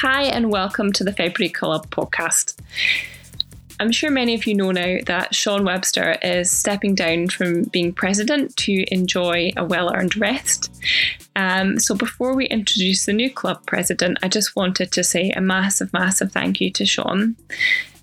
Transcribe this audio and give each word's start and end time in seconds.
Hi, 0.00 0.24
and 0.24 0.52
welcome 0.52 0.92
to 0.92 1.04
the 1.04 1.12
February 1.12 1.48
Club 1.48 1.88
podcast. 1.88 2.60
I'm 3.80 3.90
sure 3.90 4.10
many 4.10 4.34
of 4.34 4.46
you 4.46 4.54
know 4.54 4.70
now 4.70 4.98
that 5.06 5.34
Sean 5.34 5.64
Webster 5.64 6.18
is 6.20 6.50
stepping 6.50 6.94
down 6.94 7.28
from 7.28 7.64
being 7.64 7.94
president 7.94 8.54
to 8.58 8.84
enjoy 8.92 9.52
a 9.56 9.64
well 9.64 9.90
earned 9.94 10.14
rest. 10.18 10.70
Um, 11.34 11.78
so, 11.78 11.94
before 11.94 12.36
we 12.36 12.44
introduce 12.46 13.06
the 13.06 13.14
new 13.14 13.30
club 13.30 13.64
president, 13.64 14.18
I 14.22 14.28
just 14.28 14.54
wanted 14.54 14.92
to 14.92 15.02
say 15.02 15.30
a 15.30 15.40
massive, 15.40 15.90
massive 15.94 16.30
thank 16.30 16.60
you 16.60 16.70
to 16.72 16.84
Sean. 16.84 17.34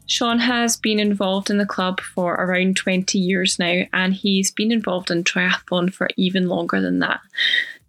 Sean 0.07 0.39
has 0.39 0.75
been 0.75 0.99
involved 0.99 1.51
in 1.51 1.59
the 1.59 1.65
club 1.65 2.01
for 2.01 2.33
around 2.33 2.75
20 2.75 3.19
years 3.19 3.59
now, 3.59 3.83
and 3.93 4.15
he's 4.15 4.49
been 4.49 4.71
involved 4.71 5.11
in 5.11 5.23
triathlon 5.23 5.93
for 5.93 6.09
even 6.17 6.49
longer 6.49 6.81
than 6.81 6.99
that. 6.99 7.19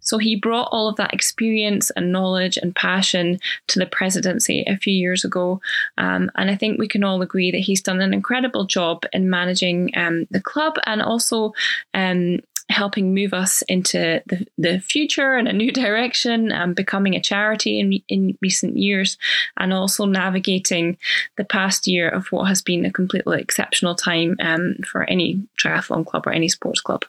So 0.05 0.17
he 0.17 0.35
brought 0.35 0.69
all 0.71 0.87
of 0.87 0.95
that 0.95 1.13
experience 1.13 1.91
and 1.91 2.11
knowledge 2.11 2.57
and 2.57 2.75
passion 2.75 3.39
to 3.67 3.79
the 3.79 3.85
presidency 3.85 4.63
a 4.67 4.77
few 4.77 4.93
years 4.93 5.25
ago. 5.25 5.59
Um, 5.97 6.31
and 6.35 6.49
I 6.49 6.55
think 6.55 6.79
we 6.79 6.87
can 6.87 7.03
all 7.03 7.21
agree 7.21 7.51
that 7.51 7.57
he's 7.57 7.81
done 7.81 8.01
an 8.01 8.13
incredible 8.13 8.65
job 8.65 9.03
in 9.11 9.29
managing 9.29 9.91
um, 9.97 10.27
the 10.31 10.41
club 10.41 10.75
and 10.85 11.01
also 11.01 11.53
um, 11.93 12.39
helping 12.69 13.13
move 13.13 13.33
us 13.33 13.61
into 13.63 14.21
the, 14.25 14.45
the 14.57 14.79
future 14.79 15.35
and 15.35 15.47
a 15.47 15.53
new 15.53 15.71
direction, 15.83 16.51
um, 16.51 16.73
becoming 16.73 17.15
a 17.15 17.21
charity 17.21 17.79
in, 17.79 17.93
in 18.07 18.37
recent 18.41 18.77
years, 18.77 19.17
and 19.57 19.73
also 19.73 20.05
navigating 20.05 20.97
the 21.37 21.45
past 21.45 21.87
year 21.87 22.09
of 22.09 22.27
what 22.31 22.45
has 22.45 22.61
been 22.61 22.85
a 22.85 22.91
completely 22.91 23.39
exceptional 23.39 23.95
time 23.95 24.35
um, 24.39 24.75
for 24.85 25.03
any 25.03 25.41
triathlon 25.57 26.05
club 26.05 26.25
or 26.27 26.31
any 26.31 26.49
sports 26.49 26.81
club. 26.81 27.05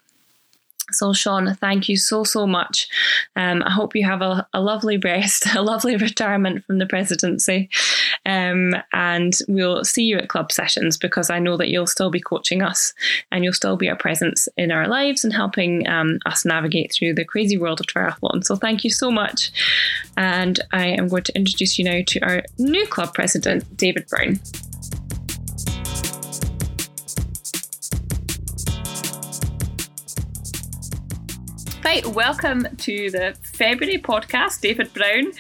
So, 0.92 1.12
Sean, 1.12 1.54
thank 1.56 1.88
you 1.88 1.96
so, 1.96 2.22
so 2.22 2.46
much. 2.46 2.88
Um, 3.34 3.62
I 3.64 3.70
hope 3.70 3.96
you 3.96 4.04
have 4.04 4.22
a, 4.22 4.46
a, 4.52 4.60
lovely 4.60 4.98
rest, 4.98 5.46
a 5.54 5.62
lovely 5.62 5.96
retirement 5.96 6.64
from 6.64 6.78
the 6.78 6.86
presidency. 6.86 7.68
Um, 8.24 8.74
and 8.92 9.36
we'll 9.48 9.84
see 9.84 10.04
you 10.04 10.16
at 10.18 10.28
club 10.28 10.52
sessions 10.52 10.96
because 10.96 11.28
I 11.28 11.38
know 11.38 11.56
that 11.56 11.68
you'll 11.68 11.86
still 11.86 12.10
be 12.10 12.20
coaching 12.20 12.62
us 12.62 12.94
and 13.32 13.42
you'll 13.42 13.52
still 13.52 13.76
be 13.76 13.88
a 13.88 13.96
presence 13.96 14.48
in 14.56 14.70
our 14.70 14.86
lives 14.86 15.24
and 15.24 15.32
helping 15.32 15.86
um, 15.88 16.18
us 16.24 16.44
navigate 16.44 16.92
through 16.92 17.14
the 17.14 17.24
crazy 17.24 17.58
world 17.58 17.80
of 17.80 17.86
triathlon. 17.86 18.44
So, 18.44 18.54
thank 18.54 18.84
you 18.84 18.90
so 18.90 19.10
much. 19.10 19.52
And 20.16 20.60
I 20.72 20.86
am 20.86 21.08
going 21.08 21.24
to 21.24 21.36
introduce 21.36 21.78
you 21.78 21.84
now 21.84 22.02
to 22.06 22.20
our 22.20 22.42
new 22.58 22.86
club 22.86 23.12
president, 23.12 23.76
David 23.76 24.06
Brown. 24.08 24.38
Right, 31.86 32.04
welcome 32.04 32.66
to 32.78 33.10
the 33.12 33.36
February 33.42 33.98
podcast, 33.98 34.60
David 34.60 34.92
Brown. 34.92 35.30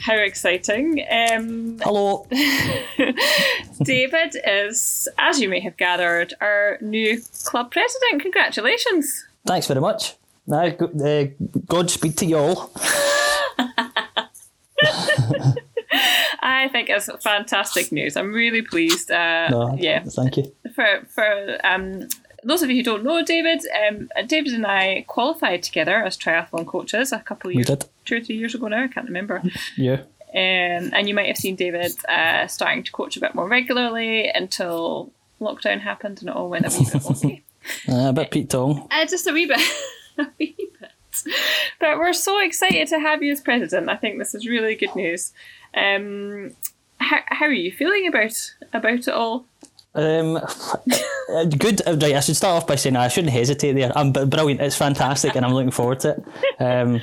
How 0.00 0.14
exciting. 0.14 1.04
Um, 1.10 1.78
Hello. 1.82 2.26
David 3.82 4.34
is, 4.46 5.08
as 5.18 5.42
you 5.42 5.50
may 5.50 5.60
have 5.60 5.76
gathered, 5.76 6.32
our 6.40 6.78
new 6.80 7.20
club 7.44 7.70
president. 7.70 8.22
Congratulations. 8.22 9.26
Thanks 9.46 9.66
very 9.66 9.82
much. 9.82 10.14
Now, 10.46 10.64
uh, 10.64 11.24
Godspeed 11.66 12.16
to 12.16 12.24
you 12.24 12.38
all. 12.38 12.72
I 16.40 16.70
think 16.72 16.88
it's 16.88 17.10
fantastic 17.22 17.92
news. 17.92 18.16
I'm 18.16 18.32
really 18.32 18.62
pleased. 18.62 19.10
Uh, 19.10 19.50
no, 19.50 19.76
yeah, 19.78 20.02
thank 20.04 20.38
you 20.38 20.50
for 20.74 21.06
for 21.10 21.58
um, 21.62 22.08
those 22.48 22.62
of 22.62 22.70
you 22.70 22.76
who 22.76 22.82
don't 22.82 23.04
know 23.04 23.22
David, 23.22 23.60
um, 23.86 24.10
David 24.26 24.54
and 24.54 24.66
I 24.66 25.04
qualified 25.06 25.62
together 25.62 26.02
as 26.02 26.16
triathlon 26.16 26.66
coaches 26.66 27.12
a 27.12 27.18
couple 27.20 27.50
of 27.50 27.54
years, 27.54 27.68
two 28.04 28.16
or 28.16 28.20
three 28.20 28.36
years 28.36 28.54
ago 28.54 28.68
now. 28.68 28.84
I 28.84 28.88
can't 28.88 29.06
remember. 29.06 29.42
Yeah. 29.76 30.02
Um, 30.34 30.92
and 30.92 31.08
you 31.08 31.14
might 31.14 31.28
have 31.28 31.38
seen 31.38 31.56
David 31.56 31.92
uh, 32.06 32.46
starting 32.48 32.82
to 32.82 32.92
coach 32.92 33.16
a 33.16 33.20
bit 33.20 33.34
more 33.34 33.48
regularly 33.48 34.28
until 34.28 35.10
lockdown 35.40 35.80
happened 35.80 36.20
and 36.20 36.28
it 36.28 36.36
all 36.36 36.50
went 36.50 36.66
a 36.66 36.68
wee 36.68 36.84
bit 36.84 37.02
wonky. 37.02 37.42
uh, 37.88 38.08
a 38.10 38.12
bit 38.12 38.30
Pete 38.30 38.50
Tong. 38.50 38.86
Uh, 38.90 39.06
just 39.06 39.26
a 39.26 39.32
wee 39.32 39.46
bit. 39.46 39.60
a 40.18 40.26
wee 40.38 40.54
bit. 40.80 40.90
But 41.80 41.98
we're 41.98 42.12
so 42.12 42.40
excited 42.40 42.88
to 42.88 42.98
have 42.98 43.22
you 43.22 43.32
as 43.32 43.40
president. 43.40 43.88
I 43.88 43.96
think 43.96 44.18
this 44.18 44.34
is 44.34 44.46
really 44.46 44.74
good 44.74 44.94
news. 44.94 45.32
Um, 45.74 46.54
how, 46.98 47.20
how 47.26 47.46
are 47.46 47.52
you 47.52 47.72
feeling 47.72 48.06
about 48.06 48.54
about 48.72 48.98
it 48.98 49.08
all? 49.08 49.46
Um, 49.94 50.34
good. 51.58 51.82
Uh, 51.86 51.96
right, 52.00 52.14
I 52.14 52.20
should 52.20 52.36
start 52.36 52.62
off 52.62 52.66
by 52.66 52.76
saying 52.76 52.96
I 52.96 53.08
shouldn't 53.08 53.32
hesitate 53.32 53.72
there. 53.72 53.92
I'm 53.96 54.12
brilliant. 54.12 54.60
It's 54.60 54.76
fantastic, 54.76 55.34
and 55.34 55.44
I'm 55.44 55.52
looking 55.52 55.70
forward 55.70 56.00
to 56.00 56.10
it. 56.10 56.62
Um, 56.62 57.00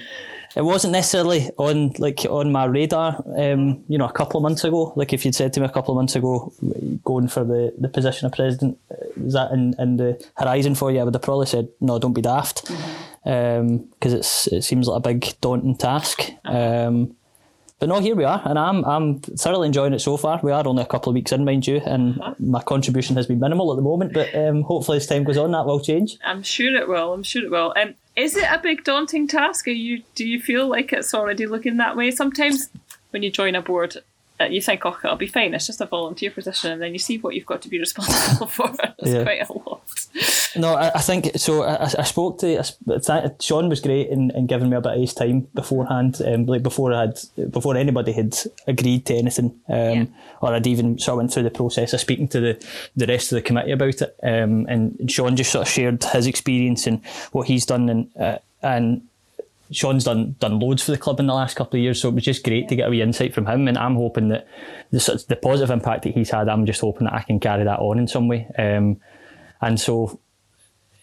it 0.55 0.63
wasn't 0.63 0.93
necessarily 0.93 1.49
on 1.57 1.91
like 1.97 2.25
on 2.29 2.51
my 2.51 2.65
radar. 2.65 3.21
Um, 3.37 3.83
you 3.89 3.97
know, 3.97 4.05
a 4.05 4.11
couple 4.11 4.37
of 4.37 4.43
months 4.43 4.63
ago. 4.63 4.93
Like 4.95 5.11
if 5.11 5.25
you'd 5.25 5.35
said 5.35 5.51
to 5.53 5.59
me 5.59 5.65
a 5.65 5.69
couple 5.69 5.93
of 5.93 5.97
months 5.97 6.15
ago, 6.15 6.53
going 7.03 7.27
for 7.27 7.43
the, 7.43 7.73
the 7.77 7.89
position 7.89 8.25
of 8.25 8.31
president, 8.31 8.77
is 9.17 9.33
that 9.33 9.51
in, 9.51 9.75
in 9.77 9.97
the 9.97 10.25
horizon 10.37 10.75
for 10.75 10.91
you? 10.91 11.01
I 11.01 11.03
would 11.03 11.13
have 11.13 11.21
probably 11.21 11.47
said 11.47 11.67
no. 11.81 11.99
Don't 11.99 12.13
be 12.13 12.21
daft, 12.21 12.63
because 12.63 12.73
mm-hmm. 13.25 13.67
um, 13.67 13.89
it's 14.01 14.47
it 14.47 14.63
seems 14.63 14.87
like 14.87 14.97
a 14.97 15.01
big 15.01 15.33
daunting 15.41 15.75
task. 15.75 16.31
Um, 16.45 17.15
but 17.79 17.89
no, 17.89 17.99
here 17.99 18.15
we 18.15 18.23
are, 18.23 18.41
and 18.45 18.57
I'm 18.57 18.85
I'm 18.85 19.19
thoroughly 19.19 19.67
enjoying 19.67 19.93
it 19.93 19.99
so 19.99 20.15
far. 20.15 20.39
We 20.41 20.51
are 20.51 20.65
only 20.65 20.83
a 20.83 20.85
couple 20.85 21.09
of 21.09 21.15
weeks 21.15 21.33
in, 21.33 21.43
mind 21.43 21.67
you, 21.67 21.77
and 21.77 22.19
uh-huh. 22.21 22.35
my 22.39 22.61
contribution 22.63 23.17
has 23.17 23.27
been 23.27 23.39
minimal 23.39 23.71
at 23.71 23.75
the 23.75 23.81
moment. 23.81 24.13
But 24.13 24.33
um, 24.33 24.61
hopefully, 24.61 24.97
as 24.97 25.07
time 25.07 25.25
goes 25.25 25.37
on, 25.37 25.51
that 25.51 25.65
will 25.65 25.81
change. 25.81 26.17
I'm 26.23 26.41
sure 26.41 26.73
it 26.73 26.87
will. 26.87 27.13
I'm 27.13 27.23
sure 27.23 27.43
it 27.43 27.51
will. 27.51 27.73
Um, 27.75 27.95
is 28.15 28.37
it 28.37 28.49
a 28.49 28.59
big 28.59 28.85
daunting 28.85 29.27
task? 29.27 29.67
Are 29.67 29.71
you 29.71 30.03
do 30.15 30.25
you 30.25 30.39
feel 30.39 30.67
like 30.67 30.93
it's 30.93 31.13
already 31.13 31.47
looking 31.47 31.77
that 31.77 31.97
way? 31.97 32.11
Sometimes 32.11 32.69
when 33.09 33.23
you 33.23 33.29
join 33.31 33.55
a 33.55 33.61
board, 33.61 33.97
uh, 34.39 34.45
you 34.45 34.61
think, 34.61 34.85
oh, 34.85 34.97
it'll 35.03 35.17
be 35.17 35.27
fine. 35.27 35.53
It's 35.53 35.67
just 35.67 35.81
a 35.81 35.85
volunteer 35.85 36.31
position, 36.31 36.71
and 36.71 36.81
then 36.81 36.93
you 36.93 36.99
see 36.99 37.17
what 37.17 37.35
you've 37.35 37.45
got 37.45 37.61
to 37.63 37.69
be 37.69 37.79
responsible 37.87 38.47
for. 38.47 38.73
It's 38.99 39.11
yeah. 39.11 39.23
quite 39.23 39.49
a 39.49 39.53
lot. 39.53 39.81
No, 40.57 40.75
I, 40.75 40.91
I 40.95 41.01
think 41.01 41.31
so. 41.37 41.63
I, 41.63 41.83
I 41.83 42.03
spoke 42.03 42.39
to 42.39 42.59
I, 42.59 43.31
Sean 43.39 43.69
was 43.69 43.81
great 43.81 44.09
in, 44.09 44.31
in 44.31 44.47
giving 44.47 44.69
me 44.69 44.77
a 44.77 44.81
bit 44.81 44.93
of 44.93 44.99
his 44.99 45.13
time 45.13 45.47
beforehand, 45.53 46.21
um, 46.25 46.45
like 46.45 46.63
before 46.63 46.93
I 46.93 47.01
had 47.01 47.19
before 47.51 47.75
anybody 47.75 48.11
had 48.11 48.37
agreed 48.67 49.05
to 49.07 49.15
anything, 49.15 49.59
um, 49.67 49.75
yeah. 49.77 50.05
or 50.41 50.53
I'd 50.53 50.67
even 50.67 50.97
sort 50.97 51.13
of 51.13 51.17
went 51.17 51.33
through 51.33 51.43
the 51.43 51.51
process 51.51 51.93
of 51.93 51.99
speaking 51.99 52.27
to 52.29 52.39
the, 52.39 52.67
the 52.95 53.07
rest 53.07 53.31
of 53.31 53.37
the 53.37 53.41
committee 53.41 53.71
about 53.71 54.01
it. 54.01 54.15
Um, 54.23 54.65
and 54.67 55.11
Sean 55.11 55.35
just 55.35 55.51
sort 55.51 55.67
of 55.67 55.73
shared 55.73 56.03
his 56.03 56.27
experience 56.27 56.87
and 56.87 57.05
what 57.31 57.47
he's 57.47 57.65
done, 57.65 57.89
and 57.89 58.17
uh, 58.17 58.37
and 58.61 59.07
Sean's 59.71 60.03
done 60.03 60.35
done 60.39 60.59
loads 60.59 60.83
for 60.83 60.91
the 60.91 60.97
club 60.97 61.19
in 61.19 61.27
the 61.27 61.33
last 61.33 61.55
couple 61.55 61.77
of 61.77 61.83
years, 61.83 61.99
so 61.99 62.09
it 62.09 62.15
was 62.15 62.23
just 62.23 62.43
great 62.43 62.69
to 62.69 62.75
get 62.75 62.87
a 62.87 62.89
wee 62.89 63.01
insight 63.01 63.33
from 63.33 63.47
him. 63.47 63.67
And 63.67 63.77
I'm 63.77 63.95
hoping 63.95 64.29
that 64.29 64.47
the, 64.91 65.23
the 65.27 65.35
positive 65.35 65.71
impact 65.71 66.03
that 66.03 66.13
he's 66.13 66.29
had, 66.29 66.49
I'm 66.49 66.65
just 66.65 66.81
hoping 66.81 67.05
that 67.05 67.13
I 67.13 67.23
can 67.23 67.39
carry 67.39 67.63
that 67.63 67.79
on 67.79 67.99
in 67.99 68.07
some 68.07 68.27
way. 68.27 68.47
Um, 68.57 69.01
and 69.61 69.79
so, 69.79 70.19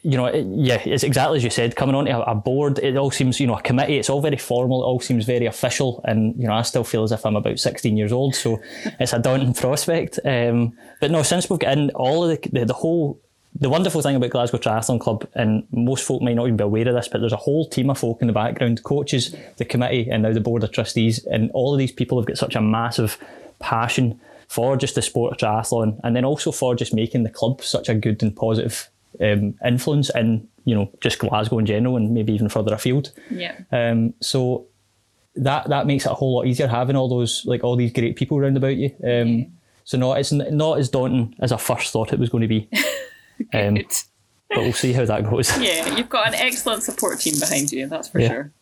you 0.03 0.17
know, 0.17 0.27
it, 0.27 0.45
yeah, 0.49 0.83
it's 0.85 1.05
exactly 1.05 1.37
as 1.37 1.45
you 1.45 1.51
said. 1.51 1.77
Coming 1.77 1.95
onto 1.95 2.11
a, 2.11 2.21
a 2.23 2.35
board, 2.35 2.79
it 2.81 2.97
all 2.97 3.11
seems, 3.11 3.39
you 3.39 3.47
know, 3.47 3.55
a 3.55 3.63
committee. 3.63 3.99
It's 3.99 4.11
all 4.11 4.21
very 4.21 4.37
formal. 4.37 4.83
It 4.83 4.87
all 4.87 5.01
seems 5.01 5.25
very 5.25 5.47
official, 5.47 6.01
and 6.05 6.35
you 6.37 6.49
know, 6.49 6.55
I 6.55 6.63
still 6.63 6.85
feel 6.85 7.05
as 7.05 7.13
if 7.13 7.25
I'm 7.25 7.37
about 7.37 7.61
16 7.61 7.97
years 7.97 8.13
old. 8.13 8.35
So 8.35 8.61
it's 9.01 9.13
a 9.13 9.21
daunting 9.21 9.55
prospect. 9.55 10.19
Um, 10.25 10.77
but 11.01 11.11
no, 11.11 11.23
since 11.23 11.49
we've 11.49 11.59
got 11.59 11.79
in 11.79 11.91
all 11.91 12.25
of 12.25 12.43
the, 12.43 12.49
the, 12.51 12.65
the 12.67 12.75
whole 12.75 13.21
the 13.55 13.69
wonderful 13.69 14.01
thing 14.01 14.17
about 14.17 14.31
Glasgow 14.31 14.59
Triathlon 14.59 14.99
Club, 14.99 15.29
and 15.35 15.67
most 15.71 16.07
folk 16.07 16.23
might 16.23 16.35
not 16.35 16.47
even 16.47 16.57
be 16.57 16.65
aware 16.65 16.89
of 16.89 16.95
this, 16.95 17.09
but 17.09 17.21
there's 17.21 17.35
a 17.35 17.37
whole 17.37 17.69
team 17.69 17.91
of 17.91 17.99
folk 17.99 18.23
in 18.23 18.27
the 18.27 18.33
background, 18.33 18.83
coaches, 18.83 19.37
the 19.59 19.65
committee, 19.65 20.09
and 20.11 20.23
now 20.23 20.33
the 20.33 20.41
board 20.41 20.65
of 20.65 20.73
trustees, 20.73 21.25
and 21.27 21.51
all 21.53 21.73
of 21.73 21.79
these 21.79 21.93
people 21.93 22.19
have 22.19 22.27
got 22.27 22.39
such 22.39 22.57
a 22.57 22.63
massive 22.63 23.19
passion 23.59 24.19
for 24.49 24.77
just 24.77 24.95
the 24.95 25.03
sport 25.03 25.33
of 25.33 25.39
triathlon, 25.39 26.01
and 26.03 26.17
then 26.17 26.25
also 26.25 26.51
for 26.51 26.75
just 26.75 26.95
making 26.95 27.25
the 27.25 27.31
club 27.31 27.63
such 27.63 27.89
a 27.89 27.95
good 27.95 28.23
and 28.23 28.35
positive 28.35 28.89
um, 29.21 29.55
influence 29.65 30.11
in 30.15 30.49
you 30.65 30.75
know 30.75 30.91
just 31.01 31.19
Glasgow 31.19 31.59
in 31.59 31.67
general, 31.67 31.97
and 31.97 32.13
maybe 32.13 32.33
even 32.33 32.49
further 32.49 32.75
afield. 32.75 33.13
Yeah. 33.31 33.57
Um, 33.71 34.15
so 34.21 34.67
that 35.37 35.69
that 35.69 35.87
makes 35.87 36.07
it 36.07 36.13
a 36.13 36.15
whole 36.15 36.37
lot 36.37 36.47
easier 36.47 36.67
having 36.67 36.97
all 36.97 37.09
those 37.09 37.45
like 37.47 37.65
all 37.65 37.77
these 37.77 37.93
great 37.93 38.17
people 38.17 38.39
around 38.39 38.57
about 38.57 38.77
you. 38.77 38.91
Um, 39.03 39.29
yeah. 39.29 39.45
So 39.85 39.99
no, 39.99 40.13
it's 40.15 40.33
not 40.33 40.79
as 40.79 40.89
daunting 40.89 41.35
as 41.41 41.53
I 41.53 41.57
first 41.57 41.93
thought 41.93 42.13
it 42.13 42.19
was 42.19 42.29
going 42.29 42.43
to 42.43 42.49
be. 42.49 42.69
Um, 43.53 43.75
but 44.55 44.59
we'll 44.59 44.73
see 44.73 44.93
how 44.93 45.05
that 45.05 45.29
goes. 45.29 45.59
yeah, 45.61 45.97
you've 45.97 46.09
got 46.09 46.29
an 46.29 46.35
excellent 46.35 46.83
support 46.83 47.21
team 47.21 47.35
behind 47.41 47.73
you, 47.73 47.89
that's 47.89 48.09
for 48.09 48.21
yeah. 48.21 48.29
sure. 48.29 48.53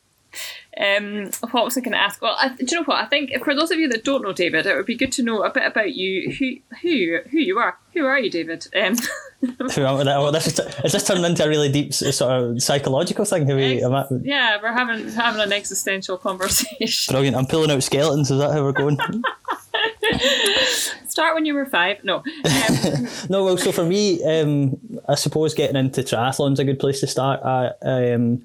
Um, 0.79 1.31
what 1.51 1.65
was 1.65 1.77
I 1.77 1.81
going 1.81 1.93
to 1.93 2.01
ask? 2.01 2.23
Well, 2.23 2.37
I, 2.39 2.49
do 2.49 2.65
you 2.69 2.77
know 2.77 2.85
what? 2.85 3.03
I 3.03 3.07
think 3.07 3.33
for 3.45 3.55
those 3.55 3.71
of 3.71 3.79
you 3.79 3.89
that 3.89 4.05
don't 4.05 4.23
know 4.23 4.33
David, 4.33 4.67
it 4.67 4.77
would 4.77 4.87
be 4.87 4.95
good 4.95 5.13
to 5.13 5.23
know 5.23 5.43
a 5.43 5.51
bit 5.51 5.67
about 5.67 5.93
you, 5.93 6.33
who 6.33 6.57
who 6.83 7.19
who 7.31 7.39
you 7.39 7.59
are. 7.59 7.79
Who 7.93 8.07
are 8.07 8.19
you, 8.19 8.31
David? 8.31 8.69
Um, 8.75 8.97
well, 9.43 10.33
this 10.33 10.47
is, 10.47 10.59
is 10.85 10.93
this 10.93 11.07
turned 11.07 11.25
into 11.25 11.45
a 11.45 11.49
really 11.49 11.71
deep 11.71 11.95
sort 11.95 12.33
of 12.33 12.63
psychological 12.63 13.25
thing? 13.25 13.47
Who 13.47 13.57
we, 13.57 13.83
Ex- 13.83 14.13
yeah, 14.23 14.59
we're 14.63 14.73
having 14.73 15.11
having 15.13 15.41
an 15.41 15.53
existential 15.53 16.19
conversation. 16.19 17.13
Brilliant! 17.13 17.37
I'm 17.37 17.47
pulling 17.47 17.71
out 17.71 17.83
skeletons. 17.83 18.31
Is 18.31 18.39
that 18.39 18.53
how 18.53 18.63
we're 18.63 18.73
going? 18.73 18.99
Start 21.09 21.35
when 21.35 21.47
you 21.47 21.55
were 21.55 21.67
five. 21.67 22.03
No. 22.05 22.17
Um, 22.17 23.09
no, 23.29 23.45
well, 23.45 23.57
so 23.57 23.73
for 23.73 23.85
me, 23.85 24.23
um, 24.25 24.79
I 25.09 25.15
suppose 25.15 25.55
getting 25.55 25.77
into 25.77 26.03
triathlon's 26.03 26.61
a 26.61 26.65
good 26.65 26.79
place 26.79 27.01
to 27.01 27.07
start. 27.07 27.41
I, 27.43 27.73
I 27.85 28.13
um, 28.13 28.43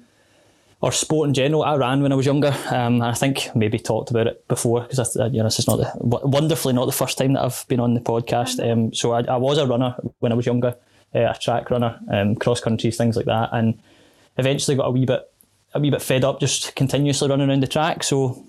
or 0.80 0.92
sport 0.92 1.28
in 1.28 1.34
general. 1.34 1.62
I 1.62 1.76
ran 1.76 2.02
when 2.02 2.12
I 2.12 2.16
was 2.16 2.26
younger, 2.26 2.54
um, 2.68 2.94
and 2.94 3.04
I 3.04 3.14
think 3.14 3.50
maybe 3.54 3.78
talked 3.78 4.10
about 4.10 4.26
it 4.26 4.46
before 4.48 4.82
because 4.82 5.16
you 5.16 5.38
know 5.38 5.44
this 5.44 5.58
is 5.58 5.66
not 5.66 5.78
the, 5.78 5.90
wonderfully 6.00 6.74
not 6.74 6.86
the 6.86 6.92
first 6.92 7.18
time 7.18 7.32
that 7.32 7.42
I've 7.42 7.64
been 7.68 7.80
on 7.80 7.94
the 7.94 8.00
podcast. 8.00 8.60
Um, 8.60 8.92
so 8.92 9.12
I, 9.12 9.22
I, 9.22 9.36
was 9.36 9.58
a 9.58 9.66
runner 9.66 9.96
when 10.18 10.32
I 10.32 10.34
was 10.34 10.46
younger, 10.46 10.76
uh, 11.14 11.30
a 11.30 11.38
track 11.40 11.70
runner, 11.70 11.98
um, 12.12 12.36
cross 12.36 12.60
country, 12.60 12.90
things 12.90 13.16
like 13.16 13.26
that, 13.26 13.50
and 13.52 13.78
eventually 14.36 14.76
got 14.76 14.86
a 14.86 14.90
wee 14.90 15.06
bit 15.06 15.30
a 15.74 15.80
wee 15.80 15.90
bit 15.90 16.02
fed 16.02 16.24
up 16.24 16.40
just 16.40 16.74
continuously 16.76 17.28
running 17.28 17.48
around 17.48 17.62
the 17.62 17.68
track. 17.68 18.02
So, 18.02 18.44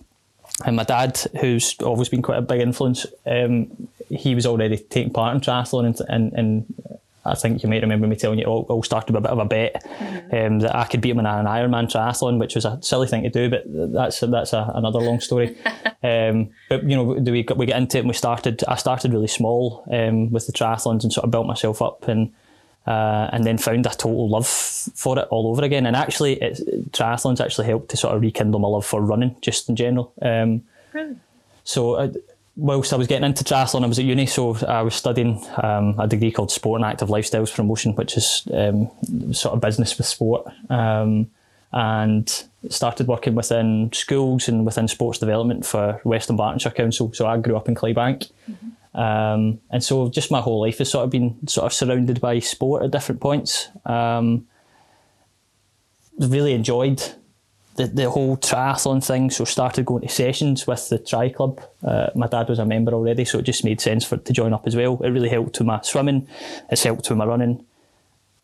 and 0.65 0.75
my 0.75 0.83
dad, 0.83 1.19
who's 1.39 1.75
always 1.79 2.09
been 2.09 2.21
quite 2.21 2.39
a 2.39 2.41
big 2.41 2.61
influence, 2.61 3.05
um, 3.25 3.87
he 4.09 4.35
was 4.35 4.45
already 4.45 4.77
taking 4.77 5.13
part 5.13 5.35
in 5.35 5.41
triathlon 5.41 5.85
and, 5.85 6.01
and, 6.09 6.33
and 6.33 6.99
I 7.27 7.35
think 7.35 7.63
you 7.63 7.69
might 7.69 7.81
remember 7.81 8.07
me 8.07 8.15
telling 8.15 8.39
you 8.39 8.45
it 8.45 8.47
all, 8.47 8.65
all 8.69 8.83
started 8.83 9.13
with 9.13 9.19
a 9.19 9.21
bit 9.21 9.31
of 9.31 9.39
a 9.39 9.45
bet 9.45 9.83
mm-hmm. 9.83 10.35
um, 10.35 10.59
that 10.59 10.75
I 10.75 10.85
could 10.85 11.01
beat 11.01 11.11
him 11.11 11.19
in 11.19 11.25
an 11.25 11.45
Ironman 11.45 11.91
triathlon, 11.91 12.39
which 12.39 12.55
was 12.55 12.65
a 12.65 12.79
silly 12.81 13.07
thing 13.07 13.23
to 13.23 13.29
do, 13.29 13.49
but 13.49 13.63
that's 13.93 14.19
that's 14.21 14.53
a, 14.53 14.71
another 14.75 14.99
long 14.99 15.19
story. 15.19 15.57
um, 16.03 16.49
but 16.69 16.83
you 16.83 16.95
know, 16.95 17.03
we 17.03 17.45
we 17.55 17.65
get 17.65 17.77
into 17.77 17.97
it 17.97 18.01
and 18.01 18.09
we 18.09 18.13
started. 18.13 18.63
I 18.67 18.75
started 18.75 19.13
really 19.13 19.27
small 19.27 19.83
um, 19.91 20.31
with 20.31 20.47
the 20.47 20.53
triathlons 20.53 21.03
and 21.03 21.11
sort 21.11 21.25
of 21.25 21.31
built 21.31 21.47
myself 21.47 21.81
up 21.81 22.07
and. 22.07 22.33
Uh, 22.85 23.29
and 23.33 23.43
then 23.43 23.57
found 23.57 23.85
a 23.85 23.89
total 23.89 24.29
love 24.29 24.47
for 24.47 25.19
it 25.19 25.27
all 25.29 25.47
over 25.47 25.61
again. 25.61 25.85
And 25.85 25.93
actually, 25.93 26.37
triathlons 26.91 27.41
actually 27.41 27.67
helped 27.67 27.89
to 27.89 27.97
sort 27.97 28.15
of 28.15 28.21
rekindle 28.21 28.61
my 28.61 28.69
love 28.69 28.85
for 28.85 29.01
running, 29.01 29.35
just 29.41 29.67
in 29.67 29.75
general. 29.75 30.13
Um, 30.21 30.63
really? 30.93 31.17
So 31.67 31.95
uh, 31.95 32.13
whilst 32.57 32.91
I 32.91 32.97
was 32.97 33.07
getting 33.07 33.25
into 33.25 33.43
triathlon, 33.43 33.83
I 33.83 33.87
was 33.87 33.99
at 33.99 34.05
uni, 34.05 34.25
so 34.25 34.57
I 34.67 34.81
was 34.81 34.95
studying 34.95 35.45
um, 35.61 35.97
a 35.99 36.07
degree 36.07 36.31
called 36.31 36.51
Sport 36.51 36.81
and 36.81 36.89
Active 36.89 37.07
Lifestyles 37.07 37.53
Promotion, 37.53 37.95
which 37.95 38.17
is 38.17 38.47
um, 38.51 38.89
sort 39.31 39.53
of 39.53 39.61
business 39.61 39.97
with 39.97 40.07
sport, 40.07 40.47
um, 40.69 41.29
and 41.71 42.45
started 42.69 43.07
working 43.07 43.35
within 43.35 43.91
schools 43.93 44.47
and 44.49 44.65
within 44.65 44.87
sports 44.87 45.19
development 45.19 45.65
for 45.65 46.01
West 46.03 46.29
Dunbartonshire 46.29 46.73
Council. 46.75 47.13
So 47.13 47.27
I 47.27 47.37
grew 47.37 47.55
up 47.55 47.69
in 47.69 47.75
Clydebank. 47.75 48.31
Mm-hmm. 48.49 48.99
Um, 48.99 49.61
and 49.69 49.83
so 49.83 50.09
just 50.09 50.31
my 50.31 50.41
whole 50.41 50.61
life 50.61 50.79
has 50.79 50.89
sort 50.89 51.03
of 51.03 51.11
been 51.11 51.47
sort 51.47 51.67
of 51.67 51.73
surrounded 51.73 52.19
by 52.19 52.39
sport 52.39 52.83
at 52.83 52.91
different 52.91 53.21
points. 53.21 53.69
Um, 53.85 54.47
really 56.17 56.53
enjoyed 56.53 57.03
the, 57.77 57.87
the 57.87 58.09
whole 58.09 58.35
triathlon 58.37 59.05
thing. 59.05 59.29
So 59.29 59.45
started 59.45 59.85
going 59.85 60.01
to 60.01 60.09
sessions 60.09 60.67
with 60.67 60.89
the 60.89 60.97
Tri 60.97 61.29
Club. 61.29 61.61
Uh, 61.83 62.07
my 62.15 62.27
dad 62.27 62.49
was 62.49 62.59
a 62.59 62.65
member 62.65 62.93
already, 62.93 63.23
so 63.23 63.39
it 63.39 63.43
just 63.43 63.63
made 63.63 63.79
sense 63.79 64.03
for 64.03 64.17
to 64.17 64.33
join 64.33 64.53
up 64.53 64.67
as 64.67 64.75
well. 64.75 64.99
It 65.03 65.09
really 65.09 65.29
helped 65.29 65.59
with 65.59 65.67
my 65.67 65.79
swimming. 65.81 66.27
It's 66.69 66.83
helped 66.83 67.09
with 67.09 67.17
my 67.17 67.25
running. 67.25 67.63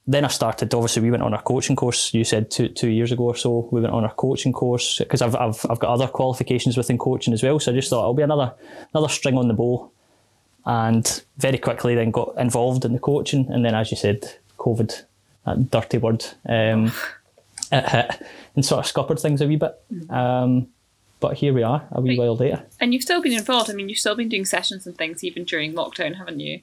Then 0.05 0.25
I 0.25 0.27
started. 0.27 0.73
Obviously, 0.73 1.01
we 1.01 1.11
went 1.11 1.23
on 1.23 1.33
our 1.33 1.41
coaching 1.41 1.75
course. 1.75 2.13
You 2.13 2.23
said 2.23 2.51
two 2.51 2.69
two 2.69 2.89
years 2.89 3.11
ago 3.11 3.23
or 3.23 3.35
so. 3.35 3.69
We 3.71 3.81
went 3.81 3.93
on 3.93 4.03
our 4.03 4.13
coaching 4.13 4.53
course 4.53 4.97
because 4.99 5.21
I've, 5.21 5.35
I've 5.35 5.65
I've 5.69 5.79
got 5.79 5.93
other 5.93 6.07
qualifications 6.07 6.77
within 6.77 6.97
coaching 6.97 7.33
as 7.33 7.41
well. 7.41 7.59
So 7.59 7.71
I 7.71 7.75
just 7.75 7.89
thought 7.89 8.01
it'll 8.01 8.13
be 8.13 8.23
another 8.23 8.53
another 8.93 9.07
string 9.07 9.37
on 9.37 9.47
the 9.47 9.53
bow, 9.53 9.89
and 10.65 11.23
very 11.37 11.57
quickly 11.57 11.95
then 11.95 12.11
got 12.11 12.35
involved 12.37 12.83
in 12.83 12.91
the 12.91 12.99
coaching. 12.99 13.47
And 13.49 13.63
then, 13.63 13.75
as 13.75 13.91
you 13.91 13.97
said, 13.97 14.29
COVID, 14.57 15.03
that 15.45 15.71
dirty 15.71 15.97
word. 15.97 16.25
Um, 16.47 16.91
it 17.71 17.89
hit 17.89 18.27
and 18.55 18.65
sort 18.65 18.79
of 18.79 18.85
scuppered 18.85 19.19
things 19.19 19.41
a 19.41 19.47
wee 19.47 19.55
bit. 19.55 19.79
Um, 20.09 20.67
but 21.19 21.37
here 21.37 21.53
we 21.53 21.63
are, 21.63 21.87
a 21.91 22.01
wee 22.01 22.17
while 22.17 22.35
later. 22.35 22.65
And 22.81 22.93
you've 22.93 23.03
still 23.03 23.21
been 23.21 23.31
involved. 23.31 23.69
I 23.69 23.73
mean, 23.73 23.87
you've 23.87 23.97
still 23.97 24.15
been 24.15 24.27
doing 24.27 24.43
sessions 24.43 24.85
and 24.85 24.97
things 24.97 25.23
even 25.23 25.45
during 25.45 25.73
lockdown, 25.73 26.17
haven't 26.17 26.41
you? 26.41 26.59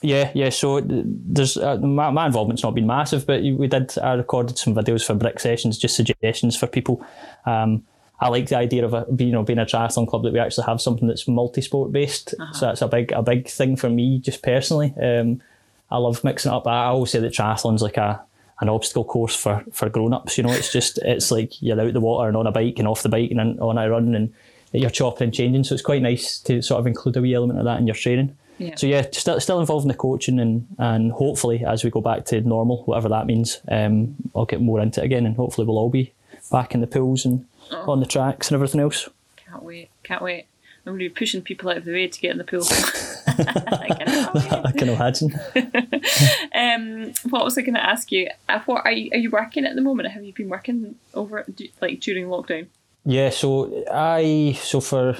Yeah, 0.00 0.30
yeah. 0.34 0.48
So 0.48 0.80
there's 0.82 1.56
uh, 1.56 1.76
my, 1.78 2.10
my 2.10 2.26
involvement's 2.26 2.62
not 2.62 2.74
been 2.74 2.86
massive, 2.86 3.26
but 3.26 3.42
we 3.42 3.66
did. 3.66 3.98
I 3.98 4.14
recorded 4.14 4.56
some 4.56 4.74
videos 4.74 5.04
for 5.04 5.14
Brick 5.14 5.40
Sessions, 5.40 5.76
just 5.76 5.96
suggestions 5.96 6.56
for 6.56 6.66
people. 6.66 7.04
Um, 7.46 7.84
I 8.20 8.28
like 8.28 8.48
the 8.48 8.56
idea 8.56 8.84
of 8.84 8.94
a, 8.94 9.06
you 9.18 9.32
know 9.32 9.42
being 9.42 9.58
a 9.58 9.66
triathlon 9.66 10.08
club 10.08 10.22
that 10.22 10.32
we 10.32 10.38
actually 10.38 10.64
have 10.64 10.80
something 10.80 11.06
that's 11.06 11.28
multi-sport 11.28 11.92
based. 11.92 12.34
Uh-huh. 12.38 12.52
So 12.52 12.66
that's 12.66 12.82
a 12.82 12.88
big 12.88 13.12
a 13.12 13.22
big 13.22 13.48
thing 13.48 13.76
for 13.76 13.90
me, 13.90 14.20
just 14.20 14.42
personally. 14.42 14.94
Um, 15.02 15.42
I 15.90 15.98
love 15.98 16.22
mixing 16.22 16.52
it 16.52 16.54
up. 16.54 16.66
I 16.66 16.86
always 16.86 17.10
say 17.10 17.20
that 17.20 17.32
triathlon's 17.32 17.82
like 17.82 17.96
a 17.96 18.24
an 18.60 18.68
obstacle 18.68 19.04
course 19.04 19.36
for 19.36 19.64
for 19.72 19.88
grown 19.88 20.12
ups. 20.12 20.36
You 20.36 20.44
know, 20.44 20.52
it's 20.52 20.72
just 20.72 20.98
it's 20.98 21.30
like 21.30 21.60
you're 21.62 21.80
out 21.80 21.92
the 21.92 22.00
water 22.00 22.28
and 22.28 22.36
on 22.36 22.46
a 22.46 22.52
bike 22.52 22.78
and 22.78 22.88
off 22.88 23.02
the 23.02 23.08
bike 23.08 23.30
and 23.30 23.60
on 23.60 23.78
a 23.78 23.90
run 23.90 24.14
and 24.14 24.32
you're 24.72 24.90
chopping 24.90 25.26
and 25.26 25.34
changing. 25.34 25.64
So 25.64 25.74
it's 25.74 25.82
quite 25.82 26.02
nice 26.02 26.38
to 26.40 26.62
sort 26.62 26.80
of 26.80 26.86
include 26.86 27.16
a 27.16 27.22
wee 27.22 27.34
element 27.34 27.58
of 27.58 27.64
that 27.64 27.78
in 27.78 27.86
your 27.86 27.96
training. 27.96 28.36
Yeah. 28.58 28.74
So 28.74 28.86
yeah, 28.86 29.06
still 29.12 29.40
still 29.40 29.60
involved 29.60 29.84
in 29.84 29.88
the 29.88 29.94
coaching 29.94 30.40
and 30.40 30.66
and 30.78 31.12
hopefully 31.12 31.64
as 31.64 31.84
we 31.84 31.90
go 31.90 32.00
back 32.00 32.24
to 32.26 32.40
normal, 32.40 32.82
whatever 32.84 33.08
that 33.10 33.26
means, 33.26 33.60
um, 33.68 34.16
I'll 34.34 34.46
get 34.46 34.60
more 34.60 34.80
into 34.80 35.00
it 35.00 35.04
again 35.04 35.26
and 35.26 35.36
hopefully 35.36 35.66
we'll 35.66 35.78
all 35.78 35.90
be 35.90 36.12
back 36.50 36.74
in 36.74 36.80
the 36.80 36.86
pools 36.86 37.24
and 37.24 37.46
oh. 37.70 37.92
on 37.92 38.00
the 38.00 38.06
tracks 38.06 38.48
and 38.48 38.56
everything 38.56 38.80
else. 38.80 39.08
Can't 39.36 39.62
wait! 39.62 39.90
Can't 40.02 40.22
wait! 40.22 40.46
I'm 40.86 40.92
going 40.92 41.00
to 41.00 41.08
be 41.08 41.14
pushing 41.14 41.42
people 41.42 41.70
out 41.70 41.78
of 41.78 41.84
the 41.84 41.92
way 41.92 42.08
to 42.08 42.20
get 42.20 42.32
in 42.32 42.38
the 42.38 42.44
pool. 42.44 42.64
I, 43.38 44.72
can 44.76 44.88
imagine. 44.88 45.32
um, 46.54 47.12
what 47.30 47.44
was 47.44 47.56
I 47.56 47.62
going 47.62 47.74
to 47.74 47.84
ask 47.84 48.10
you? 48.10 48.28
Uh, 48.48 48.60
what 48.66 48.84
are 48.84 48.92
you, 48.92 49.10
are 49.12 49.18
you 49.18 49.30
working 49.30 49.64
at 49.64 49.74
the 49.74 49.80
moment? 49.80 50.10
Have 50.10 50.24
you 50.24 50.32
been 50.32 50.48
working 50.48 50.96
over 51.14 51.46
like 51.80 52.00
during 52.00 52.26
lockdown? 52.26 52.66
Yeah, 53.04 53.30
so 53.30 53.84
I 53.90 54.58
so 54.60 54.80
for 54.80 55.16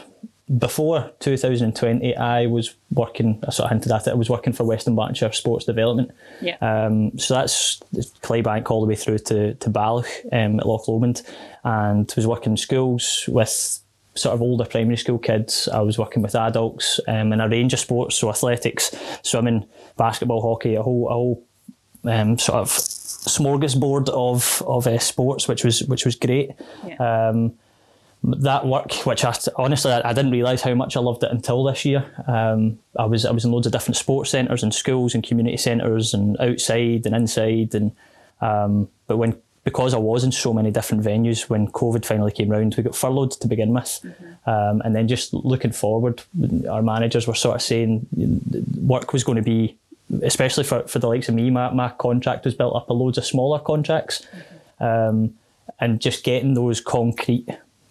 before 0.57 1.13
2020, 1.21 2.17
I 2.17 2.47
was 2.47 2.75
working. 2.91 3.43
I 3.47 3.51
sort 3.51 3.67
of 3.67 3.71
hinted 3.71 3.93
at 3.93 4.07
it. 4.07 4.11
I 4.11 4.15
was 4.15 4.31
working 4.31 4.53
for 4.53 4.65
West 4.65 4.87
Dunbartonshire 4.87 5.35
Sports 5.35 5.65
Development. 5.65 6.11
Yeah. 6.41 6.57
Um, 6.61 7.19
so 7.19 7.35
that's 7.35 7.79
Clydebank 8.23 8.71
all 8.71 8.81
the 8.81 8.87
way 8.87 8.97
through 8.97 9.19
to 9.19 9.55
to 9.55 9.71
Balloch 9.71 10.09
um, 10.33 10.59
at 10.59 10.67
Loch 10.67 10.89
Lomond, 10.89 11.23
and 11.65 12.13
was 12.17 12.27
working 12.27 12.53
in 12.53 12.57
schools 12.57 13.25
with 13.29 13.81
sort 14.19 14.35
of 14.35 14.43
older 14.43 14.65
primary 14.65 14.97
school 14.97 15.19
kids. 15.19 15.69
I 15.69 15.81
was 15.81 15.99
working 15.99 16.23
with 16.23 16.35
adults 16.35 17.01
um, 17.09 17.33
in 17.33 17.41
a 17.41 17.49
range 17.49 17.73
of 17.73 17.81
sports, 17.81 18.17
so 18.17 18.31
athletics, 18.31 18.95
swimming, 19.23 19.67
basketball, 19.97 20.43
hockey, 20.43 20.75
a 20.75 20.83
whole, 20.83 21.09
a 21.09 21.13
whole 21.13 21.47
um, 22.05 22.39
sort 22.39 22.59
of 22.59 22.69
smorgasbord 22.69 24.09
of 24.11 24.63
of 24.67 24.87
uh, 24.87 24.99
sports, 24.99 25.49
which 25.49 25.65
was 25.65 25.83
which 25.85 26.05
was 26.05 26.15
great. 26.15 26.53
Yeah. 26.87 27.29
Um, 27.29 27.55
that 28.25 28.67
work, 28.67 28.93
which 29.07 29.25
I 29.25 29.33
honestly 29.57 29.93
I, 29.93 30.11
I 30.11 30.13
didn't 30.13 30.33
realise 30.33 30.63
how 30.63 30.75
much 30.75 30.97
I 30.97 31.01
loved 31.01 31.23
it 31.23 31.31
until 31.31 31.63
this 31.65 31.85
year. 31.85 32.05
Um, 32.27 32.79
I 32.99 33.05
was 33.05 33.25
I 33.25 33.31
was 33.31 33.45
in 33.45 33.53
loads 33.53 33.67
of 33.67 33.73
different 33.73 33.97
sports 33.97 34.31
centres 34.31 34.63
and 34.63 34.75
schools 34.75 35.15
and 35.15 35.23
community 35.23 35.57
centres 35.57 36.15
and 36.15 36.37
outside 36.41 37.07
and 37.07 37.15
inside 37.15 37.75
and 37.75 37.93
um, 38.41 38.89
but 39.07 39.17
when 39.17 39.41
because 39.69 39.93
I 39.93 39.99
was 39.99 40.25
in 40.25 40.33
so 40.33 40.55
many 40.55 40.71
different 40.71 41.05
venues 41.05 41.51
when 41.51 41.69
COVID 41.69 42.07
finally 42.07 42.33
came 42.33 42.49
round, 42.49 42.75
we 42.75 42.83
got 42.83 42.97
furloughed 42.97 43.33
to 43.33 43.47
begin 43.47 43.75
with. 43.75 44.01
Mm-hmm. 44.03 44.51
Um, 44.51 44.81
and 44.83 44.97
then 44.97 45.07
just 45.07 45.35
looking 45.35 45.73
forward, 45.73 46.23
our 46.71 46.81
managers 46.81 47.27
were 47.27 47.35
sort 47.35 47.57
of 47.57 47.61
saying 47.61 48.07
work 48.81 49.13
was 49.13 49.25
going 49.25 49.37
to 49.37 49.43
be, 49.43 49.77
especially 50.23 50.65
for, 50.65 50.89
for 50.89 51.01
the 51.01 51.07
likes 51.07 51.29
of 51.29 51.35
me, 51.35 51.51
my, 51.51 51.71
my 51.71 51.91
contract 51.91 52.47
was 52.47 52.55
built 52.55 52.75
up 52.75 52.89
of 52.89 52.97
loads 52.97 53.19
of 53.19 53.27
smaller 53.27 53.59
contracts. 53.59 54.25
Mm-hmm. 54.81 54.85
Um, 54.85 55.35
and 55.81 56.01
just 56.01 56.25
getting 56.25 56.55
those 56.55 56.81
concrete 56.81 57.47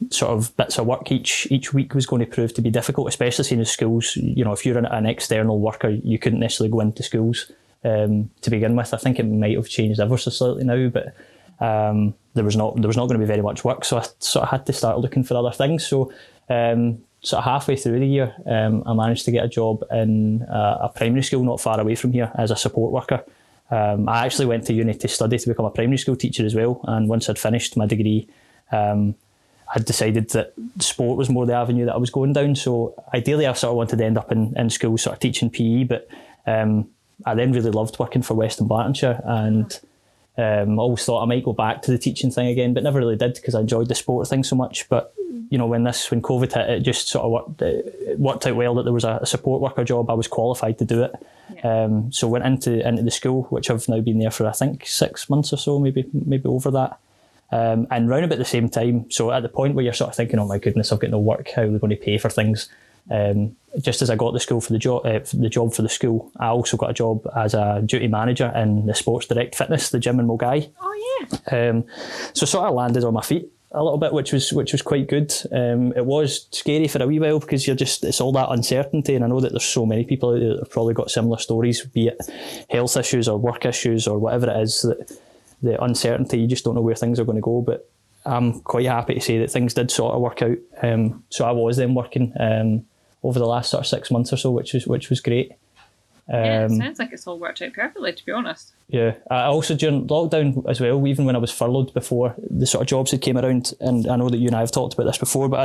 sort 0.10 0.32
of 0.32 0.58
bits 0.58 0.80
of 0.80 0.88
work 0.88 1.12
each 1.12 1.48
each 1.52 1.74
week 1.76 1.94
was 1.94 2.08
going 2.08 2.26
to 2.26 2.32
prove 2.36 2.56
to 2.56 2.62
be 2.62 2.72
difficult, 2.72 3.08
especially 3.08 3.46
seeing 3.46 3.60
the 3.60 3.66
schools. 3.66 4.16
You 4.16 4.44
know, 4.44 4.52
if 4.52 4.66
you're 4.66 4.80
an, 4.80 4.88
an 4.88 5.06
external 5.06 5.60
worker, 5.60 5.90
you 5.90 6.18
couldn't 6.18 6.40
necessarily 6.40 6.72
go 6.72 6.80
into 6.80 7.04
schools 7.04 7.52
um, 7.84 8.32
to 8.42 8.50
begin 8.50 8.76
with. 8.76 8.96
I 8.96 8.98
think 8.98 9.20
it 9.20 9.24
might 9.24 9.56
have 9.56 9.70
changed 9.70 10.00
ever 10.00 10.18
so 10.18 10.32
slightly 10.32 10.64
now, 10.64 10.90
but 10.90 11.14
um, 11.60 12.14
there 12.34 12.44
was 12.44 12.56
not 12.56 12.76
there 12.76 12.88
was 12.88 12.98
not 12.98 13.08
going 13.08 13.20
to 13.20 13.26
be 13.26 13.28
very 13.28 13.42
much 13.42 13.64
work, 13.64 13.84
so 13.84 13.98
I 13.98 14.06
sort 14.20 14.44
of 14.44 14.50
had 14.50 14.66
to 14.68 14.74
start 14.74 15.00
looking 15.00 15.24
for 15.24 15.36
other 15.36 15.52
things. 15.52 15.86
So 15.86 16.12
um, 16.50 17.00
sort 17.22 17.40
of 17.40 17.46
halfway 17.46 17.76
through 17.76 18.00
the 18.00 18.08
year, 18.08 18.36
um, 18.46 18.84
I 18.86 18.94
managed 18.94 19.26
to 19.26 19.32
get 19.32 19.44
a 19.44 19.50
job 19.50 19.84
in 19.92 20.46
a, 20.50 20.78
a, 20.84 20.92
primary 20.96 21.24
school 21.24 21.44
not 21.44 21.60
far 21.60 21.80
away 21.80 21.96
from 21.96 22.14
here 22.14 22.32
as 22.36 22.52
a 22.52 22.56
support 22.56 22.92
worker. 22.92 23.24
Um, 23.70 24.08
I 24.08 24.26
actually 24.26 24.46
went 24.46 24.66
to 24.68 24.74
uni 24.74 24.94
to 24.94 25.08
study 25.08 25.38
to 25.38 25.48
become 25.48 25.66
a 25.66 25.72
primary 25.72 25.98
school 25.98 26.16
teacher 26.16 26.46
as 26.46 26.56
well, 26.56 26.80
and 26.84 27.10
once 27.10 27.30
I'd 27.30 27.40
finished 27.40 27.76
my 27.76 27.86
degree, 27.86 28.30
um, 28.72 29.16
I'd 29.74 29.86
decided 29.86 30.30
that 30.30 30.54
sport 30.80 31.18
was 31.18 31.30
more 31.30 31.46
the 31.46 31.54
avenue 31.54 31.86
that 31.86 31.96
I 31.96 31.98
was 31.98 32.10
going 32.10 32.34
down. 32.34 32.56
So 32.56 32.94
ideally, 33.14 33.46
I 33.46 33.54
sort 33.54 33.72
of 33.72 33.78
wanted 33.78 33.98
to 33.98 34.06
end 34.06 34.18
up 34.18 34.32
in, 34.32 34.58
in 34.58 34.70
school, 34.70 34.98
sort 34.98 35.16
of 35.16 35.20
teaching 35.20 35.50
PE, 35.50 35.84
but 35.84 36.08
um, 36.46 36.88
I 37.26 37.36
then 37.36 37.52
really 37.52 37.72
loved 37.72 38.00
working 38.00 38.22
for 38.22 38.36
West 38.36 38.60
Dunbartonshire 38.60 39.22
and 39.26 39.80
um, 40.38 40.78
always 40.78 41.04
thought 41.04 41.24
I 41.24 41.26
might 41.26 41.44
go 41.44 41.54
back 41.54 41.82
to 41.84 41.92
the 41.92 41.98
teaching 41.98 42.30
thing 42.30 42.48
again, 42.48 42.74
but 42.74 42.84
never 42.84 43.00
really 43.00 43.16
did 43.16 43.34
because 43.34 43.56
I 43.56 43.62
enjoyed 43.62 43.88
the 43.88 43.96
sport 43.96 44.28
thing 44.28 44.44
so 44.44 44.56
much. 44.56 44.88
But 44.88 45.14
you 45.50 45.58
know, 45.58 45.66
when 45.66 45.84
this 45.84 46.12
when 46.12 46.22
COVID 46.22 46.54
hit, 46.54 46.70
it 46.70 46.80
just 46.82 47.08
sort 47.08 47.26
of 47.26 47.32
worked, 47.32 47.62
it 47.62 48.20
worked 48.20 48.46
out 48.46 48.56
well 48.56 48.76
that 48.76 48.84
there 48.84 48.94
was 48.94 49.04
a, 49.04 49.26
support 49.26 49.62
worker 49.62 49.84
job. 49.84 50.10
I 50.10 50.14
was 50.14 50.28
qualified 50.28 50.78
to 50.80 50.86
do 50.86 51.04
it, 51.04 51.14
yeah. 51.56 51.86
um, 51.86 52.12
so 52.12 52.28
went 52.28 52.46
into 52.46 52.88
into 52.88 53.02
the 53.02 53.12
school, 53.12 53.44
which 53.44 53.70
I've 53.70 53.88
now 53.90 54.00
been 54.02 54.20
there 54.20 54.32
for 54.32 54.46
I 54.46 54.52
think 54.52 54.86
six 54.86 55.30
months 55.30 55.52
or 55.52 55.58
so, 55.58 55.80
maybe 55.80 56.06
maybe 56.14 56.48
over 56.48 56.72
that. 56.72 57.00
Um, 57.50 57.88
and 57.90 58.10
round 58.10 58.26
about 58.26 58.40
the 58.40 58.46
same 58.46 58.68
time, 58.68 59.10
so 59.10 59.32
at 59.32 59.42
the 59.42 59.50
point 59.50 59.74
where 59.74 59.86
you're 59.86 59.94
sort 59.94 60.10
of 60.10 60.16
thinking, 60.16 60.38
"Oh 60.38 60.48
my 60.48 60.60
goodness, 60.60 60.92
I've 60.92 61.00
got 61.00 61.12
no 61.12 61.20
work. 61.20 61.50
How 61.56 61.64
are 61.64 61.70
we 61.70 61.80
going 61.80 61.92
to 61.92 61.96
pay 61.96 62.18
for 62.18 62.30
things?" 62.30 62.70
Um, 63.10 63.56
just 63.80 64.02
as 64.02 64.10
I 64.10 64.16
got 64.16 64.34
the 64.34 64.40
school 64.40 64.62
for 64.62 64.74
the 64.74 64.80
job, 64.80 65.06
uh, 65.06 65.20
the 65.34 65.50
job 65.50 65.74
for 65.74 65.82
the 65.82 65.90
school, 65.90 66.32
I 66.40 66.48
also 66.48 66.78
got 66.78 66.90
a 66.90 66.94
job 66.94 67.28
as 67.36 67.54
a 67.54 67.82
duty 67.86 68.08
manager 68.08 68.52
in 68.56 68.86
the 68.86 68.96
Sports 68.96 69.28
Direct 69.28 69.56
Fitness, 69.56 69.90
the 69.90 70.00
gym 70.00 70.20
in 70.20 70.28
Milngavie. 70.28 70.72
Oh 70.82 71.28
yeah. 71.52 71.70
Um, 71.70 71.86
so 72.34 72.46
sort 72.46 72.68
of 72.68 72.74
landed 72.74 73.04
on 73.04 73.14
my 73.14 73.22
feet 73.22 73.52
a 73.72 73.84
little 73.84 73.98
bit, 73.98 74.14
which 74.14 74.32
was 74.32 74.54
which 74.54 74.72
was 74.72 74.82
quite 74.82 75.08
good. 75.08 75.34
Um, 75.52 75.94
it 75.94 76.06
was 76.06 76.48
scary 76.52 76.88
for 76.88 77.04
a 77.04 77.08
wee 77.08 77.20
while 77.20 77.40
because 77.40 77.68
you're 77.68 77.76
just 77.76 78.04
it's 78.04 78.22
all 78.22 78.32
that 78.34 78.50
uncertainty, 78.50 79.16
and 79.16 79.24
I 79.24 79.28
know 79.28 79.42
that 79.42 79.52
there's 79.52 79.66
so 79.66 79.86
many 79.86 80.06
people 80.06 80.32
out 80.32 80.40
there 80.40 80.54
that 80.54 80.60
have 80.60 80.72
probably 80.72 80.94
got 80.94 81.12
similar 81.12 81.38
stories, 81.38 81.86
be 81.86 82.08
it 82.08 82.18
health 82.70 82.98
issues 82.98 83.28
or 83.28 83.38
work 83.38 83.66
issues 83.66 84.08
or 84.08 84.18
whatever 84.18 84.50
it 84.50 84.62
is 84.62 84.82
that 84.82 85.20
the 85.62 85.82
uncertainty 85.84 86.40
you 86.40 86.48
just 86.48 86.64
don't 86.64 86.76
know 86.76 86.82
where 86.82 86.96
things 86.96 87.20
are 87.20 87.26
going 87.26 87.38
to 87.38 87.42
go. 87.42 87.62
But 87.62 87.90
I'm 88.26 88.62
quite 88.62 88.86
happy 88.86 89.16
to 89.16 89.22
say 89.22 89.38
that 89.40 89.52
things 89.52 89.74
did 89.74 89.92
sort 89.92 90.14
of 90.14 90.22
work 90.22 90.42
out. 90.42 90.58
Um, 90.82 91.24
so 91.30 91.46
I 91.46 91.52
was 91.52 91.78
then 91.78 91.94
working 91.94 92.34
um, 92.40 92.86
over 93.28 93.40
the 93.40 93.46
last 93.48 93.70
sort 93.72 93.82
of 93.82 93.88
six 93.88 94.10
months 94.12 94.32
or 94.34 94.38
so, 94.38 94.52
which 94.52 94.74
was 94.74 94.88
which 94.88 95.10
was 95.10 95.20
great. 95.22 95.52
yeah, 96.30 96.64
it 96.64 96.72
Um, 96.72 96.78
sounds 96.78 97.00
like 97.00 97.12
it's 97.14 97.28
all 97.28 97.40
worked 97.40 97.62
out 97.62 97.74
perfectly. 97.74 98.14
To 98.14 98.26
be 98.26 98.32
honest. 98.32 98.74
yeah, 98.90 99.16
I 99.30 99.44
also 99.44 99.76
during 99.76 100.08
lockdown 100.08 100.68
as 100.70 100.80
well, 100.82 101.06
even 101.08 101.26
when 101.26 101.36
I 101.36 101.40
was 101.40 101.52
furloughed 101.52 101.94
before, 101.94 102.36
the 102.50 102.66
sort 102.66 102.82
of 102.84 102.88
jobs 102.88 103.12
that 103.12 103.22
came 103.22 103.38
around, 103.38 103.74
and 103.80 104.08
I 104.08 104.16
know 104.16 104.30
that 104.30 104.38
you 104.38 104.48
and 104.48 104.56
I 104.56 104.60
have 104.62 104.72
talked 104.72 104.94
about 104.94 105.06
this 105.06 105.18
before, 105.18 105.48
but 105.50 105.60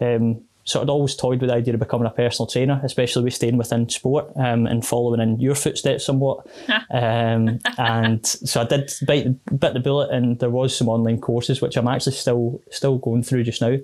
I'd 0.00 0.04
um, 0.16 0.42
sort 0.64 0.82
of 0.82 0.90
always 0.90 1.14
toyed 1.14 1.40
with 1.40 1.48
the 1.50 1.54
idea 1.56 1.74
of 1.74 1.80
becoming 1.80 2.08
a 2.08 2.10
personal 2.10 2.46
trainer, 2.48 2.80
especially 2.82 3.22
with 3.24 3.34
staying 3.34 3.56
within 3.56 3.88
sport 3.88 4.26
um, 4.36 4.66
and 4.66 4.84
following 4.84 5.20
in 5.20 5.38
your 5.38 5.54
footsteps 5.54 6.04
somewhat. 6.04 6.44
um, 6.90 7.60
and 7.78 8.26
so 8.26 8.60
I 8.62 8.64
did 8.64 8.92
bite, 9.06 9.26
bit 9.60 9.74
the 9.74 9.80
bullet, 9.80 10.10
and 10.10 10.38
there 10.40 10.50
was 10.50 10.76
some 10.76 10.88
online 10.88 11.20
courses 11.20 11.62
which 11.62 11.76
I'm 11.76 11.86
actually 11.88 12.14
still 12.14 12.60
still 12.70 12.98
going 12.98 13.22
through 13.22 13.44
just 13.44 13.62
now. 13.62 13.76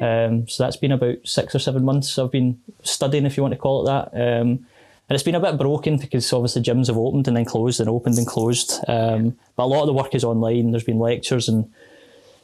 Um, 0.00 0.48
so 0.48 0.62
that's 0.62 0.76
been 0.76 0.92
about 0.92 1.18
six 1.24 1.54
or 1.54 1.58
seven 1.58 1.84
months 1.84 2.18
I've 2.18 2.32
been 2.32 2.60
studying, 2.82 3.26
if 3.26 3.36
you 3.36 3.42
want 3.42 3.54
to 3.54 3.58
call 3.58 3.82
it 3.82 3.86
that. 3.86 4.14
Um, 4.14 4.66
and 5.08 5.14
it's 5.14 5.22
been 5.22 5.36
a 5.36 5.40
bit 5.40 5.56
broken 5.56 5.98
because 5.98 6.32
obviously 6.32 6.62
gyms 6.62 6.88
have 6.88 6.96
opened 6.96 7.28
and 7.28 7.36
then 7.36 7.44
closed 7.44 7.78
and 7.78 7.88
opened 7.88 8.18
and 8.18 8.26
closed. 8.26 8.80
Um, 8.88 9.36
but 9.54 9.64
a 9.64 9.66
lot 9.66 9.82
of 9.82 9.86
the 9.86 9.92
work 9.92 10.14
is 10.14 10.24
online. 10.24 10.72
There's 10.72 10.84
been 10.84 10.98
lectures 10.98 11.48
and 11.48 11.72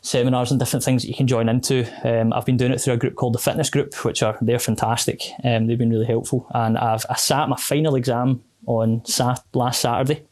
seminars 0.01 0.51
and 0.51 0.61
different 0.61 0.85
things 0.85 1.03
that 1.03 1.09
you 1.09 1.15
can 1.15 1.27
join 1.27 1.49
into. 1.49 1.87
Um, 2.05 2.33
I've 2.33 2.47
been 2.47 2.57
doing 2.57 2.73
it 2.73 2.81
through 2.81 2.95
a 2.95 2.99
group 2.99 3.17
called 3.17 3.35
the 3.35 3.41
Fitness 3.41 3.71
Group, 3.71 3.95
which 4.05 4.23
are 4.23 4.39
they're 4.41 4.59
fantastic. 4.61 5.23
Um, 5.43 5.67
they've 5.67 5.79
been 5.79 5.91
really 5.91 6.07
helpful. 6.07 6.47
And 6.55 6.79
I've 6.79 7.05
I 7.11 7.17
sat 7.17 7.49
my 7.49 7.57
final 7.57 7.97
exam 7.97 8.43
on 8.67 9.05
sat- 9.07 9.45
last 9.55 9.81
Saturday. 9.81 10.25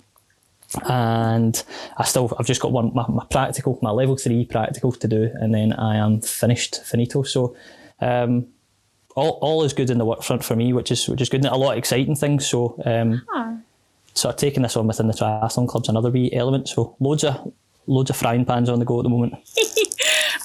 And 0.89 1.63
I 1.97 2.05
still, 2.05 2.35
I've 2.39 2.47
just 2.47 2.61
got 2.61 2.73
one, 2.73 2.93
my, 2.95 3.05
my 3.09 3.25
practical, 3.31 3.79
my 3.83 3.91
level 3.91 4.17
three 4.17 4.45
practical 4.45 4.93
to 4.93 5.09
do, 5.09 5.31
and 5.35 5.55
then 5.55 5.73
I 5.73 5.97
am 5.97 6.21
finished, 6.21 6.85
finito. 6.85 7.23
So, 7.25 7.57
um, 8.01 8.47
all, 9.17 9.39
all 9.43 9.65
is 9.65 9.73
good 9.73 9.91
in 9.91 9.99
the 9.99 10.05
work 10.05 10.23
front 10.23 10.45
for 10.45 10.55
me, 10.55 10.73
which 10.73 10.91
is 10.93 11.09
which 11.09 11.21
is 11.21 11.29
good. 11.29 11.45
And 11.45 11.53
a 11.53 11.57
lot 11.57 11.73
of 11.73 11.79
exciting 11.79 12.15
things. 12.15 12.47
So 12.47 12.81
um, 12.85 13.23
Ah. 13.35 13.57
sort 14.15 14.35
of 14.35 14.41
taking 14.41 14.63
this 14.63 14.77
on 14.77 14.87
within 14.87 15.09
the 15.09 15.13
triathlon 15.15 15.67
club's 15.69 15.89
another 15.89 16.11
wee 16.11 16.33
element. 16.33 16.69
So 16.69 16.95
loads 17.01 17.25
of 17.25 17.53
loads 17.89 18.11
of 18.11 18.17
frying 18.17 18.45
pans 18.45 18.69
on 18.69 18.79
the 18.79 18.85
go 18.85 19.01
at 19.01 19.03
the 19.03 19.09
moment. 19.09 19.35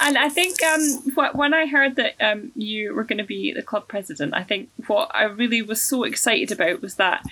And 0.01 0.17
I 0.19 0.29
think 0.29 0.61
um, 0.61 0.81
wh- 1.15 1.35
when 1.35 1.53
I 1.53 1.65
heard 1.65 1.95
that 1.95 2.13
um, 2.19 2.51
you 2.55 2.93
were 2.93 3.05
going 3.05 3.17
to 3.17 3.23
be 3.23 3.53
the 3.53 3.63
club 3.63 3.87
president, 3.87 4.35
I 4.35 4.43
think 4.43 4.69
what 4.87 5.09
I 5.15 5.23
really 5.23 5.61
was 5.63 5.81
so 5.81 6.03
excited 6.03 6.51
about 6.51 6.81
was 6.81 6.95
that 6.95 7.23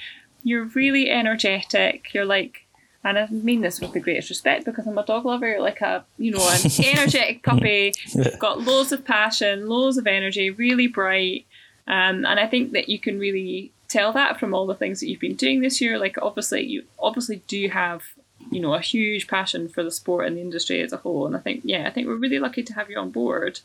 you're 0.44 0.64
really 0.66 1.10
energetic. 1.12 2.14
You're 2.14 2.26
like, 2.26 2.63
and 3.04 3.20
I 3.20 3.28
mean 3.28 3.62
this 3.62 3.82
with 3.82 3.94
the 3.94 4.00
greatest 4.00 4.30
respect 4.30 4.66
because 4.66 4.88
I'm 4.88 4.98
a 4.98 5.06
dog 5.06 5.26
lover. 5.26 5.60
Like 5.60 5.82
a, 5.82 6.06
you 6.18 6.32
know, 6.32 6.50
an 6.50 6.72
energetic 6.86 7.44
puppy. 7.44 7.94
Yeah. 8.14 8.36
Got 8.40 8.62
loads 8.62 8.92
of 8.92 9.04
passion, 9.04 9.68
loads 9.68 9.98
of 9.98 10.08
energy, 10.08 10.50
really 10.50 10.88
bright. 10.88 11.46
Um, 11.86 12.26
and 12.26 12.40
I 12.40 12.48
think 12.48 12.72
that 12.72 12.88
you 12.88 13.00
can 13.00 13.20
really 13.20 13.72
tell 13.90 14.14
that 14.14 14.40
from 14.40 14.54
all 14.54 14.66
the 14.66 14.76
things 14.76 15.00
that 15.00 15.10
you've 15.10 15.20
been 15.20 15.36
doing 15.36 15.62
this 15.62 15.82
year. 15.82 16.00
Like 16.00 16.18
obviously, 16.22 16.64
you 16.64 16.84
obviously 16.98 17.42
do 17.48 17.68
have, 17.70 18.04
you 18.52 18.62
know, 18.62 18.74
a 18.74 18.80
huge 18.80 19.28
passion 19.28 19.68
for 19.68 19.84
the 19.84 19.92
sport 19.92 20.26
and 20.26 20.38
the 20.38 20.42
industry 20.42 20.82
as 20.82 20.94
a 20.94 20.98
whole. 20.98 21.28
And 21.28 21.36
I 21.36 21.40
think, 21.40 21.62
yeah, 21.66 21.86
I 21.88 21.92
think 21.92 22.08
we're 22.08 22.16
really 22.16 22.40
lucky 22.40 22.64
to 22.64 22.74
have 22.74 22.90
you 22.90 22.98
on 22.98 23.12
board. 23.12 23.60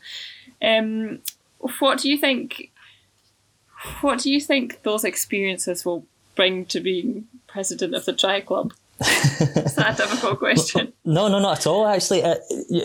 Um, 0.61 1.19
what 1.79 1.99
do 1.99 2.09
you 2.09 2.17
think? 2.17 2.71
What 4.01 4.19
do 4.19 4.29
you 4.29 4.41
think 4.41 4.83
those 4.83 5.05
experiences 5.05 5.85
will 5.85 6.05
bring 6.35 6.65
to 6.65 6.81
being 6.81 7.27
president 7.47 7.95
of 7.95 8.03
the 8.03 8.13
Tri 8.13 8.41
Club? 8.41 8.73
Is 9.01 9.75
that 9.75 9.93
a 9.93 10.03
difficult 10.03 10.39
question? 10.45 10.93
No, 11.05 11.27
no, 11.27 11.39
not 11.39 11.59
at 11.59 11.67
all. 11.67 11.87
Actually, 11.87 12.23
uh, 12.23 12.35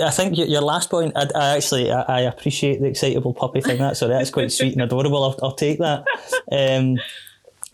I 0.02 0.11
think 0.11 0.37
your, 0.37 0.47
your 0.47 0.61
last 0.61 0.90
point. 0.90 1.12
I, 1.16 1.26
I 1.35 1.56
actually 1.56 1.90
I, 1.90 2.02
I 2.02 2.21
appreciate 2.21 2.80
the 2.80 2.87
excitable 2.87 3.35
puppy 3.35 3.61
thing. 3.61 3.78
That's 3.78 3.99
so 3.99 4.09
that's 4.09 4.30
quite 4.30 4.52
sweet 4.52 4.75
and 4.75 4.83
adorable. 4.88 5.23
I'll, 5.23 5.38
I'll 5.42 5.54
take 5.54 5.78
that. 5.78 6.04
Um, 6.52 6.99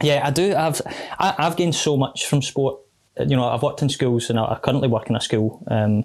yeah, 0.02 0.22
I 0.24 0.30
do. 0.30 0.54
I've 0.54 0.80
I, 1.18 1.34
I've 1.38 1.56
gained 1.56 1.74
so 1.74 1.96
much 1.96 2.26
from 2.26 2.42
sport. 2.42 2.80
You 3.18 3.36
know, 3.36 3.48
I've 3.48 3.62
worked 3.62 3.82
in 3.82 3.88
schools 3.90 4.30
and 4.30 4.38
I, 4.38 4.44
I 4.44 4.58
currently 4.62 4.88
work 4.88 5.10
in 5.10 5.16
a 5.16 5.20
school, 5.20 5.62
um, 5.68 6.04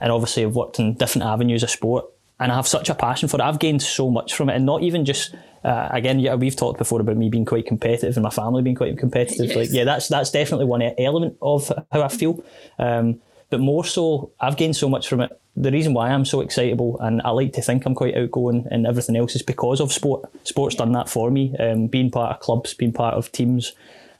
and 0.00 0.12
obviously 0.12 0.44
I've 0.44 0.54
worked 0.54 0.78
in 0.78 0.94
different 0.94 1.26
avenues 1.26 1.62
of 1.62 1.70
sport. 1.70 2.06
And 2.38 2.50
I 2.50 2.54
have 2.54 2.66
such 2.66 2.88
a 2.88 2.94
passion 2.94 3.28
for 3.28 3.36
it. 3.36 3.42
I've 3.42 3.58
gained 3.58 3.82
so 3.82 4.10
much 4.10 4.34
from 4.34 4.48
it, 4.48 4.56
and 4.56 4.64
not 4.64 4.82
even 4.82 5.04
just 5.04 5.34
uh, 5.64 5.88
again. 5.90 6.20
Yeah, 6.20 6.34
we've 6.34 6.56
talked 6.56 6.78
before 6.78 7.00
about 7.00 7.16
me 7.16 7.28
being 7.28 7.44
quite 7.44 7.66
competitive 7.66 8.16
and 8.16 8.24
my 8.24 8.30
family 8.30 8.62
being 8.62 8.76
quite 8.76 8.98
competitive. 8.98 9.46
Yes. 9.48 9.56
Like, 9.56 9.68
yeah, 9.72 9.84
that's 9.84 10.08
that's 10.08 10.30
definitely 10.30 10.66
one 10.66 10.82
element 10.82 11.36
of 11.42 11.72
how 11.92 12.02
I 12.02 12.08
feel. 12.08 12.42
Um, 12.78 13.20
but 13.50 13.60
more 13.60 13.84
so, 13.84 14.30
I've 14.40 14.56
gained 14.56 14.76
so 14.76 14.88
much 14.88 15.08
from 15.08 15.20
it. 15.20 15.40
The 15.56 15.72
reason 15.72 15.92
why 15.92 16.10
I'm 16.10 16.24
so 16.24 16.40
excitable 16.40 16.98
and 17.00 17.20
I 17.22 17.30
like 17.30 17.52
to 17.54 17.62
think 17.62 17.84
I'm 17.84 17.94
quite 17.96 18.16
outgoing 18.16 18.66
and 18.70 18.86
everything 18.86 19.16
else 19.16 19.34
is 19.34 19.42
because 19.42 19.80
of 19.80 19.92
sport. 19.92 20.30
Sport's 20.44 20.76
done 20.76 20.92
that 20.92 21.08
for 21.08 21.30
me. 21.30 21.56
Um, 21.58 21.88
being 21.88 22.10
part 22.10 22.36
of 22.36 22.40
clubs, 22.40 22.72
being 22.72 22.92
part 22.92 23.14
of 23.14 23.32
teams, 23.32 23.72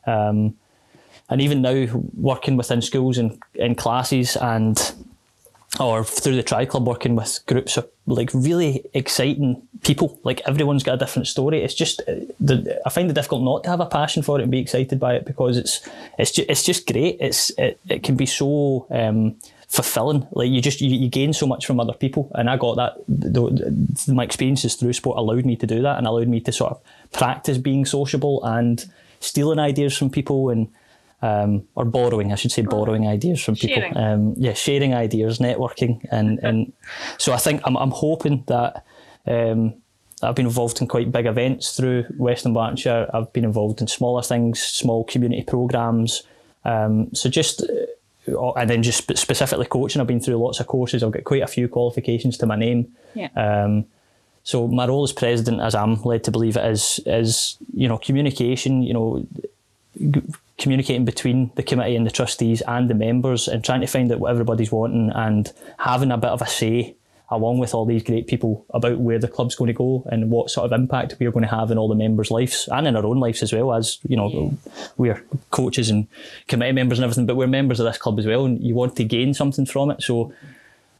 um, 0.06 0.56
and 1.28 1.40
even 1.40 1.62
now 1.62 1.86
working 2.14 2.56
within 2.56 2.82
schools 2.82 3.16
and 3.16 3.40
in 3.54 3.76
classes 3.76 4.36
and 4.36 4.92
or 5.78 6.04
through 6.04 6.34
the 6.34 6.42
tri 6.42 6.64
club 6.64 6.86
working 6.86 7.14
with 7.14 7.38
groups 7.46 7.76
of 7.76 7.88
like 8.06 8.30
really 8.34 8.84
exciting 8.92 9.62
people. 9.84 10.18
Like 10.24 10.40
everyone's 10.46 10.82
got 10.82 10.94
a 10.94 10.98
different 10.98 11.28
story. 11.28 11.62
It's 11.62 11.74
just 11.74 12.00
uh, 12.08 12.14
the, 12.40 12.80
i 12.84 12.90
find 12.90 13.08
it 13.08 13.14
difficult 13.14 13.42
not 13.42 13.64
to 13.64 13.70
have 13.70 13.80
a 13.80 13.86
passion 13.86 14.22
for 14.22 14.38
it 14.38 14.42
and 14.42 14.50
be 14.50 14.58
excited 14.58 14.98
by 14.98 15.14
it 15.14 15.24
because 15.24 15.56
it's 15.56 15.88
it's 16.18 16.32
just, 16.32 16.50
it's 16.50 16.62
just 16.64 16.86
great. 16.86 17.18
It's 17.20 17.50
it, 17.50 17.78
it 17.88 18.02
can 18.02 18.16
be 18.16 18.26
so 18.26 18.86
um, 18.90 19.36
fulfilling. 19.68 20.26
Like 20.32 20.50
you 20.50 20.60
just 20.60 20.80
you, 20.80 20.90
you 20.90 21.08
gain 21.08 21.32
so 21.32 21.46
much 21.46 21.66
from 21.66 21.78
other 21.78 21.94
people. 21.94 22.30
And 22.34 22.50
i 22.50 22.56
got 22.56 22.74
that 22.76 22.94
the, 23.08 24.12
my 24.12 24.24
experiences 24.24 24.74
through 24.74 24.94
sport 24.94 25.18
allowed 25.18 25.46
me 25.46 25.54
to 25.56 25.66
do 25.66 25.82
that 25.82 25.98
and 25.98 26.06
allowed 26.06 26.28
me 26.28 26.40
to 26.40 26.52
sort 26.52 26.72
of 26.72 26.80
practice 27.12 27.58
being 27.58 27.84
sociable 27.84 28.42
and 28.44 28.90
stealing 29.20 29.60
ideas 29.60 29.96
from 29.96 30.10
people 30.10 30.50
and 30.50 30.68
um, 31.22 31.62
or 31.74 31.84
borrowing, 31.84 32.32
I 32.32 32.36
should 32.36 32.52
say, 32.52 32.62
borrowing 32.62 33.06
ideas 33.06 33.42
from 33.42 33.54
people. 33.54 33.82
Sharing. 33.82 33.96
Um, 33.96 34.34
yeah, 34.36 34.54
sharing 34.54 34.94
ideas, 34.94 35.38
networking, 35.38 36.06
and 36.10 36.38
and 36.42 36.72
so 37.18 37.32
I 37.32 37.38
think 37.38 37.60
I'm 37.64 37.76
I'm 37.76 37.90
hoping 37.90 38.44
that 38.46 38.84
um, 39.26 39.74
I've 40.22 40.34
been 40.34 40.46
involved 40.46 40.80
in 40.80 40.86
quite 40.88 41.10
big 41.12 41.26
events 41.26 41.76
through 41.76 42.04
West 42.16 42.44
Dunbartonshire. 42.44 43.10
I've 43.14 43.32
been 43.32 43.44
involved 43.44 43.80
in 43.80 43.86
smaller 43.86 44.22
things, 44.22 44.60
small 44.60 45.04
community 45.04 45.42
programs. 45.42 46.22
Um, 46.64 47.14
so 47.14 47.28
just. 47.28 47.62
uh, 47.62 47.86
And 48.56 48.68
then 48.68 48.82
just 48.82 49.00
specifically 49.16 49.66
coaching, 49.66 50.00
I've 50.00 50.06
been 50.06 50.20
through 50.20 50.38
lots 50.38 50.60
of 50.60 50.66
courses. 50.66 51.02
I've 51.02 51.10
got 51.10 51.24
quite 51.24 51.42
a 51.42 51.46
few 51.48 51.68
qualifications 51.68 52.38
to 52.38 52.46
my 52.46 52.54
name. 52.54 52.84
Yeah. 53.14 53.30
Um, 53.34 53.86
so 54.44 54.68
my 54.68 54.86
role 54.86 55.02
as 55.02 55.12
president, 55.12 55.60
as 55.60 55.74
I'm 55.74 56.00
led 56.04 56.22
to 56.24 56.30
believe 56.30 56.56
it 56.56 56.64
is, 56.64 57.00
is 57.06 57.56
you 57.74 57.88
know 57.88 57.98
communication. 57.98 58.82
You 58.82 58.94
know, 58.94 59.26
communicating 60.60 61.04
between 61.04 61.50
the 61.56 61.62
committee 61.64 61.96
and 61.96 62.06
the 62.06 62.10
trustees 62.10 62.60
and 62.68 62.88
the 62.88 62.94
members, 62.94 63.48
and 63.48 63.64
trying 63.64 63.80
to 63.80 63.88
find 63.88 64.12
out 64.12 64.20
what 64.20 64.30
everybody's 64.30 64.70
wanting, 64.70 65.10
and 65.14 65.52
having 65.78 66.12
a 66.12 66.18
bit 66.18 66.30
of 66.30 66.42
a 66.42 66.46
say 66.46 66.94
along 67.32 67.58
with 67.58 67.74
all 67.74 67.86
these 67.86 68.02
great 68.02 68.26
people 68.26 68.66
about 68.70 68.98
where 68.98 69.18
the 69.18 69.28
club's 69.28 69.54
going 69.54 69.68
to 69.68 69.72
go 69.72 70.04
and 70.10 70.30
what 70.30 70.50
sort 70.50 70.66
of 70.66 70.72
impact 70.72 71.14
we're 71.20 71.30
going 71.30 71.44
to 71.44 71.56
have 71.56 71.70
in 71.70 71.78
all 71.78 71.86
the 71.86 71.94
members' 71.94 72.30
lives 72.30 72.68
and 72.72 72.88
in 72.88 72.96
our 72.96 73.06
own 73.06 73.20
lives 73.20 73.40
as 73.40 73.52
well. 73.52 73.72
As 73.72 73.98
you 74.08 74.16
know, 74.16 74.52
we're 74.96 75.24
coaches 75.52 75.90
and 75.90 76.08
committee 76.48 76.72
members 76.72 76.98
and 76.98 77.04
everything, 77.04 77.26
but 77.26 77.36
we're 77.36 77.46
members 77.46 77.78
of 77.78 77.86
this 77.86 77.98
club 77.98 78.18
as 78.18 78.26
well, 78.26 78.44
and 78.44 78.60
you 78.60 78.74
want 78.74 78.96
to 78.96 79.04
gain 79.04 79.34
something 79.34 79.66
from 79.66 79.90
it. 79.90 80.02
So. 80.02 80.32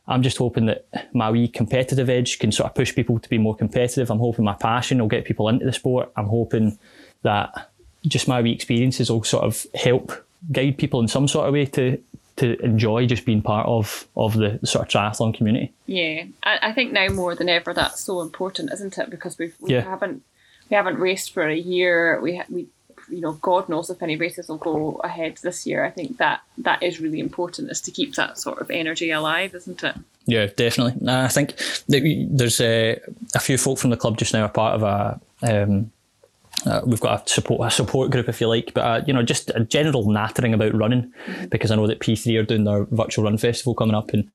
I'm 0.09 0.23
just 0.25 0.39
hoping 0.39 0.67
that 0.67 0.87
my 1.15 1.31
wee 1.31 1.47
competitive 1.47 2.11
edge 2.11 2.41
can 2.41 2.51
sort 2.51 2.69
of 2.69 2.75
push 2.75 2.93
people 2.93 3.21
to 3.21 3.29
be 3.29 3.39
more 3.39 3.55
competitive. 3.55 4.11
I'm 4.11 4.19
hoping 4.19 4.45
my 4.45 4.55
passion 4.55 4.99
will 4.99 5.07
get 5.07 5.25
people 5.25 5.49
into 5.49 5.65
the 5.65 5.73
sport. 5.73 6.11
I'm 6.17 6.27
hoping 6.27 6.81
that 7.23 7.70
just 8.07 8.29
my 8.29 8.41
wee 8.41 8.53
experiences 8.53 9.11
will 9.11 9.25
sort 9.25 9.45
of 9.45 9.67
help 9.75 10.13
guide 10.53 10.79
people 10.79 11.01
in 11.01 11.09
some 11.09 11.29
sort 11.29 11.47
of 11.49 11.53
way 11.55 11.67
to 11.67 11.99
to 12.37 12.59
enjoy 12.65 13.07
just 13.07 13.27
being 13.27 13.43
part 13.43 13.67
of 13.67 14.07
of 14.17 14.35
the 14.35 14.59
sort 14.65 14.87
of 14.87 14.91
triathlon 14.93 15.35
community. 15.35 15.73
Yeah, 15.87 16.25
I, 16.43 16.59
I 16.63 16.73
think 16.73 16.93
now 16.93 17.09
more 17.09 17.35
than 17.35 17.49
ever 17.51 17.75
that's 17.75 18.01
so 18.03 18.23
important, 18.23 18.73
isn't 18.73 18.97
it? 18.97 19.11
Because 19.11 19.39
we've, 19.39 19.55
we 19.61 19.73
Yeah. 19.75 19.83
haven't 19.83 20.23
we 20.71 20.77
haven't 20.77 20.99
raced 20.99 21.33
for 21.35 21.47
a 21.47 21.57
year. 21.57 22.19
We 22.23 22.41
we 22.49 22.67
you 23.11 23.21
know 23.21 23.33
God 23.33 23.69
knows 23.69 23.91
if 23.91 24.03
any 24.03 24.17
races 24.17 24.49
will 24.49 24.57
go 24.57 25.01
ahead 25.05 25.37
this 25.43 25.67
year. 25.67 25.85
I 25.85 25.91
think 25.91 26.17
that 26.19 26.41
that 26.59 26.83
is 26.83 27.01
really 27.01 27.21
important 27.21 27.71
is 27.71 27.81
to 27.83 27.91
keep 27.91 28.15
that 28.15 28.39
sort 28.39 28.61
of 28.61 28.71
energy 28.71 29.11
alive, 29.11 29.55
isn't 29.55 29.83
it? 29.85 29.97
Yeah, 30.27 30.47
definitely. 30.47 31.09
I 31.09 31.29
think 31.29 31.57
that 31.89 32.03
we- 32.03 32.29
there's 32.31 32.61
uh, 32.61 32.99
a 33.35 33.41
few 33.41 33.59
folk 33.59 33.79
from 33.79 33.91
the 33.91 33.97
club 33.97 34.17
just 34.17 34.33
now 34.33 34.45
are 34.45 34.49
part 34.49 34.81
of 34.81 34.83
a 34.83 35.21
Um, 35.43 35.91
uh, 36.67 36.83
we've 36.85 37.01
got 37.01 37.27
a 37.27 37.33
support 37.33 37.67
a 37.67 37.71
support 37.71 38.11
group 38.11 38.29
if 38.29 38.41
you 38.41 38.49
like, 38.49 38.73
but 38.75 38.81
uh, 38.81 39.05
you 39.07 39.13
know 39.13 39.23
just 39.23 39.51
a 39.55 39.65
general 39.65 40.05
nattering 40.11 40.55
about 40.55 40.75
running 40.75 41.13
because 41.51 41.71
I 41.71 41.77
know 41.77 41.87
that 41.87 42.01
P3 42.01 42.39
are 42.39 42.43
doing 42.45 42.65
their 42.65 42.85
virtual 42.87 43.25
run 43.25 43.39
festival 43.39 43.75
coming 43.75 43.95
up 43.95 44.13
and 44.13 44.31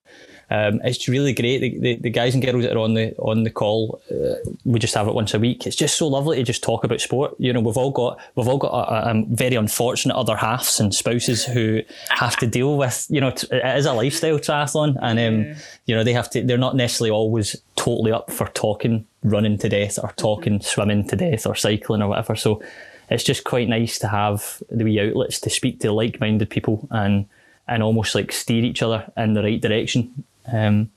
um, 0.50 0.80
it's 0.84 1.08
really 1.08 1.34
great. 1.34 1.60
The, 1.60 1.80
the, 1.80 1.96
the, 1.96 2.10
guys 2.10 2.36
and 2.36 2.44
girls 2.44 2.64
that 2.64 2.76
are 2.76 2.80
on 2.80 2.94
the 2.94 3.16
on 3.18 3.44
the 3.44 3.50
call, 3.50 4.00
uh, 4.12 4.36
we 4.64 4.80
just 4.80 4.94
have 4.94 5.08
it 5.08 5.16
once 5.16 5.34
a 5.34 5.40
week. 5.40 5.66
It's 5.66 5.76
just 5.76 5.98
so 5.98 6.08
lovely 6.08 6.38
to 6.38 6.44
just 6.44 6.62
talk 6.62 6.84
about 6.84 7.02
sport. 7.02 7.36
You 7.40 7.52
know, 7.52 7.62
we've 7.62 7.78
all 7.78 7.92
got 7.92 8.20
we've 8.36 8.48
all 8.48 8.60
got 8.60 8.70
a, 8.70 9.10
a 9.10 9.24
very 9.28 9.56
unfortunate 9.56 10.16
other 10.16 10.36
halves 10.36 10.80
and 10.80 10.94
spouses 10.94 11.44
who 11.44 11.82
have 12.10 12.38
to 12.38 12.48
deal 12.48 12.78
with. 12.78 13.08
You 13.10 13.22
know, 13.22 13.30
it 13.30 13.78
is 13.78 13.88
a 13.88 13.94
lifestyle 13.94 14.38
triathlon, 14.38 14.98
and 15.02 15.20
um, 15.20 15.62
you 15.86 15.96
know 15.96 16.04
they 16.04 16.14
have 16.14 16.30
to. 16.32 16.44
They're 16.44 16.58
not 16.60 16.76
necessarily 16.76 17.12
always 17.12 17.56
totally 17.76 18.12
up 18.12 18.30
for 18.30 18.48
talking 18.50 19.08
running 19.24 19.58
to 19.58 19.70
death 19.70 19.98
or 20.02 20.14
talking 20.16 20.60
mm-hmm. 20.60 20.64
swimming 20.64 21.08
to 21.08 21.16
death 21.16 21.48
or 21.48 21.56
cycling 21.56 22.04
or 22.04 22.10
whatever. 22.10 22.36
So 22.36 22.62
it's 23.10 23.24
just 23.24 23.46
quite 23.46 23.68
nice 23.68 23.98
to 24.00 24.08
have 24.08 24.62
the 24.70 24.84
wee 24.84 25.00
outlets 25.00 25.40
to 25.40 25.50
speak 25.50 25.80
to 25.80 25.92
like-minded 25.92 26.52
people 26.52 26.88
and 26.92 27.26
and 27.68 27.82
almost 27.82 28.14
like 28.14 28.32
steer 28.32 28.64
each 28.64 28.84
other 28.84 29.12
in 29.18 29.34
the 29.34 29.42
right 29.42 29.60
direction 29.60 30.24
um, 30.52 30.92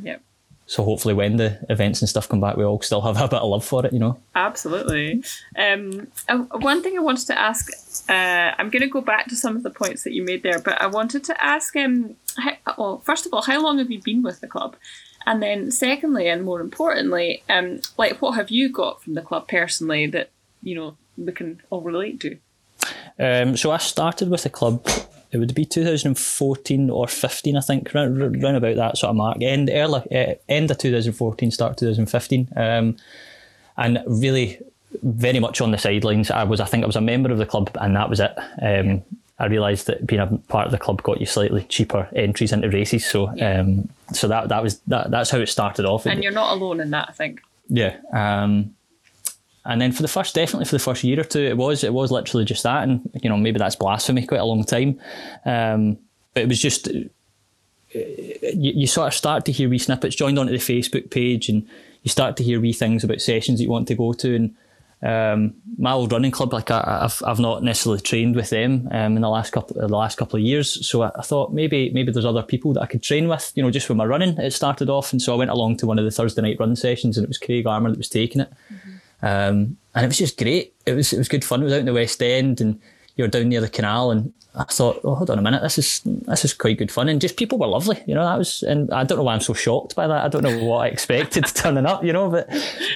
yep. 0.00 0.22
So 0.66 0.82
hopefully, 0.82 1.12
when 1.12 1.36
the 1.36 1.58
events 1.68 2.00
and 2.00 2.08
stuff 2.08 2.28
come 2.28 2.40
back, 2.40 2.56
we 2.56 2.64
all 2.64 2.80
still 2.80 3.02
have 3.02 3.20
a 3.20 3.28
bit 3.28 3.40
of 3.40 3.48
love 3.48 3.64
for 3.64 3.84
it, 3.84 3.92
you 3.92 3.98
know. 3.98 4.18
Absolutely. 4.34 5.22
Um, 5.58 6.08
uh, 6.26 6.38
one 6.38 6.82
thing 6.82 6.96
I 6.96 7.02
wanted 7.02 7.26
to 7.26 7.38
ask, 7.38 7.70
uh, 8.08 8.54
I'm 8.58 8.70
going 8.70 8.80
to 8.80 8.88
go 8.88 9.02
back 9.02 9.26
to 9.28 9.36
some 9.36 9.56
of 9.56 9.62
the 9.62 9.70
points 9.70 10.04
that 10.04 10.14
you 10.14 10.24
made 10.24 10.42
there, 10.42 10.58
but 10.58 10.80
I 10.80 10.86
wanted 10.86 11.22
to 11.24 11.44
ask, 11.44 11.76
um, 11.76 12.16
how, 12.38 12.52
well, 12.78 12.98
first 13.00 13.26
of 13.26 13.34
all, 13.34 13.42
how 13.42 13.62
long 13.62 13.78
have 13.78 13.90
you 13.90 14.00
been 14.00 14.22
with 14.22 14.40
the 14.40 14.48
club? 14.48 14.76
And 15.26 15.42
then, 15.42 15.70
secondly, 15.70 16.28
and 16.28 16.44
more 16.44 16.60
importantly, 16.60 17.42
um, 17.50 17.80
like 17.98 18.20
what 18.22 18.32
have 18.32 18.50
you 18.50 18.70
got 18.70 19.02
from 19.02 19.14
the 19.14 19.22
club 19.22 19.48
personally 19.48 20.06
that 20.08 20.30
you 20.62 20.74
know 20.74 20.96
we 21.16 21.32
can 21.32 21.60
all 21.70 21.82
relate 21.82 22.20
to? 22.20 22.38
Um, 23.18 23.56
so 23.56 23.70
I 23.70 23.78
started 23.78 24.30
with 24.30 24.42
the 24.42 24.50
club 24.50 24.86
it 25.34 25.38
would 25.38 25.54
be 25.54 25.64
2014 25.64 26.90
or 26.90 27.08
15, 27.08 27.56
I 27.56 27.60
think, 27.60 27.92
round, 27.94 28.42
round 28.42 28.56
about 28.56 28.76
that 28.76 28.98
sort 28.98 29.10
of 29.10 29.16
mark. 29.16 29.42
End 29.42 29.70
early, 29.70 30.00
uh, 30.10 30.34
end 30.48 30.70
of 30.70 30.78
2014, 30.78 31.50
start 31.50 31.76
2015, 31.76 32.48
um, 32.56 32.96
and 33.76 34.02
really 34.06 34.60
very 35.02 35.40
much 35.40 35.60
on 35.60 35.70
the 35.70 35.78
sidelines. 35.78 36.30
I 36.30 36.44
was, 36.44 36.60
I 36.60 36.66
think, 36.66 36.84
I 36.84 36.86
was 36.86 36.96
a 36.96 37.00
member 37.00 37.30
of 37.30 37.38
the 37.38 37.46
club, 37.46 37.76
and 37.80 37.96
that 37.96 38.08
was 38.08 38.20
it. 38.20 38.32
Um, 38.62 39.02
I 39.38 39.46
realised 39.46 39.88
that 39.88 40.06
being 40.06 40.20
a 40.20 40.26
part 40.48 40.66
of 40.66 40.72
the 40.72 40.78
club 40.78 41.02
got 41.02 41.18
you 41.18 41.26
slightly 41.26 41.64
cheaper 41.64 42.08
entries 42.14 42.52
into 42.52 42.70
races, 42.70 43.04
so 43.04 43.28
um, 43.40 43.88
so 44.12 44.28
that 44.28 44.48
that 44.48 44.62
was 44.62 44.78
that. 44.86 45.10
That's 45.10 45.30
how 45.30 45.38
it 45.38 45.48
started 45.48 45.84
off. 45.84 46.06
And 46.06 46.22
you're 46.22 46.32
not 46.32 46.52
alone 46.56 46.80
in 46.80 46.90
that, 46.90 47.08
I 47.08 47.12
think. 47.12 47.42
Yeah. 47.68 47.96
Um, 48.12 48.76
and 49.66 49.80
then 49.80 49.92
for 49.92 50.02
the 50.02 50.08
first, 50.08 50.34
definitely 50.34 50.66
for 50.66 50.74
the 50.74 50.80
first 50.80 51.04
year 51.04 51.20
or 51.20 51.24
two, 51.24 51.40
it 51.40 51.56
was 51.56 51.84
it 51.84 51.92
was 51.92 52.10
literally 52.10 52.44
just 52.44 52.62
that, 52.64 52.82
and 52.82 53.08
you 53.22 53.30
know 53.30 53.36
maybe 53.36 53.58
that's 53.58 53.76
blasphemy, 53.76 54.26
quite 54.26 54.40
a 54.40 54.44
long 54.44 54.64
time, 54.64 55.00
um, 55.44 55.98
but 56.34 56.42
it 56.42 56.48
was 56.48 56.60
just 56.60 56.88
you, 56.88 57.12
you, 58.52 58.86
sort 58.86 59.08
of 59.08 59.14
start 59.14 59.44
to 59.46 59.52
hear 59.52 59.68
wee 59.68 59.78
snippets 59.78 60.16
joined 60.16 60.38
onto 60.38 60.52
the 60.52 60.58
Facebook 60.58 61.10
page, 61.10 61.48
and 61.48 61.66
you 62.02 62.10
start 62.10 62.36
to 62.36 62.42
hear 62.42 62.60
wee 62.60 62.72
things 62.72 63.04
about 63.04 63.20
sessions 63.20 63.60
you 63.60 63.70
want 63.70 63.88
to 63.88 63.94
go 63.94 64.12
to, 64.12 64.34
and 64.34 64.54
um, 65.02 65.54
my 65.78 65.92
old 65.92 66.12
running 66.12 66.30
club, 66.30 66.52
like 66.52 66.70
I, 66.70 67.00
have 67.02 67.22
I've 67.26 67.40
not 67.40 67.62
necessarily 67.62 68.00
trained 68.00 68.36
with 68.36 68.50
them 68.50 68.88
um, 68.90 69.16
in 69.16 69.22
the 69.22 69.28
last 69.28 69.52
couple 69.52 69.80
the 69.80 69.88
last 69.88 70.16
couple 70.16 70.38
of 70.38 70.42
years, 70.44 70.86
so 70.86 71.02
I, 71.02 71.10
I, 71.16 71.22
thought 71.22 71.52
maybe 71.52 71.90
maybe 71.90 72.10
there's 72.12 72.24
other 72.24 72.42
people 72.42 72.72
that 72.74 72.82
I 72.82 72.86
could 72.86 73.02
train 73.02 73.28
with, 73.28 73.52
you 73.54 73.62
know, 73.62 73.70
just 73.70 73.88
with 73.88 73.96
my 73.96 74.04
running. 74.04 74.36
It 74.38 74.52
started 74.52 74.90
off, 74.90 75.12
and 75.12 75.22
so 75.22 75.34
I 75.34 75.36
went 75.36 75.50
along 75.50 75.76
to 75.78 75.86
one 75.86 75.98
of 75.98 76.04
the 76.04 76.10
Thursday 76.10 76.42
night 76.42 76.56
run 76.58 76.76
sessions, 76.76 77.16
and 77.16 77.24
it 77.24 77.28
was 77.28 77.38
Craig 77.38 77.66
Armour 77.66 77.90
that 77.90 77.98
was 77.98 78.10
taking 78.10 78.42
it. 78.42 78.50
Mm-hmm. 78.50 78.90
Um, 79.22 79.76
and 79.94 80.04
it 80.04 80.08
was 80.08 80.18
just 80.18 80.38
great. 80.38 80.74
It 80.86 80.94
was 80.94 81.12
it 81.12 81.18
was 81.18 81.28
good 81.28 81.44
fun. 81.44 81.62
It 81.62 81.64
was 81.64 81.72
out 81.74 81.80
in 81.80 81.86
the 81.86 81.92
West 81.92 82.22
End, 82.22 82.60
and 82.60 82.80
you 83.16 83.24
were 83.24 83.28
down 83.28 83.48
near 83.48 83.60
the 83.60 83.68
canal. 83.68 84.10
And 84.10 84.32
I 84.56 84.64
thought, 84.64 85.00
oh, 85.02 85.16
hold 85.16 85.30
on 85.30 85.38
a 85.38 85.42
minute, 85.42 85.62
this 85.62 85.78
is 85.78 86.00
this 86.04 86.44
is 86.44 86.54
quite 86.54 86.78
good 86.78 86.92
fun. 86.92 87.08
And 87.08 87.20
just 87.20 87.36
people 87.36 87.58
were 87.58 87.66
lovely, 87.66 88.02
you 88.06 88.14
know. 88.14 88.24
That 88.24 88.38
was, 88.38 88.62
and 88.62 88.92
I 88.92 89.02
don't 89.02 89.18
know 89.18 89.24
why 89.24 89.34
I'm 89.34 89.40
so 89.40 89.52
shocked 89.52 89.96
by 89.96 90.06
that. 90.06 90.24
I 90.24 90.28
don't 90.28 90.42
know 90.42 90.64
what 90.64 90.78
I 90.78 90.86
expected 90.88 91.44
turning 91.54 91.86
up, 91.86 92.04
you 92.04 92.12
know. 92.12 92.30
But 92.30 92.48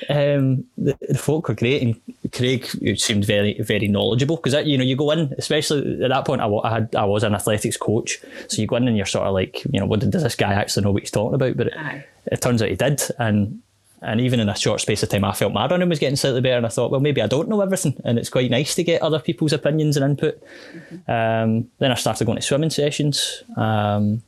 um, 0.09 0.65
the, 0.77 0.97
the 1.01 1.19
folk 1.19 1.49
were 1.49 1.55
great, 1.55 1.83
and 1.83 2.01
Craig 2.33 2.67
seemed 2.99 3.25
very 3.25 3.61
very 3.61 3.89
knowledgeable 3.89 4.37
because 4.37 4.67
you 4.67 4.79
know 4.79 4.85
you 4.85 4.97
go 4.97 5.11
in, 5.11 5.35
especially 5.37 6.03
at 6.05 6.11
that 6.11 6.25
point. 6.25 6.41
I, 6.41 6.49
I, 6.49 6.71
had 6.71 6.95
I 6.95 7.05
was 7.05 7.25
an 7.25 7.35
athletics 7.35 7.77
coach, 7.77 8.21
so 8.47 8.61
you 8.61 8.69
go 8.69 8.77
in 8.77 8.87
and 8.87 8.97
you're 8.97 9.07
sort 9.07 9.27
of 9.27 9.35
like, 9.35 9.65
you 9.73 9.81
know, 9.81 9.87
what 9.87 10.01
does 10.01 10.23
this 10.23 10.37
guy 10.37 10.53
actually 10.53 10.85
know 10.85 10.93
what 10.93 11.03
he's 11.03 11.11
talking 11.11 11.35
about? 11.35 11.57
But 11.57 11.69
it, 11.69 12.07
it 12.27 12.41
turns 12.41 12.63
out 12.63 12.69
he 12.69 12.77
did, 12.77 13.03
and 13.19 13.63
and 14.01 14.21
even 14.21 14.39
in 14.39 14.49
a 14.49 14.57
short 14.57 14.81
space 14.81 15.03
of 15.03 15.09
time, 15.09 15.25
I 15.25 15.33
felt 15.33 15.53
my 15.53 15.67
running 15.67 15.89
was 15.89 15.99
getting 15.99 16.17
slightly 16.17 16.41
better. 16.41 16.57
And 16.57 16.67
I 16.67 16.69
thought, 16.69 16.91
well, 16.91 17.01
maybe 17.01 17.21
I 17.21 17.27
don't 17.27 17.49
know 17.49 17.61
everything. 17.61 18.01
And 18.05 18.19
it's 18.19 18.31
quite 18.31 18.51
nice 18.51 18.75
to 18.77 18.85
get 18.85 19.03
other 19.03 19.19
people's 19.19 19.53
opinions 19.53 19.97
and 19.97 20.05
input. 20.05 20.41
Mm-hmm. 20.73 21.11
Um, 21.11 21.71
then 21.79 21.91
I 21.91 21.95
started 21.95 22.25
going 22.25 22.37
to 22.37 22.43
swimming 22.43 22.71
sessions. 22.71 23.43
Um, 23.57 24.23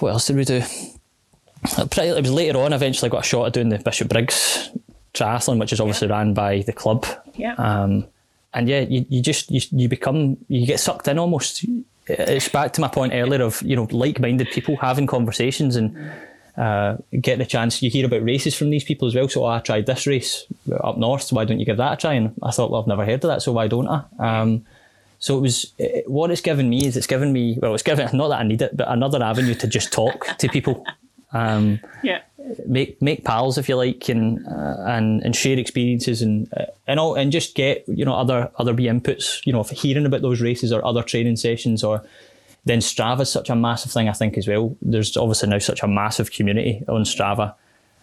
what 0.00 0.10
else 0.10 0.26
did 0.26 0.36
we 0.36 0.44
do? 0.44 0.62
Pretty, 1.90 2.08
it 2.08 2.22
was 2.22 2.32
later 2.32 2.58
on, 2.58 2.72
Eventually, 2.72 2.72
I 2.72 2.76
eventually 2.76 3.10
got 3.10 3.24
a 3.24 3.28
shot 3.28 3.46
at 3.46 3.52
doing 3.52 3.68
the 3.68 3.78
Bishopbriggs 3.78 4.70
triathlon, 5.14 5.60
which 5.60 5.72
is 5.72 5.80
obviously 5.80 6.08
yeah. 6.08 6.16
ran 6.16 6.34
by 6.34 6.62
the 6.62 6.72
club. 6.72 7.06
Yeah. 7.34 7.54
Um, 7.54 8.06
and 8.52 8.68
yeah, 8.68 8.80
you, 8.80 9.06
you 9.08 9.22
just, 9.22 9.50
you, 9.50 9.60
you 9.70 9.88
become, 9.88 10.38
you 10.48 10.66
get 10.66 10.80
sucked 10.80 11.08
in 11.08 11.18
almost. 11.18 11.64
It's 12.06 12.48
back 12.48 12.72
to 12.74 12.80
my 12.80 12.88
point 12.88 13.12
earlier 13.14 13.42
of, 13.42 13.62
you 13.62 13.76
know, 13.76 13.86
like 13.90 14.18
minded 14.18 14.48
people 14.50 14.76
having 14.76 15.06
conversations 15.06 15.76
and. 15.76 15.94
Mm 15.94 16.27
uh, 16.58 16.96
get 17.20 17.38
the 17.38 17.46
chance. 17.46 17.80
You 17.82 17.90
hear 17.90 18.04
about 18.04 18.24
races 18.24 18.54
from 18.54 18.70
these 18.70 18.82
people 18.82 19.06
as 19.06 19.14
well. 19.14 19.28
So 19.28 19.44
oh, 19.44 19.48
I 19.48 19.60
tried 19.60 19.86
this 19.86 20.06
race 20.06 20.44
up 20.82 20.98
north. 20.98 21.32
Why 21.32 21.44
don't 21.44 21.60
you 21.60 21.66
give 21.66 21.76
that 21.76 21.92
a 21.92 21.96
try? 21.96 22.14
And 22.14 22.34
I 22.42 22.50
thought, 22.50 22.70
well, 22.70 22.80
I've 22.80 22.88
never 22.88 23.04
heard 23.04 23.24
of 23.24 23.28
that, 23.28 23.42
so 23.42 23.52
why 23.52 23.68
don't 23.68 23.88
I? 23.88 24.02
Um, 24.18 24.66
so 25.20 25.38
it 25.38 25.40
was 25.40 25.72
it, 25.78 26.08
what 26.08 26.30
it's 26.30 26.40
given 26.40 26.68
me 26.68 26.86
is 26.86 26.96
it's 26.96 27.06
given 27.06 27.32
me 27.32 27.58
well, 27.60 27.74
it's 27.74 27.82
given 27.82 28.08
not 28.16 28.28
that 28.28 28.40
I 28.40 28.42
need 28.42 28.62
it, 28.62 28.76
but 28.76 28.88
another 28.90 29.22
avenue 29.22 29.54
to 29.54 29.68
just 29.68 29.92
talk 29.92 30.26
to 30.38 30.48
people. 30.48 30.84
Um, 31.32 31.80
yeah. 32.02 32.22
Make 32.66 33.00
make 33.02 33.24
pals 33.24 33.58
if 33.58 33.68
you 33.68 33.76
like, 33.76 34.08
and 34.08 34.46
uh, 34.46 34.76
and 34.86 35.22
and 35.22 35.36
share 35.36 35.58
experiences 35.58 36.22
and 36.22 36.50
uh, 36.56 36.64
and 36.86 36.98
all, 36.98 37.14
and 37.14 37.30
just 37.30 37.54
get 37.54 37.84
you 37.86 38.04
know 38.04 38.14
other 38.14 38.50
other 38.56 38.72
be 38.72 38.84
inputs. 38.84 39.44
You 39.44 39.52
know, 39.52 39.60
of 39.60 39.68
hearing 39.70 40.06
about 40.06 40.22
those 40.22 40.40
races 40.40 40.72
or 40.72 40.84
other 40.84 41.02
training 41.02 41.36
sessions 41.36 41.84
or 41.84 42.02
then 42.68 42.80
Strava 42.80 43.20
is 43.20 43.30
such 43.30 43.48
a 43.48 43.56
massive 43.56 43.90
thing, 43.90 44.10
I 44.10 44.12
think, 44.12 44.36
as 44.36 44.46
well. 44.46 44.76
There's 44.82 45.16
obviously 45.16 45.48
now 45.48 45.58
such 45.58 45.82
a 45.82 45.88
massive 45.88 46.30
community 46.30 46.84
on 46.86 47.02
Strava 47.02 47.54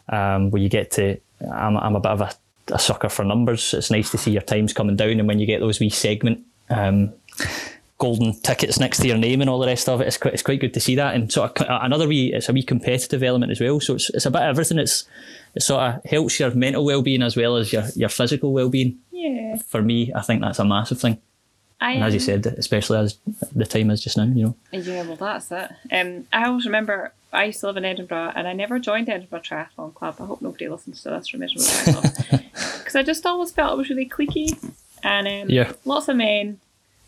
um, 0.10 0.50
where 0.50 0.62
you 0.62 0.70
get 0.70 0.90
to. 0.92 1.20
I'm, 1.52 1.78
I'm 1.78 1.96
a 1.96 2.00
bit 2.00 2.12
of 2.12 2.22
a, 2.22 2.32
a, 2.70 2.80
sucker 2.80 3.10
for 3.10 3.24
numbers. 3.24 3.76
It's 3.76 3.92
nice 3.92 4.10
to 4.12 4.18
see 4.18 4.32
your 4.32 4.42
times 4.42 4.74
coming 4.74 4.96
down, 4.96 5.20
and 5.20 5.28
when 5.28 5.40
you 5.40 5.46
get 5.46 5.60
those 5.60 5.80
wee 5.80 5.92
segment 5.92 6.44
um, 6.72 7.14
golden 8.00 8.34
tickets 8.42 8.80
next 8.80 9.02
to 9.02 9.08
your 9.08 9.18
name 9.18 9.42
and 9.42 9.50
all 9.52 9.60
the 9.60 9.68
rest 9.68 9.88
of 9.88 10.02
it, 10.02 10.08
it's 10.08 10.18
quite, 10.18 10.34
it's 10.34 10.44
quite 10.44 10.60
good 10.60 10.74
to 10.74 10.80
see 10.80 10.96
that. 10.96 11.14
And 11.14 11.32
sort 11.32 11.62
of 11.62 11.68
another 11.70 12.08
wee, 12.08 12.34
it's 12.34 12.50
a 12.50 12.54
wee 12.54 12.64
competitive 12.64 13.22
element 13.22 13.52
as 13.52 13.62
well. 13.62 13.80
So 13.80 13.94
it's, 13.94 14.10
it's 14.10 14.26
a 14.26 14.32
bit 14.32 14.42
of 14.42 14.50
everything. 14.50 14.80
It's 14.80 15.08
it 15.54 15.62
sort 15.62 15.84
of 15.84 16.04
helps 16.06 16.40
your 16.40 16.50
mental 16.56 16.84
well 16.84 17.04
being 17.04 17.22
as 17.22 17.38
well 17.38 17.56
as 17.58 17.72
your 17.72 17.84
your 17.96 18.10
physical 18.10 18.52
well 18.52 18.70
being. 18.70 18.98
Yeah. 19.12 19.58
For 19.68 19.84
me, 19.84 20.12
I 20.16 20.22
think 20.22 20.42
that's 20.42 20.60
a 20.60 20.66
massive 20.66 21.00
thing. 21.00 21.22
I, 21.82 21.94
and 21.94 22.04
as 22.04 22.14
you 22.14 22.20
said, 22.20 22.46
especially 22.46 22.98
as 22.98 23.18
the 23.54 23.66
time 23.66 23.92
is 23.92 24.02
just 24.02 24.18
now, 24.18 24.24
you 24.24 24.46
know. 24.46 24.56
Yeah, 24.72 25.04
well, 25.04 25.18
that's 25.18 25.52
it. 25.52 25.72
Um, 25.92 26.26
I 26.32 26.46
always 26.46 26.66
remember 26.66 27.12
I 27.34 27.46
used 27.46 27.60
to 27.60 27.68
live 27.68 27.78
in 27.78 27.86
Edinburgh, 27.86 28.32
and 28.36 28.48
I 28.48 28.54
never 28.54 28.80
joined 28.80 29.10
Edinburgh 29.10 29.42
Triathlon 29.42 29.94
Club. 29.94 30.16
I 30.20 30.26
hope 30.26 30.42
nobody 30.42 30.70
listens 30.70 31.04
to 31.04 31.10
this 31.10 31.28
from 31.28 31.44
Edinburgh 31.44 31.66
Triathlon 31.66 32.44
because 32.80 32.96
I 32.96 33.04
just 33.04 33.26
always 33.26 33.52
felt 33.52 33.74
it 33.74 33.78
was 33.78 33.90
really 33.90 34.08
cliquey, 34.08 34.58
and 35.04 35.28
um, 35.28 35.50
yeah, 35.50 35.74
lots 35.84 36.08
of 36.08 36.16
men. 36.16 36.60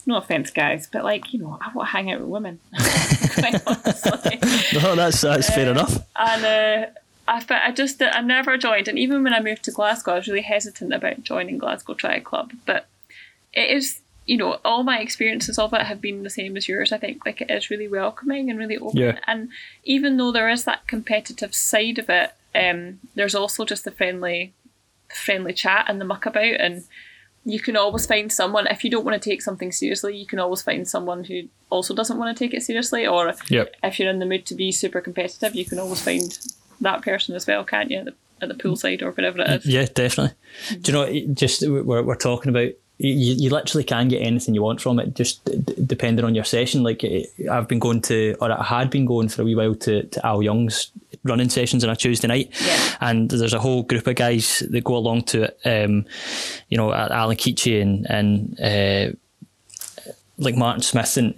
No 0.05 0.17
offense, 0.17 0.51
guys, 0.51 0.87
but 0.91 1.03
like 1.03 1.33
you 1.33 1.39
know, 1.39 1.57
I 1.59 1.71
want 1.73 1.89
to 1.89 1.91
hang 1.91 2.11
out 2.11 2.21
with 2.21 2.29
women. 2.29 2.59
no, 2.73 2.79
that's 4.95 5.21
that's 5.21 5.49
fair 5.49 5.69
um, 5.69 5.77
enough. 5.77 5.97
And 6.15 6.45
uh, 6.45 6.85
I, 7.27 7.43
I 7.49 7.71
just 7.71 8.01
I 8.01 8.21
never 8.21 8.57
joined, 8.57 8.87
and 8.87 8.99
even 8.99 9.23
when 9.23 9.33
I 9.33 9.41
moved 9.41 9.63
to 9.63 9.71
Glasgow, 9.71 10.13
I 10.13 10.15
was 10.15 10.27
really 10.27 10.41
hesitant 10.41 10.93
about 10.93 11.23
joining 11.23 11.57
Glasgow 11.57 11.93
Tri 11.93 12.19
Club, 12.19 12.53
but 12.65 12.87
it 13.53 13.69
is 13.69 13.99
you 14.27 14.35
know, 14.35 14.59
all 14.65 14.83
my 14.83 14.99
experiences 14.99 15.57
of 15.57 15.73
it 15.73 15.83
have 15.83 16.01
been 16.01 16.23
the 16.23 16.29
same 16.29 16.57
as 16.57 16.67
yours. 16.67 16.91
I 16.91 16.97
think 16.97 17.25
like 17.25 17.41
it 17.41 17.49
is 17.49 17.69
really 17.69 17.87
welcoming 17.87 18.49
and 18.49 18.59
really 18.59 18.77
open. 18.77 18.97
Yeah. 18.97 19.19
And 19.25 19.49
even 19.85 20.17
though 20.17 20.33
there 20.33 20.49
is 20.49 20.65
that 20.65 20.85
competitive 20.85 21.55
side 21.55 21.97
of 21.97 22.09
it, 22.09 22.33
um, 22.53 22.99
there's 23.15 23.35
also 23.35 23.63
just 23.63 23.85
the 23.85 23.91
friendly, 23.91 24.53
friendly 25.09 25.53
chat 25.53 25.85
and 25.87 26.01
the 26.01 26.05
muck 26.05 26.25
about, 26.25 26.43
and 26.59 26.83
you 27.45 27.61
can 27.61 27.77
always 27.77 28.05
find 28.05 28.31
someone 28.31 28.67
if 28.67 28.83
you 28.83 28.89
don't 28.89 29.05
want 29.05 29.21
to 29.21 29.29
take 29.29 29.41
something 29.41 29.71
seriously. 29.71 30.17
You 30.17 30.25
can 30.25 30.39
always 30.39 30.61
find 30.61 30.85
someone 30.85 31.23
who 31.23 31.43
also 31.69 31.95
doesn't 31.95 32.17
want 32.17 32.35
to 32.35 32.43
take 32.43 32.53
it 32.53 32.63
seriously, 32.63 33.07
or 33.07 33.33
yep. 33.49 33.73
if 33.81 33.97
you're 33.97 34.09
in 34.09 34.19
the 34.19 34.25
mood 34.25 34.45
to 34.47 34.55
be 34.55 34.73
super 34.73 34.99
competitive, 34.99 35.55
you 35.55 35.63
can 35.63 35.79
always 35.79 36.01
find 36.01 36.37
that 36.81 37.01
person 37.01 37.33
as 37.33 37.47
well, 37.47 37.63
can't 37.63 37.89
you? 37.89 37.99
At 37.99 38.05
the, 38.05 38.13
at 38.41 38.49
the 38.49 38.55
poolside 38.55 39.01
or 39.01 39.11
whatever 39.11 39.39
it 39.39 39.49
is. 39.49 39.65
Yeah, 39.65 39.85
definitely. 39.85 40.35
Do 40.81 40.91
you 40.91 40.97
know? 41.25 41.33
Just 41.33 41.65
we're 41.65 42.03
we're 42.03 42.15
talking 42.15 42.49
about 42.49 42.73
you, 42.99 43.33
you 43.35 43.49
literally 43.49 43.83
can 43.83 44.07
get 44.07 44.21
anything 44.21 44.55
you 44.55 44.63
want 44.63 44.81
from 44.81 44.99
it, 44.99 45.13
just 45.13 45.43
d- 45.45 45.75
depending 45.85 46.25
on 46.25 46.33
your 46.35 46.43
session. 46.43 46.83
Like 46.83 47.03
eh, 47.03 47.23
I've 47.51 47.67
been 47.67 47.79
going 47.79 48.01
to, 48.03 48.35
or 48.41 48.51
I 48.51 48.63
had 48.63 48.89
been 48.89 49.05
going 49.05 49.29
for 49.29 49.43
a 49.43 49.45
wee 49.45 49.55
while 49.55 49.75
to, 49.75 50.03
to 50.03 50.25
Al 50.25 50.41
Young's 50.41 50.91
running 51.23 51.49
sessions 51.49 51.83
on 51.83 51.89
a 51.89 51.95
Tuesday 51.95 52.27
night, 52.27 52.49
Yeah. 52.61 52.97
and 53.01 53.29
there's 53.29 53.53
a 53.53 53.59
whole 53.59 53.83
group 53.83 54.07
of 54.07 54.15
guys 54.15 54.63
that 54.69 54.83
go 54.83 54.95
along 54.95 55.23
to 55.23 55.43
it. 55.43 55.59
Um, 55.65 56.05
you 56.69 56.77
know, 56.77 56.91
Alan 56.93 57.37
Keachy 57.37 57.81
and 57.81 58.05
and 58.09 58.59
uh, 58.59 59.15
like 60.37 60.55
Martin 60.55 60.81
Smith 60.81 61.17
and. 61.17 61.35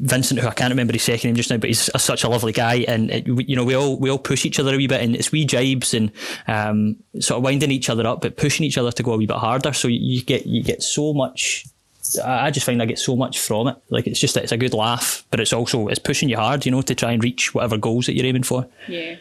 Vincent, 0.00 0.40
who 0.40 0.48
I 0.48 0.54
can't 0.54 0.70
remember 0.70 0.92
his 0.94 1.02
second 1.02 1.28
name 1.28 1.36
just 1.36 1.50
now, 1.50 1.58
but 1.58 1.68
he's 1.68 1.90
a, 1.94 1.98
such 1.98 2.24
a 2.24 2.28
lovely 2.28 2.52
guy, 2.52 2.84
and 2.88 3.10
it, 3.10 3.26
you 3.26 3.54
know 3.54 3.64
we 3.64 3.74
all 3.74 3.98
we 3.98 4.10
all 4.10 4.18
push 4.18 4.44
each 4.46 4.58
other 4.58 4.74
a 4.74 4.76
wee 4.76 4.86
bit, 4.86 5.00
and 5.02 5.14
it's 5.14 5.30
wee 5.30 5.44
jibes 5.46 5.92
and 5.94 6.10
um, 6.48 6.96
sort 7.20 7.38
of 7.38 7.44
winding 7.44 7.70
each 7.70 7.90
other 7.90 8.06
up, 8.06 8.22
but 8.22 8.36
pushing 8.36 8.64
each 8.64 8.78
other 8.78 8.90
to 8.92 9.02
go 9.02 9.12
a 9.12 9.16
wee 9.16 9.26
bit 9.26 9.36
harder. 9.36 9.72
So 9.72 9.88
you 9.88 10.22
get 10.22 10.46
you 10.46 10.62
get 10.62 10.82
so 10.82 11.12
much. 11.12 11.66
I 12.24 12.50
just 12.50 12.64
find 12.64 12.80
I 12.82 12.86
get 12.86 12.98
so 12.98 13.14
much 13.14 13.38
from 13.38 13.68
it. 13.68 13.76
Like 13.90 14.06
it's 14.06 14.18
just 14.18 14.36
it's 14.38 14.52
a 14.52 14.56
good 14.56 14.72
laugh, 14.74 15.24
but 15.30 15.38
it's 15.38 15.52
also 15.52 15.88
it's 15.88 15.98
pushing 15.98 16.28
you 16.30 16.36
hard, 16.38 16.64
you 16.64 16.72
know, 16.72 16.82
to 16.82 16.94
try 16.94 17.12
and 17.12 17.22
reach 17.22 17.54
whatever 17.54 17.76
goals 17.76 18.06
that 18.06 18.14
you're 18.16 18.26
aiming 18.26 18.42
for. 18.44 18.66
Yeah. 18.88 19.16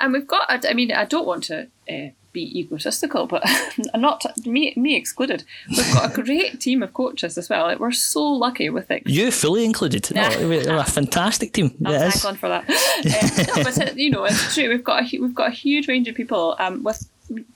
And 0.00 0.12
we've 0.12 0.26
got, 0.26 0.50
I- 0.50 0.68
I 0.68 0.74
mean, 0.74 0.90
I 0.90 1.04
don't 1.04 1.26
want 1.28 1.44
to 1.44 1.68
uh, 1.88 2.08
be 2.32 2.58
egotistical, 2.58 3.26
but 3.26 3.42
not, 3.94 4.24
me, 4.46 4.72
me 4.76 4.96
excluded. 4.96 5.44
We've 5.68 5.92
got 5.92 6.10
a 6.16 6.22
great 6.22 6.60
team 6.60 6.82
of 6.82 6.94
coaches 6.94 7.36
as 7.38 7.48
well. 7.48 7.64
Like, 7.66 7.78
we're 7.78 7.92
so 7.92 8.22
lucky 8.22 8.70
with 8.70 8.90
it. 8.90 9.02
You 9.06 9.30
fully 9.30 9.64
included. 9.64 10.10
No, 10.14 10.28
we're 10.40 10.76
a 10.78 10.84
fantastic 10.84 11.52
team. 11.52 11.74
I'll 11.84 11.94
It. 11.94 12.20
God 12.22 12.38
for 12.38 12.48
that. 12.48 12.64
Uh, 12.68 13.56
no, 13.56 13.64
but 13.64 13.96
you 13.96 14.10
know, 14.10 14.24
it's 14.24 14.54
true. 14.54 14.68
We've 14.68 14.84
got 14.84 15.02
a, 15.02 15.18
we've 15.18 15.34
got 15.34 15.48
a 15.48 15.54
huge 15.54 15.88
range 15.88 16.08
of 16.08 16.14
people 16.14 16.56
um, 16.58 16.82
with 16.82 17.08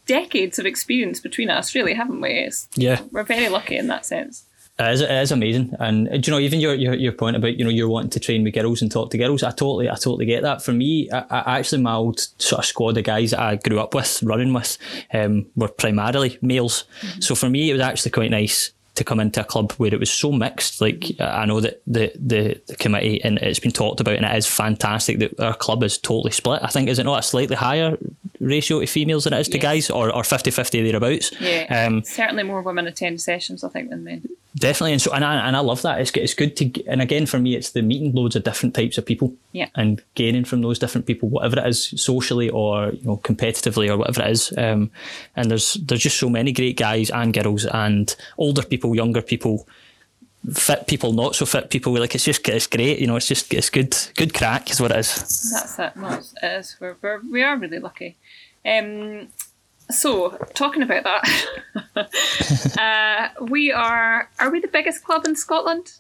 decades 0.07 0.59
of 0.59 0.67
experience 0.67 1.21
between 1.21 1.51
us, 1.51 1.75
really, 1.75 1.95
haven't 1.95 2.21
we? 2.21 2.31
It's, 2.31 2.69
Yeah. 2.75 3.01
we're 3.11 3.23
very 3.25 3.49
lucky 3.49 3.77
in 3.77 3.87
that 3.89 4.07
sense. 4.07 4.45
It 4.79 4.93
is, 4.93 5.01
it 5.01 5.11
is 5.11 5.33
amazing, 5.33 5.75
and 5.79 6.07
uh, 6.07 6.19
do 6.19 6.31
you 6.31 6.37
know 6.37 6.39
even 6.39 6.61
your, 6.61 6.75
your 6.75 6.93
your 6.93 7.13
point 7.13 7.35
about 7.35 7.57
you 7.57 7.65
know 7.65 7.71
you're 7.71 7.89
wanting 7.89 8.11
to 8.11 8.21
train 8.21 8.45
with 8.45 8.53
girls 8.53 8.83
and 8.83 8.93
talk 8.93 9.11
to 9.11 9.19
girls. 9.19 9.43
I 9.43 9.51
totally 9.51 9.89
I 9.89 9.95
totally 9.95 10.27
get 10.27 10.43
that. 10.43 10.61
For 10.61 10.73
me, 10.73 11.11
I, 11.11 11.25
I 11.31 11.59
actually 11.59 11.81
my 11.81 11.95
old 11.95 12.21
sort 12.39 12.59
of 12.59 12.67
squad 12.67 12.99
of 12.99 13.05
guys 13.05 13.31
that 13.31 13.41
I 13.41 13.57
grew 13.57 13.81
up 13.81 13.95
with 13.95 14.23
running 14.23 14.53
with 14.53 14.77
um, 15.15 15.47
were 15.57 15.69
primarily 15.69 16.39
males. 16.43 16.85
So 17.21 17.35
for 17.35 17.49
me, 17.49 17.71
it 17.71 17.73
was 17.73 17.81
actually 17.81 18.11
quite 18.11 18.31
nice 18.31 18.73
to 18.97 19.05
come 19.05 19.21
into 19.21 19.41
a 19.41 19.45
club 19.45 19.73
where 19.73 19.93
it 19.95 20.01
was 20.01 20.11
so 20.11 20.33
mixed. 20.33 20.81
Like 20.83 21.13
I 21.21 21.47
know 21.47 21.61
that 21.61 21.81
the, 21.87 22.13
the 22.15 22.61
the 22.67 22.77
committee 22.77 23.23
and 23.25 23.39
it's 23.39 23.59
been 23.59 23.73
talked 23.73 24.01
about, 24.01 24.17
and 24.17 24.27
it 24.27 24.37
is 24.37 24.47
fantastic 24.47 25.21
that 25.21 25.41
our 25.41 25.55
club 25.55 25.85
is 25.85 25.97
totally 25.97 26.33
split. 26.33 26.61
I 26.63 26.69
think 26.69 26.91
is 26.91 26.99
it 26.99 27.05
not 27.05 27.21
a 27.21 27.23
slightly 27.23 27.57
higher 27.57 27.97
ratio 28.41 28.81
to 28.81 28.87
females 28.87 29.25
than 29.25 29.33
it 29.33 29.41
is 29.41 29.49
to 29.49 29.59
guys, 29.59 29.89
or 29.89 30.15
or 30.15 30.23
50-50 30.23 30.85
thereabouts. 30.85 31.33
Yeah. 31.41 31.87
Um, 31.87 32.03
Certainly 32.03 32.43
more 32.43 32.61
women 32.61 32.87
attend 32.87 33.23
sessions, 33.23 33.65
I 33.65 33.69
think, 33.69 33.89
than 33.89 34.05
men. 34.05 34.29
Definitely, 34.59 34.93
and 34.93 35.03
so 35.03 35.13
and 35.13 35.23
I, 35.25 35.47
and 35.47 35.55
I 35.55 35.61
love 35.61 35.83
that. 35.83 36.01
It's 36.01 36.11
good- 36.11 36.23
it's 36.23 36.33
good 36.35 36.57
to 36.57 36.85
and 36.87 37.03
again 37.03 37.27
for 37.27 37.39
me, 37.39 37.55
it's 37.55 37.71
the 37.73 37.83
meeting 37.83 38.13
loads 38.15 38.37
of 38.37 38.45
different 38.45 38.75
types 38.75 38.97
of 38.97 39.05
people, 39.05 39.35
Yeah. 39.53 39.69
and 39.75 40.03
gaining 40.15 40.45
from 40.47 40.63
those 40.63 40.79
different 40.79 41.07
people, 41.07 41.29
whatever 41.29 41.59
it 41.61 41.67
is, 41.67 41.93
socially 41.97 42.49
or 42.49 42.93
you 42.93 43.03
know 43.05 43.19
competitively 43.19 43.89
or 43.91 43.99
whatever 43.99 44.23
it 44.23 44.31
is. 44.31 44.53
Um, 44.57 44.91
and 45.37 45.51
there's 45.51 45.75
there's 45.75 46.03
just 46.03 46.19
so 46.19 46.31
many 46.31 46.53
great 46.53 46.77
guys 46.79 47.11
and 47.11 47.35
girls 47.35 47.67
and 47.67 48.17
older 48.39 48.63
people, 48.63 48.95
younger 48.97 49.21
people, 49.21 49.67
fit 50.55 50.87
people, 50.87 51.13
not 51.13 51.35
so 51.35 51.45
fit 51.45 51.69
people. 51.69 51.93
Like 51.99 52.15
it's 52.15 52.25
just 52.25 52.49
it's 52.49 52.67
great, 52.67 52.99
you 52.99 53.07
know. 53.07 53.17
It's 53.17 53.29
just 53.29 53.53
it's 53.53 53.69
good 53.69 53.95
good 54.17 54.33
crack 54.33 54.71
is 54.71 54.81
what 54.81 54.91
it 54.91 54.99
is. 54.99 55.51
That's 55.53 55.79
it. 55.79 55.97
No, 55.97 56.09
it 56.09 56.27
is. 56.43 56.77
We're, 56.81 56.97
we're, 57.03 57.21
we 57.31 57.43
are 57.43 57.57
really 57.59 57.79
lucky. 57.79 58.17
Um, 58.65 59.29
so, 59.91 60.31
talking 60.55 60.83
about 60.83 61.05
that, 61.05 62.09
uh, 63.39 63.45
we 63.45 63.73
are. 63.73 64.29
Are 64.39 64.51
we 64.51 64.61
the 64.61 64.69
biggest 64.69 65.05
club 65.05 65.27
in 65.27 65.37
Scotland? 65.37 65.93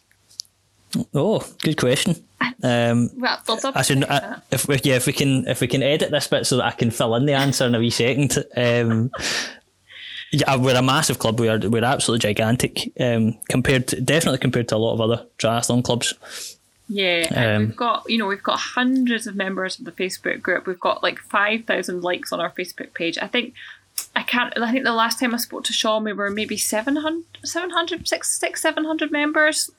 Oh, 1.15 1.47
good 1.63 1.77
question. 1.77 2.17
Um, 2.63 3.11
Well, 3.17 3.41
I 3.75 3.83
should, 3.83 4.05
I, 4.05 4.41
if 4.51 4.69
we, 4.69 4.79
yeah, 4.83 4.95
if 4.95 5.07
we 5.07 5.13
can, 5.13 5.47
if 5.47 5.61
we 5.61 5.67
can 5.67 5.83
edit 5.83 6.11
this 6.11 6.27
bit 6.27 6.47
so 6.47 6.57
that 6.57 6.65
I 6.65 6.71
can 6.71 6.91
fill 6.91 7.15
in 7.17 7.27
the 7.27 7.35
answer 7.35 7.67
in 7.67 7.75
a 7.75 7.79
wee 7.79 7.91
second. 7.91 8.39
Um, 8.57 9.11
yeah, 10.33 10.57
we're 10.57 10.77
a 10.77 10.83
massive 10.83 11.19
club. 11.19 11.39
We 11.39 11.49
are, 11.49 11.59
we're 11.59 11.85
absolutely 11.85 12.23
gigantic. 12.23 12.93
Um, 12.99 13.39
compared, 13.49 13.89
to, 13.89 14.01
definitely 14.01 14.39
compared 14.39 14.69
to 14.69 14.77
a 14.77 14.79
lot 14.79 14.95
of 14.95 15.01
other 15.01 15.27
triathlon 15.39 15.85
clubs. 15.85 16.15
Yeah, 16.89 17.27
um, 17.35 17.67
we've 17.67 17.77
got 17.77 18.09
you 18.09 18.17
know 18.17 18.27
we've 18.27 18.43
got 18.43 18.61
hundreds 18.61 19.27
of 19.27 19.35
members 19.35 19.79
of 19.79 19.87
the 19.87 19.93
Facebook 19.93 20.41
group. 20.41 20.69
We've 20.69 20.79
got 20.79 21.03
like 21.03 21.19
five 21.19 21.65
thousand 21.65 22.03
likes 22.03 22.33
on 22.33 22.41
our 22.41 22.51
Facebook 22.51 22.95
page. 22.95 23.19
I 23.19 23.27
think 23.27 23.55
I 24.15 24.23
can't. 24.23 24.57
I 24.59 24.73
think 24.73 24.85
the 24.85 24.93
last 24.93 25.21
time 25.21 25.35
I 25.35 25.39
spoke 25.39 25.65
to 25.65 25.73
Sean, 25.73 26.05
we 26.05 26.13
were 26.13 26.31
maybe 26.31 26.57
700, 26.57 27.25
700 27.45 28.09
six, 28.09 28.39
six, 28.39 28.63
700 28.63 29.11
members. 29.11 29.71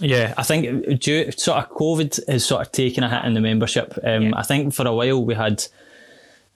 Yeah, 0.00 0.34
I 0.36 0.42
think 0.42 1.00
due 1.00 1.32
sort 1.32 1.58
of 1.58 1.70
COVID 1.70 2.28
has 2.28 2.44
sort 2.44 2.66
of 2.66 2.72
taken 2.72 3.02
a 3.02 3.08
hit 3.08 3.24
in 3.24 3.34
the 3.34 3.40
membership. 3.40 3.98
Um, 4.04 4.24
Yeah. 4.24 4.32
I 4.36 4.42
think 4.42 4.74
for 4.74 4.86
a 4.86 4.92
while 4.92 5.24
we 5.24 5.34
had 5.34 5.64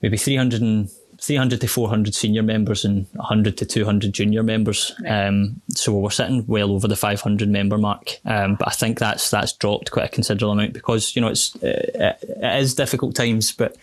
maybe 0.01 0.15
300, 0.17 0.61
and, 0.61 0.89
300 1.19 1.61
to 1.61 1.67
400 1.67 2.15
senior 2.15 2.43
members 2.43 2.83
and 2.85 3.07
100 3.13 3.57
to 3.57 3.65
200 3.65 4.13
junior 4.13 4.43
members. 4.43 4.91
Right. 5.03 5.27
Um, 5.27 5.61
so 5.69 5.93
we're 5.93 6.09
sitting 6.09 6.45
well 6.47 6.71
over 6.71 6.87
the 6.87 6.95
500 6.95 7.49
member 7.49 7.77
mark. 7.77 8.19
Um, 8.25 8.55
but 8.55 8.67
I 8.67 8.71
think 8.71 8.99
that's 8.99 9.29
that's 9.29 9.53
dropped 9.53 9.91
quite 9.91 10.05
a 10.05 10.09
considerable 10.09 10.53
amount 10.53 10.73
because 10.73 11.15
you 11.15 11.21
know 11.21 11.29
it's 11.29 11.55
uh, 11.57 12.17
it, 12.21 12.23
it 12.23 12.61
is 12.61 12.75
difficult 12.75 13.15
times, 13.15 13.51
but 13.51 13.75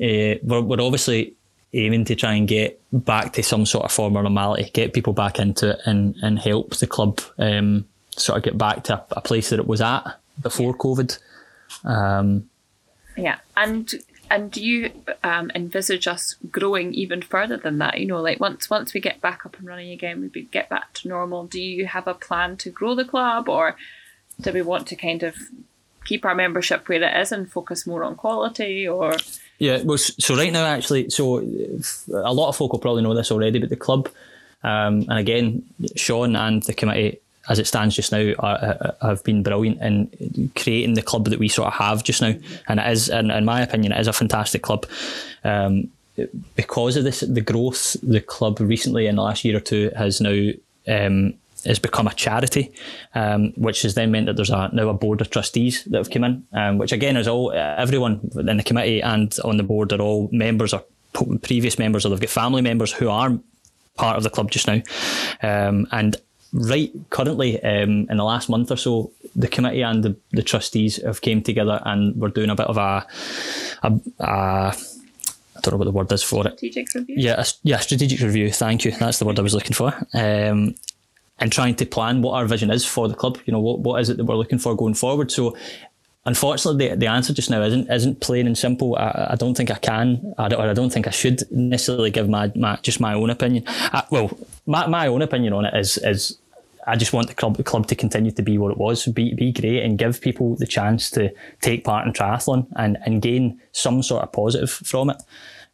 uh, 0.00 0.38
we're, 0.42 0.60
we're 0.60 0.80
obviously 0.80 1.34
aiming 1.74 2.04
to 2.06 2.14
try 2.14 2.34
and 2.34 2.46
get 2.46 2.80
back 2.92 3.32
to 3.34 3.42
some 3.42 3.66
sort 3.66 3.84
of 3.84 3.92
form 3.92 4.16
of 4.16 4.24
normality, 4.24 4.70
get 4.72 4.92
people 4.92 5.12
back 5.12 5.38
into 5.38 5.70
it, 5.70 5.80
and 5.86 6.16
and 6.22 6.38
help 6.38 6.76
the 6.76 6.86
club 6.86 7.20
um, 7.38 7.86
sort 8.16 8.38
of 8.38 8.44
get 8.44 8.58
back 8.58 8.84
to 8.84 8.94
a, 8.94 9.04
a 9.12 9.20
place 9.20 9.50
that 9.50 9.58
it 9.58 9.66
was 9.66 9.80
at 9.80 10.04
before 10.40 10.76
COVID. 10.76 11.18
Um, 11.84 12.48
Yeah, 13.16 13.38
and 13.56 13.92
and 14.30 14.50
do 14.50 14.64
you 14.64 14.90
um, 15.22 15.50
envisage 15.54 16.06
us 16.06 16.36
growing 16.50 16.94
even 16.94 17.20
further 17.20 17.56
than 17.56 17.78
that? 17.78 18.00
You 18.00 18.06
know, 18.06 18.20
like 18.20 18.40
once 18.40 18.70
once 18.70 18.94
we 18.94 19.00
get 19.00 19.20
back 19.20 19.44
up 19.44 19.58
and 19.58 19.66
running 19.66 19.90
again, 19.90 20.30
we 20.34 20.42
get 20.44 20.68
back 20.68 20.92
to 20.94 21.08
normal. 21.08 21.46
Do 21.46 21.60
you 21.60 21.86
have 21.86 22.06
a 22.06 22.14
plan 22.14 22.56
to 22.58 22.70
grow 22.70 22.94
the 22.94 23.04
club, 23.04 23.48
or 23.48 23.76
do 24.40 24.52
we 24.52 24.62
want 24.62 24.86
to 24.88 24.96
kind 24.96 25.22
of 25.22 25.36
keep 26.04 26.24
our 26.24 26.34
membership 26.34 26.88
where 26.88 27.02
it 27.02 27.20
is 27.20 27.32
and 27.32 27.50
focus 27.52 27.86
more 27.86 28.04
on 28.04 28.16
quality? 28.16 28.88
Or 28.88 29.16
Yeah, 29.58 29.82
well, 29.82 29.98
so 29.98 30.36
right 30.36 30.52
now, 30.52 30.64
actually, 30.64 31.10
so 31.10 31.38
a 31.38 32.32
lot 32.34 32.48
of 32.48 32.56
folk 32.56 32.72
will 32.72 32.80
probably 32.80 33.02
know 33.02 33.14
this 33.14 33.30
already, 33.30 33.58
but 33.60 33.68
the 33.68 33.76
club, 33.76 34.08
um, 34.64 35.02
and 35.08 35.18
again, 35.18 35.62
Sean 35.94 36.34
and 36.34 36.62
the 36.64 36.74
committee, 36.74 37.18
as 37.48 37.58
it 37.60 37.66
stands 37.66 37.94
just 37.94 38.10
now, 38.12 38.32
are, 38.40 38.58
are- 38.58 38.96
have 39.08 39.22
been 39.24 39.42
brilliant 39.42 39.80
in 39.80 40.50
creating 40.56 40.94
the 40.94 41.02
club 41.02 41.26
that 41.26 41.38
we 41.38 41.48
sort 41.48 41.68
of 41.68 41.74
have 41.74 42.02
just 42.02 42.20
now, 42.22 42.34
and 42.66 42.80
it 42.80 42.86
is, 42.90 43.08
in, 43.08 43.30
in 43.30 43.44
my 43.44 43.60
opinion, 43.62 43.92
it 43.92 44.00
is 44.00 44.08
a 44.08 44.12
fantastic 44.12 44.62
club. 44.62 44.84
Um, 45.44 45.88
because 46.56 46.96
of 46.96 47.04
this, 47.04 47.20
the 47.20 47.40
growth, 47.40 47.96
the 48.02 48.20
club 48.20 48.58
recently 48.60 49.06
in 49.06 49.16
the 49.16 49.22
last 49.22 49.44
year 49.44 49.56
or 49.56 49.60
two 49.60 49.90
has 49.96 50.20
now 50.20 50.50
um, 50.88 51.34
has 51.64 51.78
become 51.78 52.06
a 52.06 52.14
charity, 52.14 52.72
um, 53.14 53.52
which 53.56 53.82
has 53.82 53.94
then 53.94 54.10
meant 54.10 54.26
that 54.26 54.36
there's 54.36 54.50
a, 54.50 54.70
now 54.72 54.88
a 54.88 54.94
board 54.94 55.20
of 55.20 55.30
trustees 55.30 55.84
that 55.84 55.98
have 55.98 56.10
come 56.10 56.24
in, 56.24 56.46
um, 56.52 56.78
which 56.78 56.92
again 56.92 57.16
is 57.16 57.28
all 57.28 57.52
everyone 57.52 58.30
in 58.36 58.56
the 58.56 58.62
committee 58.62 59.00
and 59.02 59.38
on 59.44 59.56
the 59.56 59.62
board 59.62 59.92
are 59.92 60.00
all 60.00 60.28
members 60.32 60.74
or 60.74 60.84
previous 61.42 61.78
members, 61.78 62.04
or 62.04 62.08
they've 62.08 62.20
got 62.20 62.30
family 62.30 62.62
members 62.62 62.92
who 62.92 63.08
are 63.08 63.38
part 63.96 64.16
of 64.16 64.22
the 64.22 64.30
club 64.30 64.50
just 64.50 64.66
now, 64.66 64.80
um, 65.42 65.86
and 65.92 66.16
right 66.52 66.92
currently 67.10 67.62
um, 67.62 68.06
in 68.10 68.16
the 68.16 68.24
last 68.24 68.48
month 68.48 68.70
or 68.70 68.76
so, 68.76 69.10
the 69.34 69.48
committee 69.48 69.82
and 69.82 70.02
the, 70.02 70.16
the 70.32 70.42
trustees 70.42 71.02
have 71.02 71.20
came 71.20 71.42
together 71.42 71.80
and 71.84 72.14
we're 72.16 72.28
doing 72.28 72.50
a 72.50 72.54
bit 72.54 72.66
of 72.66 72.76
a, 72.76 73.06
a, 73.82 74.00
a 74.20 74.74
I 75.54 75.60
don't 75.60 75.72
know 75.72 75.78
what 75.78 75.84
the 75.84 75.92
word 75.92 76.12
is 76.12 76.22
for 76.22 76.46
it. 76.46 76.58
strategic 76.58 76.94
review? 76.94 77.16
Yeah, 77.18 77.40
a 77.40 77.46
yeah, 77.62 77.78
strategic 77.78 78.20
review. 78.20 78.50
Thank 78.50 78.84
you. 78.84 78.90
That's 78.92 79.18
the 79.18 79.24
word 79.24 79.38
I 79.38 79.42
was 79.42 79.54
looking 79.54 79.74
for. 79.74 79.94
Um, 80.12 80.74
and 81.42 81.50
trying 81.50 81.74
to 81.74 81.84
plan 81.84 82.22
what 82.22 82.34
our 82.34 82.46
vision 82.46 82.70
is 82.70 82.86
for 82.86 83.08
the 83.08 83.14
club. 83.14 83.36
You 83.44 83.52
know, 83.52 83.58
what 83.58 83.80
what 83.80 84.00
is 84.00 84.08
it 84.08 84.16
that 84.16 84.24
we're 84.24 84.36
looking 84.36 84.60
for 84.60 84.76
going 84.76 84.94
forward? 84.94 85.32
So, 85.32 85.56
unfortunately, 86.24 86.88
the, 86.88 86.96
the 86.96 87.08
answer 87.08 87.34
just 87.34 87.50
now 87.50 87.62
isn't 87.62 87.90
isn't 87.90 88.20
plain 88.20 88.46
and 88.46 88.56
simple. 88.56 88.94
I, 88.96 89.30
I 89.32 89.34
don't 89.34 89.56
think 89.56 89.70
I 89.70 89.74
can, 89.74 90.34
I 90.38 90.48
don't, 90.48 90.60
or 90.60 90.70
I 90.70 90.72
don't 90.72 90.92
think 90.92 91.08
I 91.08 91.10
should 91.10 91.42
necessarily 91.50 92.10
give 92.10 92.28
my, 92.28 92.52
my 92.54 92.78
just 92.82 93.00
my 93.00 93.14
own 93.14 93.28
opinion. 93.28 93.64
I, 93.66 94.04
well, 94.10 94.30
my, 94.66 94.86
my 94.86 95.08
own 95.08 95.20
opinion 95.20 95.52
on 95.52 95.64
it 95.64 95.74
is 95.74 95.98
is 95.98 96.38
I 96.86 96.94
just 96.94 97.12
want 97.12 97.26
the 97.26 97.34
club 97.34 97.56
the 97.56 97.64
club 97.64 97.88
to 97.88 97.96
continue 97.96 98.30
to 98.30 98.42
be 98.42 98.56
what 98.56 98.70
it 98.70 98.78
was, 98.78 99.04
be 99.06 99.34
be 99.34 99.50
great, 99.50 99.82
and 99.82 99.98
give 99.98 100.20
people 100.20 100.54
the 100.54 100.66
chance 100.66 101.10
to 101.10 101.34
take 101.60 101.82
part 101.82 102.06
in 102.06 102.12
triathlon 102.12 102.68
and 102.76 102.98
and 103.04 103.20
gain 103.20 103.60
some 103.72 104.00
sort 104.04 104.22
of 104.22 104.30
positive 104.30 104.70
from 104.70 105.10
it. 105.10 105.16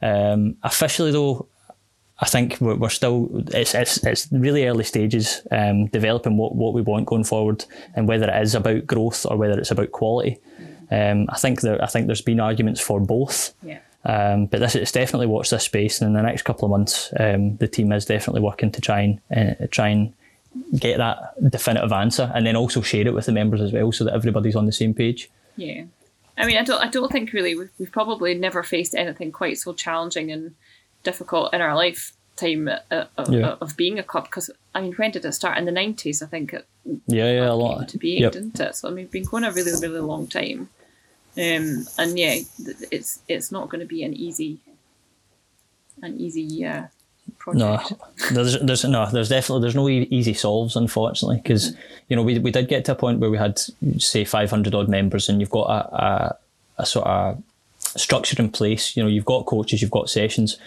Um, 0.01 0.57
officially, 0.63 1.13
though, 1.13 1.47
I 2.21 2.27
think 2.27 2.61
we're, 2.61 2.75
we're 2.75 2.89
still 2.89 3.29
it's, 3.55 3.75
it's 3.75 4.05
it's 4.05 4.29
really 4.33 4.67
early 4.67 4.85
stages 4.85 5.41
um, 5.51 5.87
developing 5.87 6.37
what, 6.37 6.55
what 6.55 6.75
we 6.75 6.83
want 6.83 7.07
going 7.07 7.25
forward 7.25 7.65
and 7.95 8.09
whether 8.09 8.29
it 8.29 8.43
is 8.43 8.55
about 8.55 8.87
growth 8.87 9.25
or 9.25 9.37
whether 9.37 9.59
it's 9.59 9.71
about 9.71 9.93
quality. 9.93 10.39
Um, 10.91 11.27
I 11.29 11.39
think 11.39 11.61
there 11.61 11.83
I 11.83 11.87
think 11.87 12.07
there's 12.07 12.23
been 12.23 12.41
arguments 12.41 12.81
for 12.81 13.01
both. 13.01 13.55
Yeah. 13.63 13.79
Um, 14.05 14.47
but 14.47 14.61
this 14.61 14.75
it's 14.75 14.93
definitely 14.93 15.27
watch 15.27 15.51
this 15.51 15.65
space, 15.65 16.01
and 16.01 16.09
in 16.09 16.15
the 16.15 16.23
next 16.23 16.43
couple 16.43 16.65
of 16.65 16.71
months, 16.71 17.13
um, 17.19 17.57
the 17.59 17.69
team 17.69 17.93
is 17.93 18.07
definitely 18.07 18.41
working 18.41 18.73
to 18.73 18.81
try 18.81 19.01
and 19.01 19.21
uh, 19.37 19.67
try 19.71 19.89
and 19.89 20.13
get 20.79 20.99
that 20.99 21.35
definitive 21.51 21.93
answer, 21.93 22.33
and 22.35 22.47
then 22.47 22.57
also 22.57 22.81
share 22.81 23.07
it 23.07 23.15
with 23.15 23.27
the 23.27 23.33
members 23.33 23.61
as 23.61 23.73
well, 23.73 23.93
so 23.93 24.05
that 24.05 24.15
everybody's 24.15 24.57
on 24.57 24.67
the 24.67 24.73
same 24.73 24.95
page. 24.95 25.31
Yeah. 25.57 25.85
I 26.39 26.47
mean, 26.47 26.57
I 26.57 26.63
don't, 26.63 26.81
I 26.81 26.89
don't 26.89 27.11
think 27.11 27.33
really 27.33 27.57
we've, 27.57 27.71
we've 27.79 27.93
probably 27.93 28.33
never 28.35 28.63
faced 28.63 28.95
anything 28.95 29.33
quite 29.33 29.59
so 29.59 29.73
challenging 29.73 30.31
and 30.31 30.55
difficult 31.03 31.53
in 31.55 31.61
our 31.61 31.75
lifetime 31.75 32.69
uh, 32.91 33.05
of, 33.17 33.33
Yeah. 33.33 33.57
of 33.61 33.77
being 33.77 33.99
a 33.99 34.03
club. 34.03 34.25
Because 34.25 34.51
I 34.75 34.81
mean, 34.81 34.93
when 34.95 35.11
did 35.11 35.25
it 35.25 35.33
start? 35.33 35.59
In 35.59 35.65
the 35.65 35.73
nineties, 35.73 36.23
I 36.23 36.27
think 36.27 36.53
it 36.53 36.67
Yeah, 37.07 37.31
yeah, 37.33 37.51
a 37.51 37.55
lot. 37.55 37.89
to 37.89 37.99
be, 37.99 38.19
Yep. 38.21 38.33
didn't 38.33 38.61
it? 38.61 38.75
So 38.77 38.89
I 38.89 38.91
mean, 38.91 39.05
we've 39.05 39.11
been 39.13 39.25
going 39.25 39.45
a 39.45 39.53
really, 39.53 39.73
really 39.73 40.01
long 40.01 40.27
time. 40.27 40.69
Um, 41.37 41.87
and 41.99 42.19
yeah, 42.19 42.37
it's 42.91 43.21
it's 43.29 43.53
not 43.53 43.69
going 43.69 43.81
to 43.81 43.87
be 43.87 44.03
an 44.03 44.13
easy, 44.15 44.59
an 46.03 46.19
easy 46.21 46.65
uh, 46.67 46.85
No, 47.55 47.79
there's 48.33 48.59
there's 48.61 48.85
no 48.85 49.07
there's 49.11 49.29
definitely 49.29 49.63
there's 49.63 49.75
no 49.77 49.89
easy 49.89 50.35
solves 50.35 50.75
unfortunately 50.77 51.37
because 51.37 51.77
you 52.09 52.17
know 52.17 52.23
we 52.23 52.39
we 52.39 52.51
did 52.51 52.69
get 52.69 52.85
to 52.87 52.93
a 52.93 52.95
point 52.95 53.21
where 53.21 53.31
we 53.31 53.39
had 53.39 53.61
say 53.99 54.25
500 54.25 54.75
odd 54.75 54.89
members 54.89 55.29
and 55.29 55.39
you've 55.41 55.51
got 55.51 55.69
a, 55.69 56.05
a 56.05 56.39
a 56.79 56.87
sort 56.87 57.07
of 57.07 57.43
structure 57.97 58.41
in 58.43 58.51
place. 58.51 58.97
You 58.97 59.03
know 59.03 59.09
you've 59.09 59.25
got 59.25 59.47
coaches, 59.47 59.81
you've 59.83 59.91
got 59.91 60.11
sessions, 60.11 60.59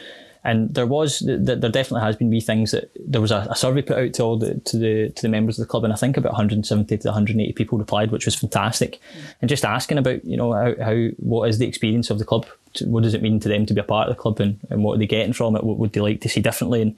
and 0.44 0.74
there 0.74 0.88
was 0.88 1.20
th- 1.20 1.46
th- 1.46 1.60
there 1.60 1.70
definitely 1.70 2.06
has 2.06 2.16
been 2.16 2.30
wee 2.30 2.42
things 2.42 2.72
that 2.72 2.92
there 2.96 3.22
was 3.22 3.32
a, 3.32 3.48
a 3.50 3.56
survey 3.56 3.82
put 3.82 3.98
out 3.98 4.14
to 4.14 4.24
all 4.24 4.38
the 4.38 4.56
to 4.56 4.78
the 4.78 5.10
to 5.10 5.22
the 5.22 5.30
members 5.30 5.60
of 5.60 5.66
the 5.66 5.70
club 5.70 5.84
and 5.84 5.94
I 5.94 5.96
think 5.96 6.18
about 6.18 6.32
170 6.32 6.98
to 6.98 7.08
180 7.08 7.54
people 7.54 7.78
replied, 7.78 8.12
which 8.12 8.26
was 8.26 8.36
fantastic, 8.36 9.00
and 9.42 9.50
just 9.50 9.66
asking 9.66 9.98
about 9.98 10.26
you 10.26 10.38
know 10.38 10.54
how, 10.54 10.76
how 10.84 11.08
what 11.18 11.50
is 11.50 11.58
the 11.58 11.68
experience 11.68 12.10
of 12.10 12.20
the 12.20 12.26
club, 12.26 12.46
what 12.84 13.04
does 13.04 13.14
it 13.14 13.22
mean 13.22 13.40
to 13.42 13.50
them 13.50 13.66
to 13.66 13.74
be 13.74 13.82
a 13.82 13.84
part 13.86 14.10
of 14.10 14.16
the 14.16 14.22
club, 14.22 14.40
and, 14.40 14.60
and 14.70 14.84
what 14.84 14.96
are 14.96 15.00
they 15.00 15.08
getting 15.08 15.34
from 15.34 15.56
it, 15.56 15.64
what 15.64 15.78
would 15.78 15.94
they 15.94 16.02
like 16.02 16.22
to 16.22 16.30
see 16.30 16.42
differently, 16.42 16.82
and 16.82 16.96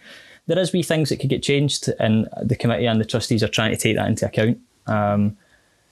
there 0.47 0.59
is 0.59 0.73
wee 0.73 0.83
things 0.83 1.09
that 1.09 1.19
could 1.19 1.29
get 1.29 1.43
changed, 1.43 1.89
and 1.99 2.27
the 2.41 2.55
committee 2.55 2.85
and 2.85 2.99
the 2.99 3.05
trustees 3.05 3.43
are 3.43 3.47
trying 3.47 3.71
to 3.71 3.77
take 3.77 3.95
that 3.95 4.07
into 4.07 4.25
account. 4.25 4.59
Um, 4.87 5.37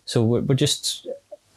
so 0.05 0.23
we're, 0.23 0.41
we're 0.41 0.55
just, 0.55 1.07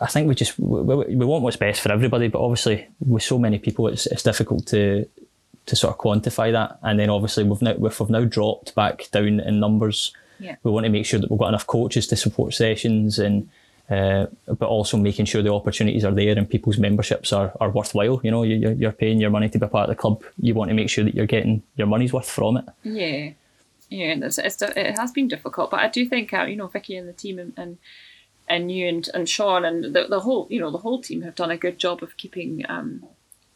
I 0.05 0.09
think 0.09 0.29
we 0.29 0.35
just 0.35 0.59
we, 0.59 0.81
we 1.21 1.25
want 1.27 1.43
what's 1.45 1.57
best 1.57 1.81
for 1.81 1.90
everybody, 1.93 2.29
but 2.29 2.43
obviously 2.45 2.87
with 3.01 3.23
so 3.23 3.38
many 3.38 3.59
people, 3.59 3.88
it's 3.88 4.07
it's 4.07 4.23
difficult 4.23 4.67
to 4.69 5.09
to 5.67 5.77
sort 5.77 5.95
of 5.95 5.99
quantify 5.99 6.53
that. 6.53 6.79
And 6.83 6.99
then 6.99 7.11
obviously 7.11 7.43
we've 7.45 7.62
now 7.62 7.75
if 7.88 7.99
we've 8.01 8.11
now 8.11 8.25
dropped 8.25 8.75
back 8.75 9.11
down 9.11 9.40
in 9.40 9.61
numbers, 9.61 10.12
Yeah. 10.38 10.57
we 10.62 10.71
want 10.71 10.85
to 10.85 10.93
make 10.93 11.07
sure 11.07 11.21
that 11.21 11.31
we've 11.31 11.40
got 11.40 11.49
enough 11.49 11.67
coaches 11.67 12.07
to 12.09 12.17
support 12.17 12.55
sessions 12.55 13.19
and. 13.19 13.49
Uh, 13.90 14.25
but 14.47 14.67
also 14.67 14.97
making 14.97 15.27
sure 15.27 15.43
the 15.43 15.53
opportunities 15.53 16.07
are 16.07 16.11
there 16.14 16.38
and 16.38 16.49
people's 16.49 16.79
memberships 16.79 17.35
are, 17.35 17.53
are 17.61 17.69
worthwhile. 17.71 18.19
You 18.25 18.31
know, 18.31 18.43
you- 18.43 18.57
you're, 18.57 18.73
you're 18.73 18.93
paying 18.93 19.21
your 19.21 19.29
money 19.29 19.51
to 19.51 19.59
be 19.59 19.67
a 19.67 19.69
part 19.69 19.90
of 19.90 19.95
the 19.95 20.01
club. 20.01 20.23
You 20.40 20.55
want 20.55 20.71
to 20.71 20.75
make 20.75 20.88
sure 20.88 21.05
that 21.05 21.14
you're 21.14 21.27
getting 21.37 21.62
your 21.77 21.87
money's 21.87 22.11
worth 22.11 22.31
from 22.31 22.57
it. 22.57 22.64
Yeah, 22.83 23.33
yeah, 23.90 24.12
and 24.12 24.25
it's, 24.25 24.38
it's 24.38 24.62
it 24.62 24.99
has 24.99 25.12
been 25.12 25.29
difficult, 25.29 25.71
but 25.71 25.81
I 25.81 25.88
do 25.88 26.07
think 26.07 26.33
uh, 26.33 26.45
you 26.45 26.57
know 26.57 26.69
Vicky 26.69 26.97
and 26.97 27.07
the 27.07 27.12
team 27.12 27.38
and 27.38 27.53
and, 27.59 27.77
and 28.48 28.70
you 28.70 28.87
and, 28.88 29.09
and 29.14 29.28
Sean 29.28 29.64
and 29.64 29.85
the, 29.94 30.07
the 30.09 30.20
whole 30.20 30.46
you 30.50 30.61
know 30.61 30.70
the 30.70 30.78
whole 30.78 31.00
team 31.00 31.22
have 31.22 31.35
done 31.35 31.50
a 31.50 31.57
good 31.57 31.78
job 31.78 32.02
of 32.02 32.16
keeping 32.16 32.64
um 32.68 33.04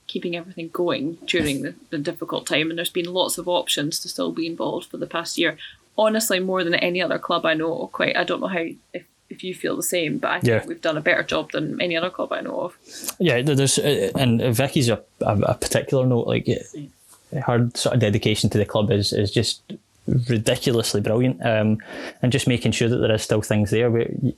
keeping 0.06 0.34
everything 0.34 0.70
going 0.72 1.18
during 1.26 1.62
the, 1.62 1.74
the 1.90 1.98
difficult 1.98 2.46
time, 2.46 2.70
and 2.70 2.78
there's 2.78 2.88
been 2.90 3.12
lots 3.12 3.36
of 3.38 3.46
options 3.46 4.00
to 4.00 4.08
still 4.08 4.32
be 4.32 4.46
involved 4.46 4.86
for 4.90 4.96
the 4.96 5.06
past 5.06 5.36
year. 5.36 5.58
Honestly, 5.98 6.40
more 6.40 6.64
than 6.64 6.74
any 6.74 7.02
other 7.02 7.18
club 7.18 7.44
I 7.44 7.54
know. 7.54 7.88
Quite, 7.92 8.16
I 8.16 8.24
don't 8.24 8.40
know 8.40 8.48
how 8.48 8.66
if. 8.92 9.04
If 9.30 9.44
you 9.44 9.54
feel 9.54 9.76
the 9.76 9.82
same, 9.82 10.16
but 10.16 10.30
I 10.30 10.40
think 10.40 10.62
Yeah. 10.62 10.64
we've 10.66 10.80
done 10.80 10.96
a 10.96 11.02
better 11.02 11.22
job 11.22 11.52
than 11.52 11.78
any 11.82 11.98
other 11.98 12.08
club 12.08 12.32
I 12.32 12.40
know 12.40 12.60
of. 12.60 12.78
Yeah, 13.18 13.42
there's 13.42 13.78
uh, 13.78 14.10
and 14.16 14.40
Vicky's 14.40 14.88
a, 14.88 15.02
a, 15.20 15.54
particular 15.54 16.06
note. 16.06 16.28
Like 16.28 16.46
her 17.44 17.70
sort 17.74 17.94
of 17.94 18.00
dedication 18.00 18.48
to 18.48 18.56
the 18.56 18.64
club 18.64 18.90
is 18.90 19.12
is 19.12 19.30
just 19.30 19.60
ridiculously 20.06 21.02
brilliant. 21.02 21.44
Um, 21.44 21.76
and 22.22 22.32
just 22.32 22.48
making 22.48 22.72
sure 22.72 22.88
that 22.88 22.96
there 22.96 23.12
is 23.14 23.22
still 23.22 23.42
things 23.42 23.70
there. 23.70 23.90
We, 23.90 24.34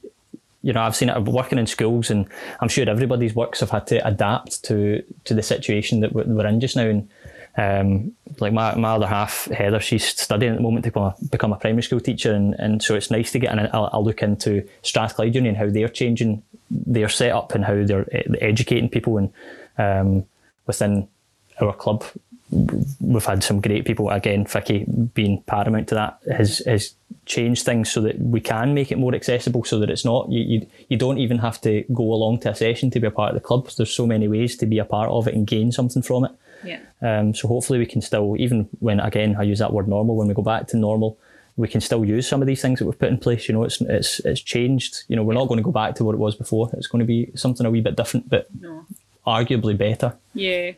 you 0.63 0.73
know, 0.73 0.83
I've 0.83 0.97
seen 0.97 1.09
it 1.09 1.19
working 1.23 1.59
in 1.59 1.67
schools, 1.67 2.11
and 2.11 2.27
I'm 2.61 2.69
sure 2.69 2.89
everybody's 2.89 3.35
works 3.35 3.61
have 3.61 3.71
had 3.71 3.87
to 3.89 4.07
adapt 4.07 4.63
to 4.65 5.03
to 5.25 5.35
the 5.35 5.43
situation 5.43 6.01
that 6.01 6.13
we're 6.13 6.47
in 6.47 6.61
just 6.61 6.77
now. 6.77 6.87
And 6.87 7.09
um, 7.57 8.13
like 8.39 8.53
my, 8.53 8.75
my 8.77 8.91
other 8.91 9.07
half, 9.07 9.47
Heather, 9.47 9.81
she's 9.81 10.05
studying 10.05 10.53
at 10.53 10.57
the 10.57 10.63
moment 10.63 10.85
to 10.85 10.91
become 10.91 11.05
a, 11.05 11.15
become 11.31 11.53
a 11.53 11.57
primary 11.57 11.83
school 11.83 12.01
teacher, 12.01 12.33
and, 12.33 12.55
and 12.55 12.83
so 12.83 12.95
it's 12.95 13.11
nice 13.11 13.33
to 13.33 13.39
get 13.39 13.53
an, 13.53 13.59
a, 13.59 13.91
a 13.93 14.01
look 14.01 14.23
into 14.23 14.67
Strathclyde 14.83 15.35
Uni 15.35 15.49
and 15.49 15.59
how 15.59 15.69
they're 15.69 15.89
changing 15.89 16.43
their 16.71 17.09
setup 17.09 17.55
and 17.55 17.65
how 17.65 17.85
they're 17.85 18.07
eh, 18.15 18.23
educating 18.41 18.89
people 18.89 19.19
and 19.19 19.33
um, 19.79 20.27
within 20.67 21.09
our 21.61 21.73
club. 21.73 22.05
We've 23.01 23.25
had 23.25 23.45
some 23.45 23.61
great 23.61 23.85
people 23.85 24.11
again. 24.11 24.45
Vicky 24.45 24.85
being 25.15 25.43
paramount 25.47 25.89
to 25.89 25.95
that 25.95 26.19
has 26.31 26.59
has 26.67 26.95
changed 27.27 27.65
things 27.65 27.91
so 27.91 28.01
that 28.01 28.19
we 28.19 28.41
can 28.41 28.75
make 28.75 28.91
it 28.91 28.99
more 28.99 29.15
accessible, 29.15 29.63
so 29.65 29.79
that 29.79 29.91
it's 29.91 30.05
not 30.05 30.31
you 30.31 30.43
you, 30.43 30.67
you 30.89 30.97
don't 30.97 31.19
even 31.19 31.39
have 31.39 31.61
to 31.61 31.85
go 31.93 32.03
along 32.03 32.41
to 32.41 32.51
a 32.51 32.55
session 32.55 32.91
to 32.91 33.01
be 33.01 33.07
a 33.07 33.11
part 33.11 33.31
of 33.31 33.35
the 33.35 33.47
club. 33.47 33.69
There's 33.77 33.95
so 33.95 34.07
many 34.07 34.27
ways 34.29 34.57
to 34.57 34.67
be 34.67 34.79
a 34.79 34.85
part 34.85 35.11
of 35.11 35.29
it 35.29 35.35
and 35.35 35.47
gain 35.47 35.71
something 35.73 36.03
from 36.03 36.25
it. 36.25 36.33
Yeah, 36.63 36.81
Um, 37.01 37.35
so 37.35 37.49
hopefully 37.49 37.79
we 37.79 37.87
can 37.87 38.03
still, 38.03 38.37
even 38.39 38.69
when 38.81 39.01
again 39.01 39.37
I 39.39 39.45
use 39.45 39.61
that 39.61 39.73
word 39.73 39.89
normal, 39.89 40.17
when 40.17 40.29
we 40.29 40.35
go 40.35 40.43
back 40.43 40.67
to 40.69 40.77
normal, 40.77 41.17
we 41.57 41.69
can 41.69 41.81
still 41.81 42.05
use 42.05 42.29
some 42.29 42.43
of 42.43 42.47
these 42.47 42.61
things 42.61 42.79
that 42.79 42.85
we've 42.87 42.99
put 42.99 43.09
in 43.09 43.19
place. 43.19 43.49
You 43.49 43.55
know, 43.55 43.65
it's 43.65 43.81
it's 43.81 44.21
it's 44.21 44.41
changed. 44.41 45.05
You 45.09 45.17
know, 45.17 45.23
we're 45.23 45.35
not 45.35 45.49
going 45.49 45.59
to 45.59 45.65
go 45.65 45.73
back 45.73 45.95
to 45.97 46.05
what 46.05 46.15
it 46.15 46.19
was 46.19 46.35
before. 46.35 46.69
It's 46.75 46.89
going 46.89 47.01
to 47.01 47.07
be 47.07 47.31
something 47.35 47.65
a 47.65 47.71
wee 47.71 47.81
bit 47.81 47.97
different, 47.97 48.29
but 48.29 48.49
no, 48.61 48.85
arguably 49.27 49.77
better. 49.77 50.17
Yeah. 50.35 50.73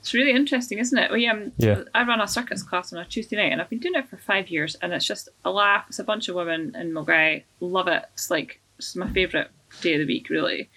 It's 0.00 0.14
really 0.14 0.30
interesting, 0.32 0.78
isn't 0.78 0.96
it? 0.98 1.10
We 1.10 1.26
um 1.26 1.52
Yeah. 1.58 1.82
I 1.94 2.04
run 2.04 2.20
a 2.20 2.28
circus 2.28 2.62
class 2.62 2.92
on 2.92 2.98
a 3.00 3.04
Tuesday 3.04 3.36
night 3.36 3.52
and 3.52 3.60
I've 3.60 3.68
been 3.70 3.78
doing 3.80 3.94
it 3.96 4.08
for 4.08 4.16
five 4.16 4.48
years 4.48 4.76
and 4.80 4.92
it's 4.92 5.06
just 5.06 5.28
a 5.44 5.50
laugh. 5.50 5.84
It's 5.88 5.98
a 5.98 6.04
bunch 6.04 6.28
of 6.28 6.34
women 6.36 6.74
in 6.76 6.92
Mulgray. 6.92 7.42
Love 7.60 7.88
it. 7.88 8.04
It's 8.14 8.30
like 8.30 8.60
it's 8.78 8.94
my 8.96 9.08
favourite 9.10 9.48
day 9.80 9.94
of 9.94 10.00
the 10.00 10.06
week, 10.06 10.30
really. 10.30 10.70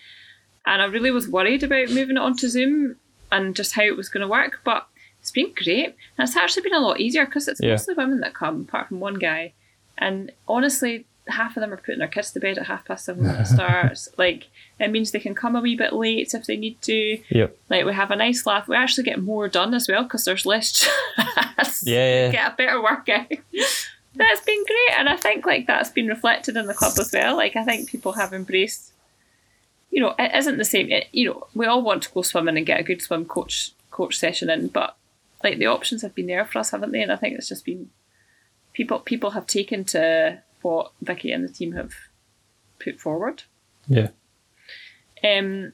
And 0.65 0.81
I 0.81 0.85
really 0.85 1.11
was 1.11 1.27
worried 1.27 1.63
about 1.63 1.89
moving 1.89 2.17
it 2.17 2.21
onto 2.21 2.47
Zoom 2.47 2.97
and 3.31 3.55
just 3.55 3.73
how 3.73 3.83
it 3.83 3.95
was 3.95 4.09
going 4.09 4.21
to 4.21 4.27
work, 4.27 4.59
but 4.63 4.87
it's 5.19 5.31
been 5.31 5.53
great. 5.55 5.95
And 6.17 6.27
it's 6.27 6.35
actually 6.35 6.63
been 6.63 6.73
a 6.73 6.79
lot 6.79 6.99
easier 6.99 7.25
because 7.25 7.47
it's 7.47 7.61
Yeah. 7.61 7.71
mostly 7.71 7.93
women 7.95 8.19
that 8.21 8.33
come, 8.33 8.61
apart 8.61 8.87
from 8.89 8.99
one 8.99 9.15
guy. 9.15 9.53
And 9.97 10.31
honestly, 10.47 11.05
half 11.27 11.55
of 11.55 11.61
them 11.61 11.71
are 11.71 11.77
putting 11.77 11.99
their 11.99 12.07
kids 12.07 12.31
to 12.31 12.39
bed 12.39 12.57
at 12.57 12.65
half 12.65 12.85
past 12.85 13.05
seven 13.05 13.23
when 13.25 13.35
it 13.35 13.45
starts. 13.57 14.09
Like, 14.17 14.49
it 14.81 14.91
means 14.91 15.11
they 15.11 15.19
can 15.19 15.35
come 15.35 15.55
a 15.55 15.61
wee 15.61 15.75
bit 15.75 15.93
late 15.93 16.33
if 16.33 16.45
they 16.45 16.57
need 16.57 16.81
to. 16.83 17.21
Yep. 17.29 17.57
Like 17.69 17.85
we 17.85 17.93
have 17.93 18.11
a 18.11 18.15
nice 18.15 18.45
laugh. 18.45 18.67
We 18.67 18.75
actually 18.75 19.03
get 19.03 19.21
more 19.21 19.47
done 19.47 19.73
as 19.73 19.87
well 19.87 20.03
because 20.03 20.25
there's 20.25 20.45
less. 20.45 20.87
Yeah, 21.83 22.25
yeah. 22.25 22.31
Get 22.31 22.53
a 22.53 22.55
better 22.55 22.81
workout. 22.81 23.27
that's 24.15 24.41
been 24.45 24.65
great, 24.65 24.99
and 24.99 25.09
I 25.09 25.15
think 25.15 25.45
like 25.45 25.67
that's 25.67 25.89
been 25.89 26.07
reflected 26.07 26.57
in 26.57 26.67
the 26.67 26.73
club 26.73 26.93
as 26.99 27.11
well. 27.11 27.35
Like 27.35 27.55
I 27.55 27.63
think 27.63 27.89
people 27.89 28.13
have 28.13 28.33
embraced. 28.33 28.93
You 29.89 30.01
know, 30.01 30.15
it 30.17 30.31
isn't 30.35 30.57
the 30.57 30.65
same. 30.65 30.89
It, 30.89 31.07
you 31.11 31.29
know, 31.29 31.47
we 31.53 31.65
all 31.65 31.81
want 31.81 32.03
to 32.03 32.11
go 32.11 32.21
swimming 32.21 32.57
and 32.57 32.65
get 32.65 32.79
a 32.79 32.83
good 32.83 33.01
swim 33.01 33.25
coach 33.25 33.73
coach 33.89 34.17
session 34.17 34.49
in, 34.49 34.67
but 34.67 34.95
like 35.43 35.57
the 35.57 35.65
options 35.67 36.01
have 36.01 36.15
been 36.15 36.27
there 36.27 36.45
for 36.45 36.59
us, 36.59 36.71
haven't 36.71 36.91
they? 36.91 37.01
And 37.01 37.11
I 37.11 37.15
think 37.15 37.37
it's 37.37 37.49
just 37.49 37.65
been 37.65 37.89
people 38.73 38.99
people 38.99 39.31
have 39.31 39.47
taken 39.47 39.83
to 39.85 40.41
what 40.61 40.91
Vicky 41.01 41.31
and 41.31 41.43
the 41.43 41.51
team 41.51 41.73
have 41.73 41.93
put 42.79 42.99
forward. 42.99 43.43
Yeah. 43.87 44.09
Um, 45.23 45.73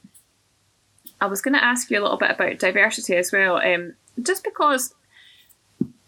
I 1.20 1.26
was 1.26 1.40
going 1.40 1.54
to 1.54 1.64
ask 1.64 1.90
you 1.90 1.98
a 1.98 2.02
little 2.02 2.16
bit 2.16 2.30
about 2.30 2.58
diversity 2.58 3.16
as 3.16 3.32
well, 3.32 3.56
um, 3.56 3.94
just 4.22 4.44
because, 4.44 4.94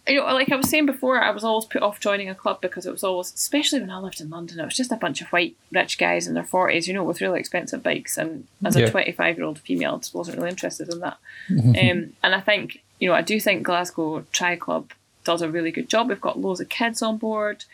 you 0.07 0.17
know, 0.17 0.25
like 0.27 0.53
I 0.53 0.57
was 0.57 0.69
saying 0.69 0.87
before, 0.87 1.21
I 1.21 1.31
was 1.31 1.43
always 1.43 1.65
put 1.65 1.83
off 1.83 2.01
joining 2.01 2.29
a 2.29 2.35
club 2.35 2.61
because 2.61 2.87
it 2.87 2.93
was 2.93 3.03
always, 3.03 3.33
especially 3.33 3.81
when 3.81 3.91
I 3.91 3.99
lived 3.99 4.21
in 4.21 4.31
London, 4.31 4.61
it 4.61 4.65
was 4.65 4.77
just 4.77 4.93
a 4.93 4.97
bunch 4.97 5.21
of 5.21 5.29
white 5.29 5.57
rich 5.73 5.99
guys 5.99 6.27
in 6.27 6.35
their 6.35 6.45
forties, 6.45 6.87
you 6.87 6.95
know, 6.95 7.05
with 7.05 7.21
really 7.21 7.41
expensive 7.41 7.83
bikes, 7.83 8.17
and 8.19 8.47
as 8.65 8.77
a 8.77 8.91
twenty-five-year-old 8.91 9.59
female, 9.59 9.95
I 9.95 9.99
just 9.99 10.15
wasn't 10.15 10.37
really 10.37 10.51
interested 10.51 10.89
in 10.93 11.01
that. 11.01 11.19
um, 11.49 12.13
and 12.23 12.35
I 12.35 12.41
think, 12.41 12.83
you 12.99 13.09
know, 13.09 13.15
I 13.15 13.23
do 13.23 13.41
think 13.41 13.63
Glasgow 13.63 14.25
Tri 14.33 14.57
Club 14.57 14.93
does 15.25 15.43
a 15.43 15.51
really 15.51 15.71
good 15.71 15.89
job. 15.89 16.09
We've 16.09 16.21
got 16.21 16.39
loads 16.39 16.61
of 16.61 16.69
kids 16.69 17.03
on 17.03 17.19
board. 17.19 17.65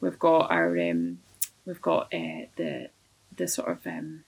We've 0.00 0.18
got 0.18 0.50
our, 0.50 0.78
um, 0.78 1.18
we've 1.64 1.82
got 1.82 2.12
uh, 2.12 2.46
the 2.56 2.90
the 3.36 3.48
sort 3.48 3.68
of 3.68 3.86
um, 3.86 4.24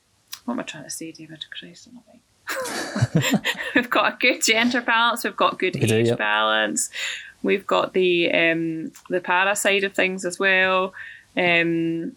what 0.48 0.54
am 0.54 0.61
I 0.61 0.62
trying 0.62 0.84
to 0.84 0.90
say, 0.90 1.12
David? 1.12 1.44
Christ, 1.50 1.90
like. 2.08 3.44
we've 3.74 3.90
got 3.90 4.14
a 4.14 4.16
good 4.18 4.42
gender 4.42 4.80
balance. 4.80 5.22
We've 5.22 5.37
got 5.37 5.58
good 5.58 5.74
We 5.74 5.87
do, 5.87 5.94
age 5.94 6.06
yep. 6.06 6.16
balance. 6.16 6.88
We've 7.42 7.66
got 7.66 7.92
the 7.92 8.32
um, 8.32 8.90
the 9.11 9.20
para 9.20 9.54
side 9.54 9.84
of 9.84 9.92
things 9.92 10.24
as 10.24 10.38
well. 10.38 10.94
Um, 11.37 12.12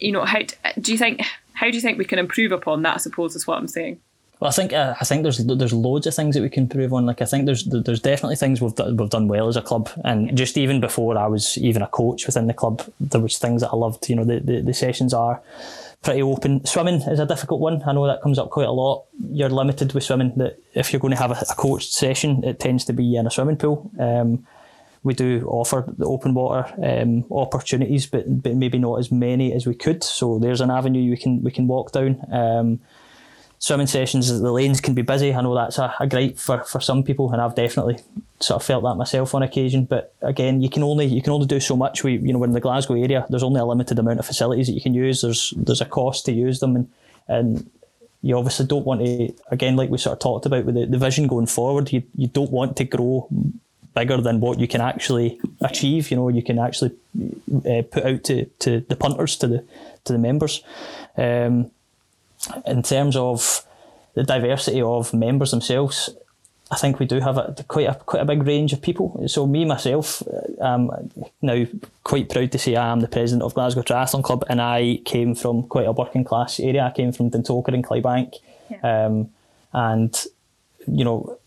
you 0.00 0.12
know, 0.12 0.24
how 0.24 0.38
do 0.80 0.90
you 0.90 0.96
think? 0.96 1.20
How 1.52 1.68
do 1.68 1.74
you 1.74 1.82
think 1.82 1.98
we 1.98 2.06
can 2.06 2.18
improve 2.18 2.50
upon 2.50 2.80
that? 2.82 2.94
I 2.94 2.96
suppose 2.96 3.36
is 3.36 3.46
what 3.46 3.58
I'm 3.58 3.68
saying. 3.68 4.00
Well, 4.40 4.48
I 4.48 4.52
think 4.52 4.72
uh, 4.72 4.94
I 4.98 5.04
think 5.04 5.22
there's 5.24 5.36
there's 5.36 5.74
loads 5.74 6.06
of 6.06 6.14
things 6.14 6.34
that 6.34 6.40
we 6.40 6.48
can 6.48 6.62
improve 6.62 6.94
on. 6.94 7.04
Like 7.04 7.20
I 7.20 7.26
think 7.26 7.44
there's 7.44 7.64
there's 7.64 8.00
definitely 8.00 8.36
things 8.36 8.62
we've 8.62 8.74
done, 8.74 8.96
we've 8.96 9.10
done 9.10 9.28
well 9.28 9.48
as 9.48 9.56
a 9.56 9.62
club, 9.62 9.90
and 10.02 10.34
just 10.34 10.56
even 10.56 10.80
before 10.80 11.18
I 11.18 11.26
was 11.26 11.58
even 11.58 11.82
a 11.82 11.88
coach 11.88 12.24
within 12.24 12.46
the 12.46 12.54
club, 12.54 12.90
there 12.98 13.20
was 13.20 13.36
things 13.36 13.60
that 13.60 13.70
I 13.70 13.76
loved. 13.76 14.08
You 14.08 14.16
know, 14.16 14.24
the 14.24 14.40
the, 14.40 14.62
the 14.62 14.72
sessions 14.72 15.12
are 15.12 15.42
pretty 16.02 16.22
open. 16.22 16.64
Swimming 16.64 17.02
is 17.02 17.18
a 17.18 17.26
difficult 17.26 17.60
one. 17.60 17.82
I 17.86 17.92
know 17.92 18.06
that 18.06 18.22
comes 18.22 18.38
up 18.38 18.50
quite 18.50 18.68
a 18.68 18.72
lot. 18.72 19.04
You're 19.30 19.48
limited 19.48 19.92
with 19.92 20.04
swimming. 20.04 20.32
That 20.36 20.58
if 20.74 20.92
you're 20.92 21.00
going 21.00 21.14
to 21.14 21.20
have 21.20 21.30
a, 21.30 21.44
a 21.50 21.54
coached 21.54 21.92
session, 21.92 22.44
it 22.44 22.60
tends 22.60 22.84
to 22.86 22.92
be 22.92 23.16
in 23.16 23.26
a 23.26 23.30
swimming 23.30 23.56
pool. 23.56 23.90
Um, 23.98 24.46
we 25.02 25.14
do 25.14 25.46
offer 25.46 25.84
the 25.96 26.06
open 26.06 26.34
water 26.34 26.72
um, 26.82 27.24
opportunities, 27.30 28.06
but 28.06 28.24
but 28.42 28.54
maybe 28.56 28.78
not 28.78 28.98
as 28.98 29.10
many 29.10 29.52
as 29.52 29.66
we 29.66 29.74
could. 29.74 30.02
So 30.02 30.38
there's 30.38 30.60
an 30.60 30.70
avenue 30.70 31.10
we 31.10 31.16
can 31.16 31.42
we 31.42 31.50
can 31.50 31.66
walk 31.66 31.92
down. 31.92 32.20
Um, 32.32 32.80
swimming 33.58 33.86
sessions, 33.86 34.28
the 34.40 34.52
lanes 34.52 34.80
can 34.80 34.94
be 34.94 35.02
busy. 35.02 35.34
I 35.34 35.40
know 35.40 35.54
that's 35.54 35.78
a, 35.78 35.94
a 36.00 36.28
for, 36.34 36.62
for 36.64 36.80
some 36.80 37.02
people, 37.02 37.32
and 37.32 37.40
I've 37.40 37.54
definitely 37.54 37.98
sort 38.40 38.60
of 38.60 38.66
felt 38.66 38.84
that 38.84 38.94
myself 38.94 39.34
on 39.34 39.42
occasion. 39.42 39.84
But 39.84 40.14
again, 40.22 40.62
you 40.62 40.70
can 40.70 40.82
only 40.82 41.06
you 41.06 41.22
can 41.22 41.32
only 41.32 41.46
do 41.46 41.60
so 41.60 41.76
much. 41.76 42.04
We 42.04 42.16
you 42.16 42.32
know 42.32 42.38
we're 42.38 42.46
in 42.46 42.52
the 42.52 42.60
Glasgow 42.60 42.94
area, 42.94 43.26
there's 43.28 43.42
only 43.42 43.60
a 43.60 43.64
limited 43.64 43.98
amount 43.98 44.20
of 44.20 44.26
facilities 44.26 44.68
that 44.68 44.74
you 44.74 44.80
can 44.80 44.94
use. 44.94 45.22
There's 45.22 45.52
there's 45.56 45.80
a 45.80 45.86
cost 45.86 46.26
to 46.26 46.32
use 46.32 46.60
them, 46.60 46.76
and 46.76 46.88
and 47.26 47.70
you 48.22 48.36
obviously 48.36 48.66
don't 48.66 48.86
want 48.86 49.04
to 49.04 49.32
again 49.50 49.76
like 49.76 49.90
we 49.90 49.98
sort 49.98 50.14
of 50.14 50.20
talked 50.20 50.46
about 50.46 50.64
with 50.64 50.74
the, 50.74 50.86
the 50.86 50.98
vision 50.98 51.26
going 51.26 51.46
forward. 51.46 51.92
You 51.92 52.02
you 52.16 52.28
don't 52.28 52.52
want 52.52 52.76
to 52.76 52.84
grow 52.84 53.28
bigger 53.94 54.20
than 54.20 54.40
what 54.40 54.60
you 54.60 54.68
can 54.68 54.80
actually 54.80 55.40
achieve. 55.60 56.10
You 56.10 56.16
know, 56.18 56.28
you 56.28 56.42
can 56.42 56.58
actually 56.58 56.92
uh, 57.66 57.82
put 57.90 58.04
out 58.04 58.24
to, 58.24 58.44
to 58.44 58.80
the 58.80 58.96
punters 58.96 59.36
to 59.38 59.46
the 59.48 59.64
to 60.04 60.12
the 60.12 60.18
members. 60.18 60.62
Um, 61.16 61.72
in 62.66 62.82
terms 62.82 63.16
of 63.16 63.64
the 64.14 64.24
diversity 64.24 64.82
of 64.82 65.14
members 65.14 65.50
themselves, 65.50 66.10
I 66.70 66.76
think 66.76 66.98
we 66.98 67.06
do 67.06 67.20
have 67.20 67.38
a, 67.38 67.54
quite 67.66 67.88
a 67.88 67.94
quite 67.94 68.22
a 68.22 68.26
big 68.26 68.42
range 68.42 68.72
of 68.72 68.82
people. 68.82 69.24
So 69.26 69.46
me 69.46 69.64
myself, 69.64 70.22
I'm 70.60 70.90
um, 70.90 71.10
now 71.40 71.64
quite 72.04 72.28
proud 72.28 72.52
to 72.52 72.58
say 72.58 72.76
I 72.76 72.92
am 72.92 73.00
the 73.00 73.08
president 73.08 73.42
of 73.42 73.54
Glasgow 73.54 73.82
Triathlon 73.82 74.22
Club, 74.22 74.44
and 74.48 74.60
I 74.60 75.00
came 75.04 75.34
from 75.34 75.62
quite 75.62 75.86
a 75.86 75.92
working 75.92 76.24
class 76.24 76.60
area. 76.60 76.84
I 76.84 76.90
came 76.90 77.12
from 77.12 77.30
Dundalk 77.30 77.68
and 77.68 77.84
Clydebank, 77.84 78.34
yeah. 78.70 79.06
um, 79.06 79.30
and 79.72 80.24
you 80.86 81.04
know. 81.04 81.38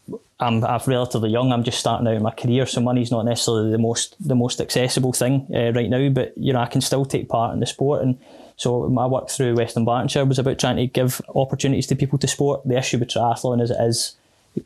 I'm, 0.43 0.65
I'm 0.65 0.81
relatively 0.87 1.29
young. 1.29 1.53
I'm 1.53 1.61
just 1.61 1.77
starting 1.77 2.07
out 2.07 2.15
in 2.15 2.23
my 2.23 2.31
career, 2.31 2.65
so 2.65 2.81
money's 2.81 3.11
not 3.11 3.25
necessarily 3.25 3.69
the 3.69 3.77
most 3.77 4.15
the 4.27 4.33
most 4.33 4.59
accessible 4.59 5.13
thing 5.13 5.45
uh, 5.53 5.71
right 5.71 5.87
now. 5.87 6.09
But 6.09 6.35
you 6.35 6.51
know, 6.51 6.59
I 6.59 6.65
can 6.65 6.81
still 6.81 7.05
take 7.05 7.29
part 7.29 7.53
in 7.53 7.59
the 7.59 7.67
sport, 7.67 8.01
and 8.01 8.17
so 8.61 8.87
my 8.89 9.07
work 9.07 9.27
through 9.27 9.55
West 9.55 9.75
Dunbartonshire 9.75 10.27
was 10.27 10.37
about 10.37 10.59
trying 10.59 10.75
to 10.75 10.85
give 10.85 11.19
opportunities 11.33 11.87
to 11.87 11.95
people 11.95 12.19
to 12.19 12.27
sport. 12.27 12.61
The 12.63 12.77
issue 12.77 12.99
with 12.99 13.07
triathlon 13.07 13.59
is 13.59 13.71
it 13.71 13.77
is 13.79 14.15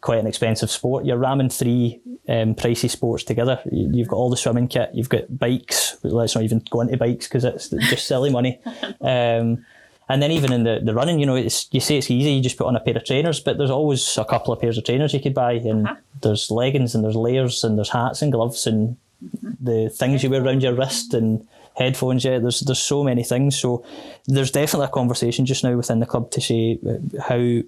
quite 0.01 0.19
an 0.19 0.27
expensive 0.27 0.69
sport. 0.69 1.05
You're 1.05 1.15
ramming 1.15 1.47
three 1.47 2.01
um, 2.27 2.55
pricey 2.55 2.89
sports 2.89 3.23
together. 3.23 3.61
You've 3.71 4.09
got 4.09 4.17
all 4.17 4.29
the 4.29 4.35
swimming 4.35 4.67
kit, 4.67 4.89
you've 4.93 5.07
got 5.07 5.39
bikes. 5.39 5.95
Let's 6.03 6.35
not 6.35 6.43
even 6.43 6.61
go 6.69 6.81
into 6.81 6.97
bikes 6.97 7.29
because 7.29 7.45
it's 7.45 7.69
just 7.69 8.05
silly 8.05 8.29
money. 8.29 8.59
Um, 8.99 9.65
and 10.07 10.21
then 10.21 10.31
even 10.31 10.51
in 10.51 10.63
the, 10.63 10.81
the 10.83 10.93
running, 10.93 11.19
you 11.19 11.25
know, 11.25 11.35
it's, 11.35 11.67
you 11.71 11.79
say 11.79 11.97
it's 11.97 12.11
easy, 12.11 12.33
you 12.33 12.43
just 12.43 12.57
put 12.57 12.67
on 12.67 12.75
a 12.75 12.79
pair 12.79 12.97
of 12.97 13.05
trainers, 13.05 13.39
but 13.39 13.57
there's 13.57 13.71
always 13.71 14.17
a 14.17 14.25
couple 14.25 14.53
of 14.53 14.59
pairs 14.59 14.77
of 14.77 14.83
trainers 14.83 15.13
you 15.13 15.19
could 15.19 15.33
buy, 15.33 15.53
and 15.53 15.87
uh-huh. 15.87 15.95
there's 16.21 16.51
leggings 16.51 16.93
and 16.93 17.03
there's 17.03 17.15
layers 17.15 17.63
and 17.63 17.77
there's 17.77 17.89
hats 17.89 18.21
and 18.21 18.31
gloves 18.31 18.67
and 18.67 18.97
mm-hmm. 19.23 19.51
the 19.59 19.89
things 19.89 20.21
you 20.21 20.29
wear 20.29 20.43
around 20.43 20.61
your 20.61 20.73
wrist 20.73 21.13
and 21.15 21.47
headphones. 21.75 22.25
Yeah, 22.25 22.39
there's 22.39 22.61
there's 22.61 22.79
so 22.79 23.03
many 23.03 23.23
things. 23.23 23.57
So 23.59 23.85
there's 24.27 24.51
definitely 24.51 24.87
a 24.87 24.89
conversation 24.89 25.45
just 25.45 25.63
now 25.63 25.75
within 25.75 25.99
the 25.99 26.05
club 26.05 26.31
to 26.31 26.41
say 26.41 26.79
uh, 26.87 27.21
how 27.21 27.61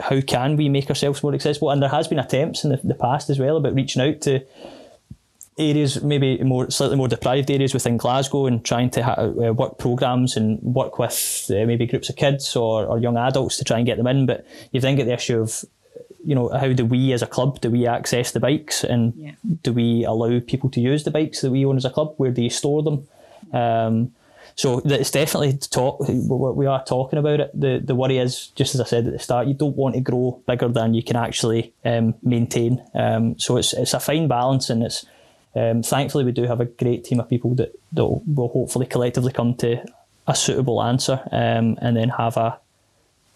how 0.00 0.20
can 0.20 0.56
we 0.56 0.68
make 0.68 0.88
ourselves 0.88 1.22
more 1.22 1.34
accessible. 1.34 1.70
And 1.70 1.82
there 1.82 1.88
has 1.88 2.08
been 2.08 2.18
attempts 2.18 2.64
in 2.64 2.70
the, 2.70 2.80
the 2.82 2.94
past 2.94 3.30
as 3.30 3.38
well 3.38 3.56
about 3.56 3.74
reaching 3.74 4.02
out 4.02 4.20
to 4.22 4.44
areas 5.58 6.02
maybe 6.02 6.42
more 6.42 6.70
slightly 6.70 6.96
more 6.96 7.08
deprived 7.08 7.50
areas 7.50 7.74
within 7.74 7.98
Glasgow 7.98 8.46
and 8.46 8.64
trying 8.64 8.90
to 8.90 9.02
ha- 9.02 9.14
uh, 9.20 9.52
work 9.52 9.78
programs 9.78 10.36
and 10.36 10.60
work 10.62 10.98
with 10.98 11.50
uh, 11.50 11.66
maybe 11.66 11.86
groups 11.86 12.08
of 12.08 12.16
kids 12.16 12.56
or, 12.56 12.86
or 12.86 12.98
young 12.98 13.18
adults 13.18 13.58
to 13.58 13.64
try 13.64 13.76
and 13.76 13.86
get 13.86 13.98
them 13.98 14.06
in 14.06 14.24
but 14.24 14.46
you've 14.70 14.82
then 14.82 14.96
got 14.96 15.04
the 15.04 15.12
issue 15.12 15.40
of 15.40 15.64
you 16.24 16.34
know 16.34 16.48
how 16.48 16.72
do 16.72 16.86
we 16.86 17.12
as 17.12 17.20
a 17.20 17.26
club 17.26 17.60
do 17.60 17.70
we 17.70 17.86
access 17.86 18.32
the 18.32 18.40
bikes 18.40 18.82
and 18.82 19.12
yeah. 19.16 19.32
do 19.62 19.72
we 19.72 20.04
allow 20.04 20.40
people 20.40 20.70
to 20.70 20.80
use 20.80 21.04
the 21.04 21.10
bikes 21.10 21.42
that 21.42 21.50
we 21.50 21.66
own 21.66 21.76
as 21.76 21.84
a 21.84 21.90
club 21.90 22.14
where 22.16 22.30
do 22.30 22.42
you 22.42 22.50
store 22.50 22.82
them 22.82 23.06
um, 23.52 24.12
so 24.54 24.82
it's 24.84 25.10
definitely 25.10 25.54
talk. 25.54 26.00
We 26.08 26.66
are 26.66 26.84
talking 26.84 27.18
about 27.18 27.40
it. 27.40 27.50
The 27.58 27.80
the 27.82 27.94
worry 27.94 28.18
is 28.18 28.48
just 28.48 28.74
as 28.74 28.80
I 28.80 28.84
said 28.84 29.06
at 29.06 29.12
the 29.12 29.18
start. 29.18 29.46
You 29.46 29.54
don't 29.54 29.76
want 29.76 29.94
to 29.94 30.00
grow 30.00 30.42
bigger 30.46 30.68
than 30.68 30.94
you 30.94 31.02
can 31.02 31.16
actually 31.16 31.72
um, 31.84 32.14
maintain. 32.22 32.82
Um, 32.94 33.38
so 33.38 33.56
it's 33.56 33.72
it's 33.72 33.94
a 33.94 34.00
fine 34.00 34.28
balance, 34.28 34.68
and 34.68 34.82
it's 34.82 35.06
um, 35.54 35.82
thankfully 35.82 36.24
we 36.24 36.32
do 36.32 36.44
have 36.44 36.60
a 36.60 36.66
great 36.66 37.04
team 37.04 37.20
of 37.20 37.28
people 37.28 37.54
that 37.54 37.72
that 37.92 38.04
will 38.04 38.48
hopefully 38.48 38.86
collectively 38.86 39.32
come 39.32 39.54
to 39.56 39.84
a 40.26 40.34
suitable 40.34 40.82
answer, 40.82 41.20
um, 41.32 41.78
and 41.80 41.96
then 41.96 42.10
have 42.10 42.36
a 42.36 42.58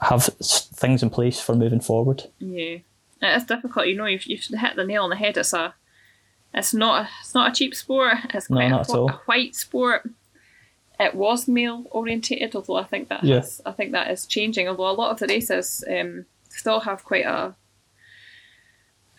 have 0.01 0.25
things 0.25 1.03
in 1.03 1.11
place 1.11 1.41
for 1.41 1.55
moving 1.55 1.81
forward. 1.81 2.25
Yeah, 2.39 2.79
it's 3.23 3.47
difficult. 3.47 3.87
You 3.87 3.97
know, 3.97 4.05
you've, 4.05 4.27
you've 4.27 4.45
hit 4.45 4.77
the 4.77 4.85
nail 4.85 5.05
on 5.05 5.11
the 5.11 5.17
head. 5.17 5.37
It's 5.37 5.55
a 5.55 5.75
it's 6.57 6.73
not 6.73 7.03
a, 7.03 7.09
it's 7.21 7.35
not 7.35 7.51
a 7.51 7.55
cheap 7.55 7.75
sport. 7.75 8.17
It's 8.33 8.47
quite 8.47 8.69
no, 8.69 8.83
a, 8.89 9.13
a, 9.13 9.13
white 9.27 9.55
sport. 9.55 10.09
It 10.99 11.15
was 11.15 11.47
male 11.47 11.85
orientated, 11.91 12.57
although 12.57 12.77
I 12.77 12.85
think 12.85 13.09
that 13.11 13.23
yeah. 13.23 13.37
has, 13.37 13.61
I 13.67 13.73
think 13.73 13.93
that 13.93 14.11
is 14.11 14.25
changing. 14.25 14.67
Although 14.67 14.89
a 14.89 14.93
lot 14.93 15.11
of 15.11 15.19
the 15.19 15.27
races 15.27 15.85
um, 15.89 16.25
still 16.49 16.81
have 16.81 17.05
quite 17.05 17.27
a 17.27 17.55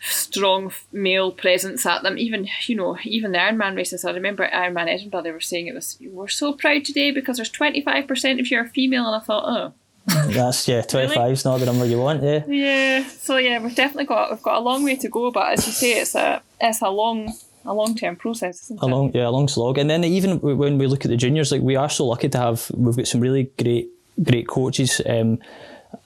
strong 0.00 0.72
male 0.90 1.30
presence 1.30 1.86
at 1.86 2.02
them. 2.02 2.18
Even 2.18 2.48
you 2.66 2.74
know, 2.74 2.98
even 3.04 3.30
the 3.30 3.38
Ironman 3.38 3.76
races. 3.76 4.04
I 4.04 4.10
remember 4.10 4.48
Ironman 4.48 4.92
Edinburgh. 4.92 5.22
They 5.22 5.32
were 5.32 5.40
saying 5.40 5.68
it 5.68 5.74
was 5.74 5.96
we're 6.00 6.26
so 6.26 6.52
proud 6.52 6.84
today 6.84 7.12
because 7.12 7.36
there's 7.36 7.50
twenty 7.50 7.80
five 7.80 8.08
percent 8.08 8.40
of 8.40 8.50
you 8.50 8.58
are 8.58 8.66
female, 8.66 9.06
and 9.06 9.14
I 9.14 9.24
thought, 9.24 9.44
oh. 9.46 9.72
That's 10.28 10.66
yeah, 10.66 10.82
twenty 10.82 11.14
five 11.14 11.32
is 11.32 11.44
really? 11.44 11.54
not 11.54 11.60
the 11.60 11.66
number 11.66 11.84
you 11.84 12.00
want, 12.00 12.22
yeah. 12.22 12.44
Yeah. 12.46 13.08
So 13.08 13.36
yeah, 13.36 13.62
we've 13.62 13.74
definitely 13.74 14.06
got 14.06 14.30
we've 14.30 14.42
got 14.42 14.56
a 14.56 14.60
long 14.60 14.84
way 14.84 14.96
to 14.96 15.08
go, 15.08 15.30
but 15.30 15.52
as 15.52 15.66
you 15.66 15.72
say, 15.72 16.00
it's 16.00 16.14
a 16.14 16.42
it's 16.60 16.80
a 16.80 16.88
long 16.88 17.32
a 17.64 17.74
long 17.74 17.94
term 17.94 18.16
process. 18.16 18.72
a 18.78 18.86
long, 18.86 19.12
yeah, 19.14 19.28
a 19.28 19.30
long 19.30 19.48
slog. 19.48 19.78
And 19.78 19.88
then 19.90 20.02
even 20.04 20.40
when 20.40 20.78
we 20.78 20.86
look 20.86 21.04
at 21.04 21.10
the 21.10 21.16
juniors, 21.16 21.52
like 21.52 21.62
we 21.62 21.76
are 21.76 21.90
so 21.90 22.06
lucky 22.06 22.28
to 22.30 22.38
have, 22.38 22.70
we've 22.74 22.96
got 22.96 23.06
some 23.06 23.20
really 23.20 23.50
great, 23.58 23.88
great 24.22 24.48
coaches. 24.48 25.00
Um, 25.06 25.38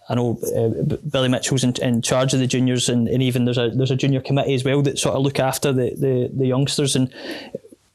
I 0.09 0.15
know 0.15 0.38
uh, 0.57 0.97
Billy 1.09 1.29
Mitchell's 1.29 1.65
in, 1.65 1.75
in, 1.81 2.03
charge 2.03 2.35
of 2.35 2.41
the 2.41 2.47
juniors, 2.47 2.88
and, 2.88 3.09
and 3.09 3.23
even 3.23 3.45
there's 3.45 3.59
a 3.59 3.71
there's 3.71 3.91
a 3.91 3.97
junior 3.97 4.21
committee 4.21 4.55
as 4.55 4.65
well 4.65 4.83
that 4.83 4.99
sort 4.99 5.15
of 5.15 5.23
look 5.23 5.38
after 5.38 5.73
the 5.73 5.95
the, 5.97 6.31
the 6.35 6.47
youngsters 6.47 6.97
and. 6.97 7.12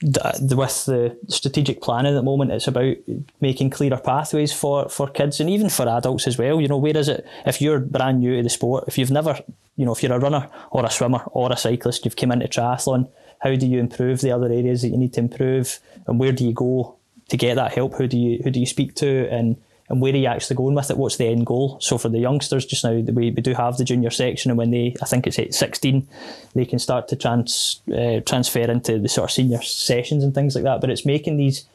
With 0.04 0.86
the 0.86 1.18
strategic 1.28 1.82
planning 1.82 2.14
at 2.14 2.16
the 2.16 2.22
moment, 2.22 2.52
it's 2.52 2.68
about 2.68 2.96
making 3.42 3.72
clearer 3.72 3.98
pathways 3.98 4.54
for, 4.54 4.88
for 4.90 5.08
kids 5.08 5.40
and 5.40 5.50
even 5.50 5.70
for 5.70 5.90
adults 5.90 6.28
as 6.28 6.38
well. 6.38 6.62
You 6.62 6.68
know, 6.68 6.78
where 6.78 6.96
is 6.96 7.08
it 7.08 7.26
if 7.48 7.62
you're 7.62 7.80
brand 7.80 8.20
new 8.20 8.38
to 8.38 8.44
the 8.44 8.50
sport, 8.50 8.84
if 8.88 9.00
you've 9.00 9.10
never, 9.10 9.40
you 9.76 9.86
know, 9.86 9.94
if 9.94 10.04
you're 10.04 10.14
a 10.14 10.20
runner 10.20 10.50
or 10.70 10.86
a 10.86 10.92
swimmer 10.92 11.24
or 11.32 11.52
a 11.52 11.58
cyclist, 11.58 12.06
you've 12.06 12.16
come 12.16 12.32
into 12.32 12.48
triathlon, 12.48 13.10
how 13.40 13.56
do 13.56 13.66
you 13.66 13.80
improve 13.80 14.22
the 14.22 14.32
other 14.32 14.48
areas 14.48 14.84
that 14.84 14.90
you 14.90 14.98
need 14.98 15.14
to 15.14 15.20
improve, 15.20 15.80
and 16.06 16.20
where 16.20 16.32
do 16.32 16.46
you 16.46 16.54
go 16.54 16.96
to 17.30 17.38
get 17.38 17.56
that 17.56 17.74
help? 17.74 17.96
Who 17.96 18.08
do 18.08 18.18
you 18.18 18.42
who 18.44 18.52
do 18.52 18.60
you 18.60 18.66
speak 18.68 18.94
to, 18.96 19.28
and 19.30 19.58
and 19.90 20.02
where 20.02 20.14
are 20.14 20.18
you 20.18 20.28
actually 20.28 20.58
going 20.58 20.76
with 20.76 20.90
it? 20.90 20.98
What's 20.98 21.16
the 21.18 21.28
end 21.28 21.46
goal? 21.46 21.78
So 21.80 21.98
for 21.98 22.10
the 22.10 22.20
youngsters 22.20 22.66
just 22.66 22.84
now, 22.84 22.92
we, 22.92 23.32
we 23.32 23.32
do 23.32 23.54
have 23.54 23.78
the 23.78 23.86
junior 23.86 24.10
section, 24.10 24.52
and 24.52 24.58
when 24.58 24.72
they, 24.72 24.96
I 25.02 25.06
think 25.06 25.26
it's 25.26 25.40
at 25.40 25.54
16, 25.54 26.08
they 26.56 26.66
can 26.66 26.80
start 26.80 27.08
to 27.10 27.16
trans, 27.16 27.82
uh, 27.94 28.20
transfer 28.26 28.70
into 28.70 29.00
the 29.00 29.08
sort 29.08 29.30
of 29.30 29.34
senior 29.34 29.62
sessions 29.62 30.24
and 30.24 30.36
things 30.36 30.56
like 30.56 30.66
that. 30.66 30.82
But 30.82 30.90
it's 30.90 31.06
making 31.06 31.38
these, 31.38 31.66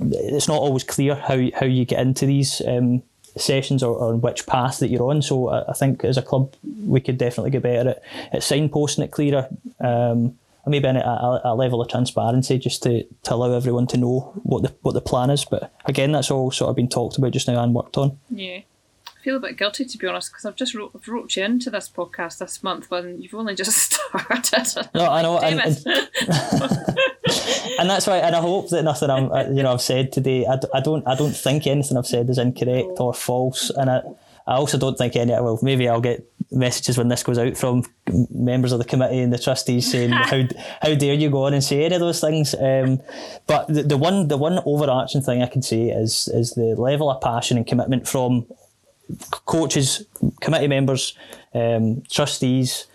it's 0.00 0.48
not 0.48 0.56
always 0.56 0.84
clear 0.84 1.14
how, 1.14 1.38
how 1.54 1.66
you 1.66 1.84
get 1.84 2.00
into 2.00 2.24
these 2.24 2.62
um, 2.66 3.02
sessions 3.36 3.82
or, 3.82 3.94
or 3.94 4.16
which 4.16 4.46
path 4.46 4.78
that 4.78 4.88
you're 4.88 5.10
on. 5.10 5.20
So 5.20 5.48
I, 5.48 5.70
I, 5.70 5.72
think 5.74 6.04
as 6.04 6.16
a 6.16 6.22
club, 6.22 6.54
we 6.86 7.00
could 7.00 7.18
definitely 7.18 7.50
get 7.50 7.62
better 7.62 7.90
at, 7.90 8.02
at 8.32 8.40
signposting 8.40 9.04
it 9.04 9.10
clearer. 9.10 9.48
Um, 9.80 10.38
maybe 10.66 10.86
a, 10.86 10.94
a, 10.94 11.40
a, 11.44 11.54
level 11.54 11.80
of 11.80 11.88
transparency 11.88 12.58
just 12.58 12.82
to, 12.84 13.04
to 13.24 13.34
allow 13.34 13.52
everyone 13.52 13.86
to 13.88 13.96
know 13.96 14.32
what 14.42 14.62
the 14.62 14.74
what 14.82 14.92
the 14.92 15.00
plan 15.00 15.30
is. 15.30 15.44
But 15.44 15.72
again, 15.86 16.12
that's 16.12 16.30
all 16.30 16.50
sort 16.50 16.70
of 16.70 16.76
been 16.76 16.88
talked 16.88 17.18
about 17.18 17.32
just 17.32 17.48
now 17.48 17.62
and 17.62 17.74
worked 17.74 17.98
on. 17.98 18.18
Yeah. 18.30 18.60
I 19.06 19.24
feel 19.24 19.36
a 19.36 19.40
bit 19.40 19.56
guilty 19.56 19.84
to 19.84 19.98
be 19.98 20.08
honest 20.08 20.32
because 20.32 20.44
I've 20.44 20.56
just 20.56 20.74
wrote, 20.74 20.90
I've 20.96 21.06
wrote 21.06 21.36
you 21.36 21.44
into 21.44 21.70
this 21.70 21.88
podcast 21.88 22.38
this 22.38 22.62
month 22.62 22.90
when 22.90 23.22
you've 23.22 23.34
only 23.34 23.54
just 23.54 23.92
started. 23.92 24.88
No, 24.94 25.06
I 25.06 25.22
know, 25.22 25.38
and, 25.38 25.60
and, 25.60 25.86
and, 27.78 27.88
that's 27.88 28.08
why, 28.08 28.18
and 28.18 28.34
I 28.34 28.40
hope 28.40 28.70
that 28.70 28.82
nothing 28.82 29.10
I'm, 29.10 29.30
uh, 29.30 29.44
you 29.44 29.62
know, 29.62 29.72
I've 29.74 29.80
said 29.80 30.10
today, 30.10 30.44
I, 30.44 30.58
I 30.74 30.80
don't, 30.80 31.06
I 31.06 31.14
don't 31.14 31.36
think 31.36 31.68
anything 31.68 31.96
I've 31.96 32.06
said 32.06 32.28
is 32.30 32.38
incorrect 32.38 32.98
or 32.98 33.14
false, 33.14 33.70
and 33.70 33.90
I, 33.90 34.02
I 34.46 34.54
also 34.54 34.78
don't 34.78 34.98
think 34.98 35.16
any. 35.16 35.32
Well, 35.32 35.58
maybe 35.62 35.88
I'll 35.88 36.00
get 36.00 36.28
messages 36.50 36.98
when 36.98 37.08
this 37.08 37.22
goes 37.22 37.38
out 37.38 37.56
from 37.56 37.84
members 38.30 38.72
of 38.72 38.78
the 38.78 38.84
committee 38.84 39.20
and 39.20 39.32
the 39.32 39.38
trustees 39.38 39.90
saying 39.90 40.10
how 40.10 40.42
how 40.80 40.94
dare 40.94 41.14
you 41.14 41.30
go 41.30 41.44
on 41.44 41.54
and 41.54 41.64
say 41.64 41.84
any 41.84 41.94
of 41.94 42.00
those 42.00 42.20
things. 42.20 42.54
Um, 42.54 43.00
but 43.46 43.68
the, 43.68 43.82
the 43.82 43.96
one 43.96 44.28
the 44.28 44.36
one 44.36 44.60
overarching 44.64 45.22
thing 45.22 45.42
I 45.42 45.46
can 45.46 45.62
say 45.62 45.88
is 45.88 46.28
is 46.28 46.52
the 46.52 46.74
level 46.76 47.10
of 47.10 47.20
passion 47.20 47.56
and 47.56 47.66
commitment 47.66 48.06
from 48.06 48.46
coaches, 49.46 50.04
committee 50.40 50.68
members, 50.68 51.16
um, 51.54 52.02
trustees 52.10 52.86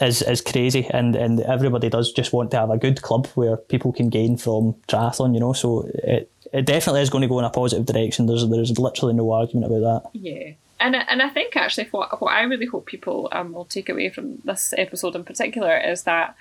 is 0.00 0.22
is 0.22 0.40
crazy, 0.40 0.86
and 0.90 1.16
and 1.16 1.40
everybody 1.40 1.88
does 1.88 2.12
just 2.12 2.32
want 2.32 2.50
to 2.52 2.56
have 2.58 2.70
a 2.70 2.78
good 2.78 3.02
club 3.02 3.26
where 3.34 3.56
people 3.56 3.92
can 3.92 4.08
gain 4.08 4.36
from 4.36 4.74
triathlon. 4.88 5.34
You 5.34 5.40
know, 5.40 5.52
so 5.52 5.88
it 5.94 6.30
it 6.52 6.66
definitely 6.66 7.02
is 7.02 7.10
going 7.10 7.22
to 7.22 7.28
go 7.28 7.38
in 7.38 7.44
a 7.44 7.50
positive 7.50 7.86
direction. 7.86 8.26
There's 8.26 8.48
there's 8.48 8.78
literally 8.78 9.14
no 9.14 9.32
argument 9.32 9.72
about 9.72 10.02
that. 10.04 10.20
Yeah 10.20 10.52
and 10.80 10.96
and 10.96 11.22
I 11.22 11.28
think 11.28 11.56
actually 11.56 11.88
what 11.90 12.20
what 12.20 12.32
I 12.32 12.42
really 12.42 12.66
hope 12.66 12.86
people 12.86 13.28
um, 13.32 13.52
will 13.52 13.64
take 13.64 13.88
away 13.88 14.10
from 14.10 14.38
this 14.44 14.74
episode 14.76 15.16
in 15.16 15.24
particular 15.24 15.76
is 15.76 16.02
that 16.04 16.36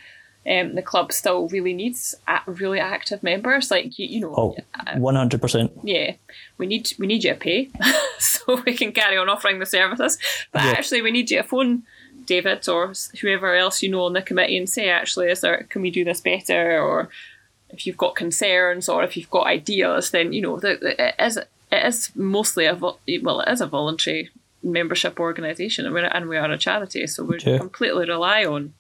Um, 0.46 0.76
the 0.76 0.82
club 0.82 1.14
still 1.14 1.48
really 1.48 1.74
needs 1.74 2.16
really 2.48 2.80
active 2.80 3.24
members, 3.24 3.72
like 3.72 3.98
you, 3.98 4.08
you 4.08 4.20
know. 4.20 4.34
Oh, 4.36 4.58
uh, 4.76 4.98
one 5.00 5.16
hundred 5.16 5.42
percent. 5.42 5.72
Yeah, 5.84 6.16
we 6.58 6.66
need 6.66 6.92
we 7.00 7.08
need 7.08 7.24
you 7.24 7.34
to 7.34 7.40
pay, 7.40 7.70
so 8.20 8.62
we 8.66 8.74
can 8.74 8.92
carry 8.92 9.18
on 9.18 9.30
offering 9.30 9.60
the 9.60 9.66
services. 9.66 10.18
But 10.52 10.64
yeah. 10.64 10.72
actually, 10.72 11.02
we 11.02 11.12
need 11.12 11.32
you 11.32 11.42
to 11.42 11.48
phone 11.48 11.84
David 12.26 12.68
or 12.68 12.92
whoever 13.22 13.56
else 13.56 13.82
you 13.82 13.90
know 13.90 14.04
on 14.04 14.14
the 14.14 14.22
committee 14.22 14.58
and 14.58 14.70
say, 14.70 14.90
actually, 14.90 15.32
is 15.32 15.40
there 15.40 15.66
can 15.70 15.82
we 15.82 15.92
do 15.92 16.04
this 16.04 16.20
better? 16.20 16.78
Or 16.78 17.08
if 17.70 17.88
you've 17.88 18.04
got 18.06 18.16
concerns 18.16 18.90
or 18.90 19.02
if 19.06 19.16
you've 19.16 19.32
got 19.32 19.48
ideas, 19.48 20.12
then 20.12 20.34
you 20.34 20.42
know 20.42 20.60
the 20.60 20.72
it 21.08 21.16
is 21.20 21.40
it 21.74 21.86
is 21.86 22.12
mostly 22.16 22.66
a 22.66 22.76
well, 22.76 23.00
it 23.08 23.52
is 23.52 23.62
a 23.62 23.68
voluntary 23.68 24.30
membership 24.62 25.20
organisation, 25.20 25.86
and 25.86 25.94
we're 25.94 26.06
and 26.06 26.30
we 26.30 26.38
are 26.38 26.52
a 26.52 26.58
charity, 26.58 27.08
so 27.08 27.24
we 27.24 27.40
yeah. 27.40 27.58
completely 27.58 28.08
rely 28.08 28.46
on 28.46 28.74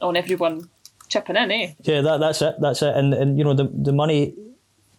on 0.00 0.16
everyone 0.16 0.68
chipping 1.08 1.36
in, 1.36 1.50
eh? 1.50 1.72
Yeah, 1.82 2.00
that, 2.02 2.20
that's 2.20 2.42
it. 2.42 2.54
That's 2.60 2.82
it. 2.82 2.94
And 2.94 3.14
and 3.14 3.38
you 3.38 3.44
know 3.44 3.54
the 3.54 3.64
the 3.64 3.92
money, 3.92 4.34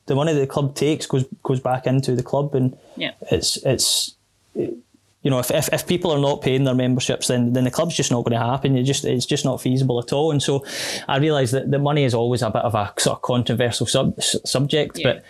the 0.07 0.15
money 0.15 0.33
that 0.33 0.39
the 0.39 0.47
club 0.47 0.75
takes 0.75 1.05
goes 1.05 1.25
goes 1.43 1.59
back 1.59 1.85
into 1.87 2.15
the 2.15 2.23
club, 2.23 2.55
and 2.55 2.77
yeah, 2.95 3.13
it's 3.31 3.57
it's. 3.57 4.15
you 4.55 5.29
know, 5.29 5.39
if, 5.39 5.51
if, 5.51 5.67
if 5.73 5.85
people 5.85 6.11
are 6.11 6.19
not 6.19 6.41
paying 6.41 6.63
their 6.63 6.73
memberships, 6.73 7.27
then 7.27 7.53
then 7.53 7.65
the 7.65 7.71
club's 7.71 7.95
just 7.95 8.09
not 8.09 8.23
going 8.23 8.39
to 8.39 8.45
happen. 8.45 8.77
It 8.77 8.83
just 8.83 9.05
it's 9.05 9.25
just 9.25 9.45
not 9.45 9.61
feasible 9.61 9.99
at 9.99 10.13
all. 10.13 10.31
And 10.31 10.41
so, 10.41 10.65
I 11.07 11.17
realise 11.17 11.51
that 11.51 11.69
the 11.69 11.79
money 11.79 12.03
is 12.05 12.13
always 12.13 12.41
a 12.41 12.49
bit 12.49 12.63
of 12.63 12.73
a 12.73 12.93
sort 12.97 13.17
of 13.17 13.21
controversial 13.21 13.85
sub, 13.85 14.21
subject. 14.21 14.97
Yeah. 14.97 15.13
But 15.13 15.23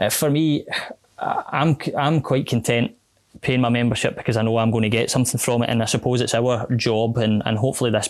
uh, 0.00 0.10
for 0.10 0.30
me, 0.30 0.66
I'm 1.18 1.76
I'm 1.96 2.20
quite 2.20 2.46
content 2.46 2.96
paying 3.42 3.60
my 3.60 3.68
membership 3.68 4.16
because 4.16 4.36
I 4.36 4.42
know 4.42 4.58
I'm 4.58 4.70
going 4.70 4.82
to 4.82 4.88
get 4.88 5.10
something 5.10 5.38
from 5.38 5.62
it, 5.62 5.70
and 5.70 5.82
I 5.82 5.86
suppose 5.86 6.20
it's 6.20 6.34
our 6.34 6.66
job, 6.74 7.18
and 7.18 7.42
and 7.44 7.58
hopefully 7.58 7.90
this 7.90 8.08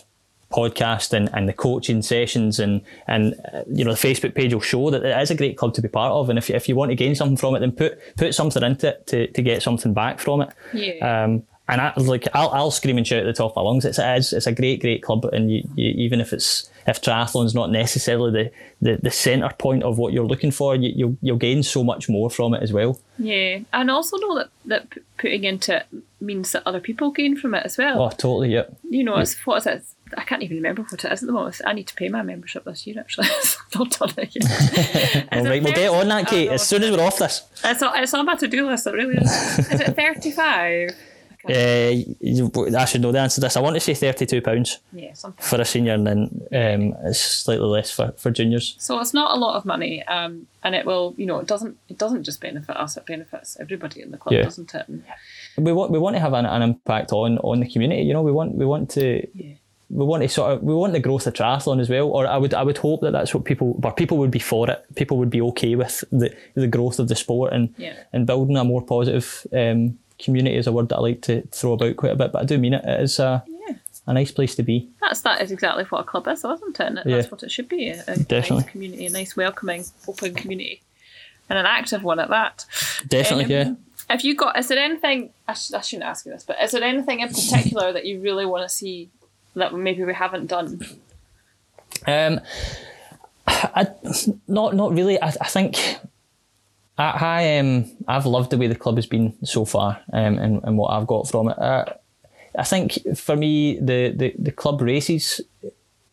podcast 0.51 1.13
and, 1.13 1.31
and 1.33 1.49
the 1.49 1.53
coaching 1.53 2.03
sessions 2.03 2.59
and 2.59 2.81
and 3.07 3.35
uh, 3.53 3.63
you 3.69 3.85
know 3.85 3.93
the 3.93 4.09
Facebook 4.09 4.35
page 4.35 4.53
will 4.53 4.61
show 4.61 4.91
that 4.91 5.05
it 5.05 5.17
is 5.21 5.31
a 5.31 5.35
great 5.35 5.57
club 5.57 5.73
to 5.75 5.81
be 5.81 5.87
part 5.89 6.13
of 6.13 6.29
and 6.29 6.39
if 6.39 6.49
you, 6.49 6.57
if 6.57 6.69
you 6.69 6.75
want 6.75 6.91
to 6.91 6.97
gain 6.97 7.15
something 7.15 7.37
from 7.37 7.55
it 7.55 7.61
then 7.61 7.71
put 7.71 7.99
put 8.17 8.35
something 8.35 8.63
into 8.65 8.89
it 8.89 9.07
to, 9.07 9.29
to 9.29 9.43
get 9.43 9.63
something 9.63 9.95
back 9.95 10.19
from 10.19 10.41
it 10.43 10.51
yeah. 10.73 11.25
um, 11.25 11.45
and 11.71 11.81
I, 11.81 11.93
like 11.97 12.27
I'll, 12.35 12.49
I'll 12.51 12.71
scream 12.71 12.99
and 12.99 13.07
shout 13.07 13.21
at 13.21 13.27
the 13.27 13.33
top 13.33 13.53
of 13.53 13.57
my 13.57 13.63
lungs 13.63 13.85
it's 13.85 13.99
it 13.99 14.19
is, 14.19 14.33
it's 14.33 14.47
a 14.47 14.53
great 14.53 14.81
great 14.81 15.03
club 15.03 15.25
and 15.27 15.51
you, 15.51 15.69
you, 15.75 15.91
even 15.91 16.21
if 16.21 16.33
it's 16.33 16.71
if 16.87 17.01
triathlon's 17.01 17.55
not 17.55 17.71
necessarily 17.71 18.31
the, 18.31 18.53
the, 18.81 19.01
the 19.03 19.11
centre 19.11 19.55
point 19.59 19.83
of 19.83 19.99
what 19.99 20.13
you're 20.13 20.25
looking 20.25 20.51
for 20.51 20.75
you, 20.75 20.93
you'll, 20.95 21.17
you'll 21.21 21.37
gain 21.37 21.63
so 21.63 21.85
much 21.85 22.09
more 22.09 22.31
from 22.31 22.55
it 22.55 22.63
as 22.63 22.73
well 22.73 23.01
yeah 23.19 23.59
and 23.73 23.91
also 23.91 24.17
know 24.19 24.37
that, 24.37 24.51
that 24.67 24.89
putting 25.19 25.45
into 25.45 25.77
it 25.77 25.87
means 26.21 26.53
that 26.53 26.63
other 26.67 26.81
people 26.81 27.11
gain 27.11 27.37
from 27.37 27.55
it 27.55 27.65
as 27.65 27.79
well 27.79 28.03
oh 28.03 28.11
totally 28.11 28.53
yeah 28.53 28.65
you 28.89 29.05
know 29.05 29.17
it's 29.17 29.47
what 29.47 29.59
is 29.59 29.67
it 29.67 29.85
I 30.17 30.25
can't 30.25 30.43
even 30.43 30.57
remember 30.57 30.83
what 30.83 30.93
it 30.93 31.13
is 31.13 31.23
at 31.23 31.27
the 31.27 31.33
moment. 31.33 31.61
I 31.65 31.73
need 31.73 31.87
to 31.89 31.95
pay 31.95 32.09
my 32.09 32.23
membership 32.23 32.65
this 32.65 32.87
year, 32.87 32.99
actually. 32.99 33.29
I've 33.29 33.57
not 33.75 33.91
done 33.91 34.11
it 34.17 34.35
yet. 34.35 35.29
All 35.33 35.45
right, 35.45 35.63
we'll 35.63 35.73
get 35.73 35.91
on 35.91 36.09
that, 36.09 36.27
Kate, 36.27 36.49
as 36.49 36.67
soon 36.67 36.83
as 36.83 36.91
we're 36.91 37.05
off 37.05 37.19
this. 37.19 37.43
It's, 37.65 37.83
it's 37.83 38.15
on 38.15 38.27
my 38.27 38.35
to 38.37 38.49
do 38.49 38.67
list, 38.67 38.87
it 38.87 38.93
really 38.93 39.17
is. 39.17 39.59
is 39.59 39.81
it 39.81 39.97
35? 39.97 40.91
Uh, 41.49 42.77
I 42.77 42.85
should 42.85 43.01
know 43.01 43.13
the 43.13 43.21
answer 43.21 43.37
to 43.37 43.41
this. 43.41 43.57
I 43.57 43.61
want 43.61 43.75
to 43.77 43.81
say 43.81 43.95
thirty-two 43.95 44.43
pounds. 44.43 44.79
Yeah, 44.93 45.15
something. 45.15 45.43
for 45.43 45.61
a 45.61 45.65
senior, 45.65 45.95
and 45.95 46.07
then 46.07 46.19
um, 46.53 46.95
it's 47.05 47.21
slightly 47.21 47.67
less 47.67 47.91
for, 47.91 48.13
for 48.19 48.31
juniors. 48.31 48.77
So 48.79 49.01
it's 49.01 49.15
not 49.15 49.37
a 49.37 49.41
lot 49.41 49.57
of 49.57 49.65
money, 49.65 50.03
um, 50.05 50.47
and 50.63 50.75
it 50.75 50.85
will, 50.85 51.15
you 51.17 51.27
know, 51.27 51.39
it 51.39 51.47
doesn't 51.47 51.79
it 51.89 51.99
doesn't 51.99 52.25
just 52.25 52.41
benefit 52.41 52.77
us; 52.77 52.97
it 52.97 53.07
benefits 53.07 53.57
everybody 53.59 54.03
in 54.03 54.11
the 54.11 54.19
club, 54.19 54.35
yeah. 54.35 54.43
doesn't 54.43 54.75
it? 54.75 54.87
And 54.89 55.03
we 55.57 55.73
want 55.73 55.91
we 55.91 55.99
want 55.99 56.17
to 56.17 56.21
have 56.21 56.35
an, 56.35 56.45
an 56.45 56.63
impact 56.63 57.13
on 57.13 57.39
on 57.39 57.61
the 57.61 57.69
community. 57.69 58.03
You 58.03 58.13
know, 58.13 58.23
we 58.23 58.33
want 58.33 58.55
we 58.55 58.67
want 58.67 58.91
to. 58.91 59.27
Yeah 59.35 59.55
we 59.91 60.05
want 60.05 60.23
to 60.23 60.29
sort 60.29 60.53
of 60.53 60.63
we 60.63 60.73
want 60.73 60.93
the 60.93 61.01
growth 61.01 61.27
of 61.27 61.35
triathlon 61.35 61.81
as 61.81 61.91
well, 61.91 62.09
or 62.09 62.27
I 62.27 62.37
would 62.37 62.55
I 62.55 62.63
would 62.63 62.79
hope 62.79 63.01
that 63.01 63.11
that's 63.11 63.35
what 63.35 63.45
people, 63.45 63.75
but 63.79 63.97
people 63.97 64.19
would 64.19 64.31
be 64.31 64.39
for 64.39 64.71
it. 64.71 64.85
People 64.95 65.19
would 65.19 65.31
be 65.31 65.41
okay 65.43 65.75
with 65.75 66.05
the 66.13 66.35
the 66.55 66.69
growth 66.69 67.01
of 67.01 67.09
the 67.09 67.17
sport 67.17 67.53
and 67.53 67.75
yeah. 67.77 67.95
and 68.13 68.27
building 68.27 68.57
a 68.57 68.65
more 68.65 68.83
positive 68.83 69.47
um, 69.53 69.99
community 70.23 70.57
is 70.57 70.67
a 70.67 70.73
word 70.73 70.89
that 70.89 70.97
I 70.97 71.01
like 71.01 71.23
to 71.23 71.43
throw 71.53 71.73
about 71.73 71.97
quite 71.97 72.13
a 72.13 72.17
bit, 72.17 72.33
but 72.33 72.43
I 72.43 72.45
do 72.45 72.59
mean 72.59 72.75
it. 72.75 72.85
It 72.85 73.01
is 73.01 73.19
a 73.19 73.43
yeah. 73.47 73.77
a 74.07 74.13
nice 74.13 74.31
place 74.31 74.55
to 74.57 74.63
be. 74.63 74.89
That's 75.01 75.21
that 75.23 75.41
is 75.43 75.51
exactly 75.53 75.85
what 75.85 76.01
a 76.01 76.05
club 76.05 76.29
is, 76.29 76.45
isn't 76.45 76.81
it? 76.81 76.87
And 76.87 76.97
that's 76.99 77.09
yeah. 77.09 77.23
what 77.29 77.43
it 77.43 77.51
should 77.51 77.69
be. 77.69 77.89
A, 77.89 78.05
a 78.07 78.19
Definitely. 78.19 78.57
nice 78.57 78.71
community, 78.71 79.07
a 79.07 79.11
nice 79.11 79.37
welcoming, 79.37 79.85
open 80.07 80.35
community, 80.35 80.83
and 81.49 81.59
an 81.59 81.67
active 81.67 82.03
one 82.03 82.21
at 82.21 82.29
that. 82.31 82.65
Definitely, 83.07 83.45
um, 83.47 83.51
yeah. 83.51 83.75
Have 84.09 84.23
you 84.23 84.35
got? 84.35 84.59
Is 84.59 84.69
there 84.69 84.79
anything? 84.79 85.31
I, 85.47 85.55
sh- 85.55 85.73
I 85.73 85.81
shouldn't 85.81 86.09
ask 86.09 86.27
you 86.27 86.33
this, 86.33 86.45
but 86.45 86.57
is 86.63 86.73
there 86.73 86.83
anything 86.83 87.21
in 87.21 87.29
particular 87.29 87.93
that 87.93 88.07
you 88.07 88.21
really 88.21 88.45
want 88.45 88.69
to 88.69 88.69
see 88.69 89.09
that 89.55 89.73
maybe 89.75 90.05
we 90.05 90.15
haven't 90.15 90.47
done? 90.47 90.81
Um, 92.07 92.41
I, 93.47 93.89
not 94.49 94.75
not 94.75 94.93
really. 94.93 95.21
I, 95.21 95.29
I 95.29 95.49
think 95.49 95.77
I, 97.01 97.11
I 97.39 97.59
um 97.59 97.91
I've 98.07 98.27
loved 98.27 98.51
the 98.51 98.59
way 98.59 98.67
the 98.67 98.75
club 98.75 98.97
has 98.97 99.07
been 99.07 99.35
so 99.45 99.65
far, 99.65 100.01
um, 100.13 100.39
and, 100.39 100.63
and 100.65 100.77
what 100.77 100.89
I've 100.89 101.07
got 101.07 101.29
from 101.29 101.49
it. 101.49 101.59
Uh, 101.59 101.85
I 102.59 102.65
think 102.65 102.99
for 103.17 103.37
me 103.37 103.79
the, 103.79 104.13
the, 104.15 104.35
the 104.39 104.53
club 104.53 104.83
races, 104.83 105.41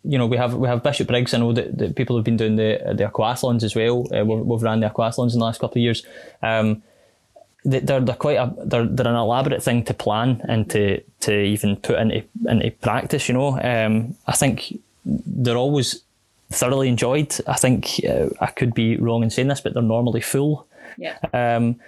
you 0.04 0.18
know, 0.18 0.28
we 0.28 0.38
have 0.38 0.54
we 0.54 0.68
have 0.68 0.84
Bishopbriggs. 0.84 1.34
I 1.34 1.40
know 1.40 1.52
that, 1.52 1.78
that 1.78 1.96
people 1.96 2.16
have 2.16 2.24
been 2.24 2.38
doing 2.38 2.56
the 2.56 2.80
the 2.96 3.06
aquathlons 3.06 3.64
as 3.64 3.76
well. 3.76 4.08
Uh, 4.16 4.24
we've, 4.24 4.46
we've 4.46 4.64
ran 4.64 4.80
the 4.80 4.90
aquathlons 4.90 5.34
in 5.34 5.40
the 5.40 5.46
last 5.46 5.60
couple 5.60 5.80
of 5.80 5.84
years. 5.84 6.06
Um, 6.42 6.84
they're 7.66 8.00
they're 8.00 8.16
quite 8.16 8.38
a 8.38 8.54
they're 8.64 8.86
they're 8.86 9.08
an 9.08 9.16
elaborate 9.16 9.62
thing 9.62 9.84
to 9.86 9.94
plan 9.94 10.42
and 10.48 10.70
to 10.70 11.02
to 11.22 11.34
even 11.42 11.76
put 11.76 12.00
into 12.00 12.24
into 12.48 12.72
practice. 12.72 13.28
You 13.28 13.34
know, 13.34 13.60
um, 13.60 14.16
I 14.26 14.34
think 14.34 14.80
they're 15.06 15.58
always 15.58 16.02
thoroughly 16.50 16.88
enjoyed. 16.88 17.36
I 17.46 17.56
think 17.56 18.00
uh, 18.10 18.30
I 18.40 18.48
could 18.48 18.74
be 18.74 18.96
wrong 18.96 19.24
in 19.24 19.30
saying 19.30 19.50
this, 19.50 19.60
but 19.60 19.74
they're 19.74 19.84
normally 19.84 20.22
full. 20.22 20.66
Yeah. 20.98 21.18
Um, 21.34 21.80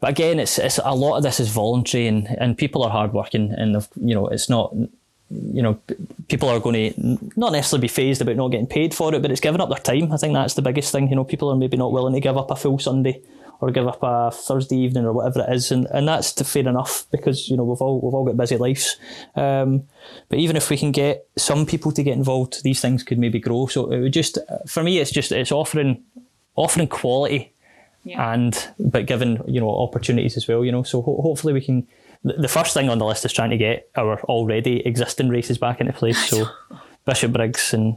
but 0.00 0.10
again, 0.10 0.38
it's 0.38 0.58
it's 0.58 0.78
a 0.82 0.94
lot 0.94 1.16
of 1.16 1.22
this 1.24 1.40
is 1.40 1.48
voluntary, 1.48 2.06
and, 2.06 2.26
and 2.38 2.56
people 2.56 2.84
are 2.84 2.90
hardworking, 2.90 3.52
and 3.52 3.86
you 3.96 4.14
know 4.14 4.28
it's 4.28 4.48
not 4.48 4.72
you 5.30 5.62
know, 5.62 5.78
people 6.28 6.48
are 6.48 6.60
going 6.60 6.92
to 6.92 7.18
not 7.36 7.52
necessarily 7.52 7.82
be 7.82 7.88
phased 7.88 8.22
about 8.22 8.36
not 8.36 8.48
getting 8.48 8.66
paid 8.66 8.94
for 8.94 9.14
it, 9.14 9.20
but 9.20 9.30
it's 9.30 9.40
giving 9.40 9.60
up 9.60 9.68
their 9.68 9.78
time. 9.78 10.10
I 10.10 10.16
think 10.16 10.32
that's 10.32 10.54
the 10.54 10.62
biggest 10.62 10.90
thing. 10.90 11.08
You 11.10 11.16
know, 11.16 11.24
people 11.24 11.50
are 11.50 11.56
maybe 11.56 11.76
not 11.76 11.92
willing 11.92 12.14
to 12.14 12.20
give 12.20 12.38
up 12.38 12.50
a 12.50 12.56
full 12.56 12.78
Sunday 12.78 13.20
or 13.60 13.70
give 13.70 13.86
up 13.86 13.98
a 14.02 14.30
Thursday 14.30 14.76
evening 14.76 15.04
or 15.04 15.12
whatever 15.12 15.40
it 15.40 15.52
is, 15.52 15.70
and, 15.70 15.86
and 15.86 16.08
that's 16.08 16.32
fair 16.50 16.66
enough 16.66 17.06
because 17.10 17.48
you 17.48 17.56
know 17.56 17.64
we've 17.64 17.82
all 17.82 18.00
we've 18.00 18.14
all 18.14 18.24
got 18.24 18.36
busy 18.36 18.56
lives. 18.56 18.96
Um, 19.34 19.84
but 20.28 20.38
even 20.38 20.56
if 20.56 20.70
we 20.70 20.78
can 20.78 20.92
get 20.92 21.26
some 21.36 21.66
people 21.66 21.92
to 21.92 22.02
get 22.02 22.16
involved, 22.16 22.62
these 22.62 22.80
things 22.80 23.02
could 23.02 23.18
maybe 23.18 23.40
grow. 23.40 23.66
So 23.66 23.90
it 23.90 24.00
would 24.00 24.12
just 24.12 24.38
for 24.66 24.82
me, 24.82 24.98
it's 24.98 25.10
just 25.10 25.32
it's 25.32 25.52
offering 25.52 26.02
offering 26.54 26.88
quality, 26.88 27.52
yeah. 28.08 28.32
and 28.32 28.68
but 28.78 29.06
given 29.06 29.42
you 29.46 29.60
know 29.60 29.70
opportunities 29.70 30.36
as 30.36 30.48
well. 30.48 30.64
You 30.64 30.72
know, 30.72 30.82
so 30.82 31.02
ho- 31.02 31.20
hopefully 31.22 31.52
we 31.52 31.60
can. 31.60 31.86
The 32.24 32.48
first 32.48 32.74
thing 32.74 32.88
on 32.88 32.98
the 32.98 33.04
list 33.04 33.24
is 33.24 33.32
trying 33.32 33.50
to 33.50 33.56
get 33.56 33.88
our 33.96 34.20
already 34.22 34.84
existing 34.84 35.28
races 35.28 35.56
back 35.58 35.80
into 35.80 35.92
place. 35.92 36.18
So 36.30 36.48
Bishopbriggs 37.06 37.72
and 37.72 37.96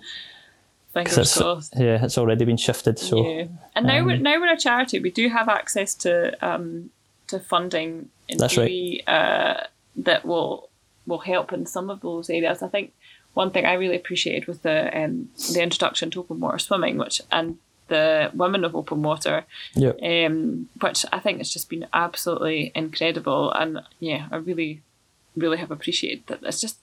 Fingers 0.93 1.37
crossed. 1.37 1.73
Yeah, 1.77 2.03
it's 2.03 2.17
already 2.17 2.43
been 2.43 2.57
shifted. 2.57 2.99
So 2.99 3.25
yeah. 3.25 3.45
and 3.75 3.87
now 3.87 3.99
um, 3.99 4.05
we're 4.05 4.17
now 4.17 4.39
we're 4.39 4.53
a 4.53 4.57
charity. 4.57 4.99
We 4.99 5.11
do 5.11 5.29
have 5.29 5.47
access 5.47 5.95
to 5.95 6.35
um, 6.45 6.89
to 7.27 7.39
funding 7.39 8.09
in 8.27 8.37
that's 8.37 8.57
right. 8.57 9.01
uh, 9.07 9.63
that 9.95 10.25
will 10.25 10.69
will 11.07 11.19
help 11.19 11.53
in 11.53 11.65
some 11.65 11.89
of 11.89 12.01
those 12.01 12.29
areas. 12.29 12.61
I 12.61 12.67
think 12.67 12.93
one 13.33 13.51
thing 13.51 13.65
I 13.65 13.73
really 13.73 13.95
appreciated 13.95 14.47
was 14.47 14.59
the 14.59 14.95
um, 14.97 15.29
the 15.53 15.63
introduction 15.63 16.11
to 16.11 16.19
open 16.19 16.41
water 16.41 16.59
swimming, 16.59 16.97
which 16.97 17.21
and 17.31 17.57
the 17.91 18.31
women 18.33 18.63
of 18.63 18.73
open 18.73 19.03
water, 19.03 19.43
yeah. 19.75 19.91
um, 20.01 20.69
which 20.79 21.05
I 21.11 21.19
think 21.19 21.39
has 21.39 21.51
just 21.51 21.69
been 21.69 21.85
absolutely 21.93 22.71
incredible. 22.73 23.51
And 23.51 23.81
yeah, 23.99 24.27
I 24.31 24.37
really, 24.37 24.81
really 25.35 25.57
have 25.57 25.71
appreciated 25.71 26.23
that. 26.27 26.39
It's 26.41 26.61
just 26.61 26.77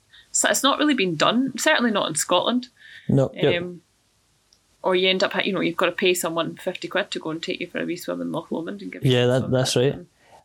it's 0.45 0.63
not 0.63 0.79
really 0.79 0.95
been 0.95 1.17
done. 1.17 1.57
Certainly 1.59 1.93
not 1.93 2.09
in 2.09 2.15
Scotland. 2.15 2.69
No. 3.09 3.33
Um, 3.43 3.81
or 4.83 4.95
you 4.95 5.09
end 5.09 5.25
up, 5.25 5.35
you 5.45 5.53
know, 5.53 5.61
you've 5.61 5.79
got 5.79 5.87
to 5.87 5.93
pay 5.93 6.13
someone 6.13 6.57
50 6.57 6.87
quid 6.89 7.11
to 7.11 7.19
go 7.19 7.31
and 7.31 7.43
take 7.43 7.61
you 7.61 7.67
for 7.67 7.81
a 7.81 7.87
wee 7.87 7.97
swim 7.97 8.21
in 8.21 8.31
Loch 8.31 8.53
Lomond 8.53 8.83
and 8.83 8.93
give 8.93 9.05
you 9.05 9.13
Yeah, 9.13 9.27
that, 9.27 9.51
that's 9.51 9.75
right. 9.75 9.97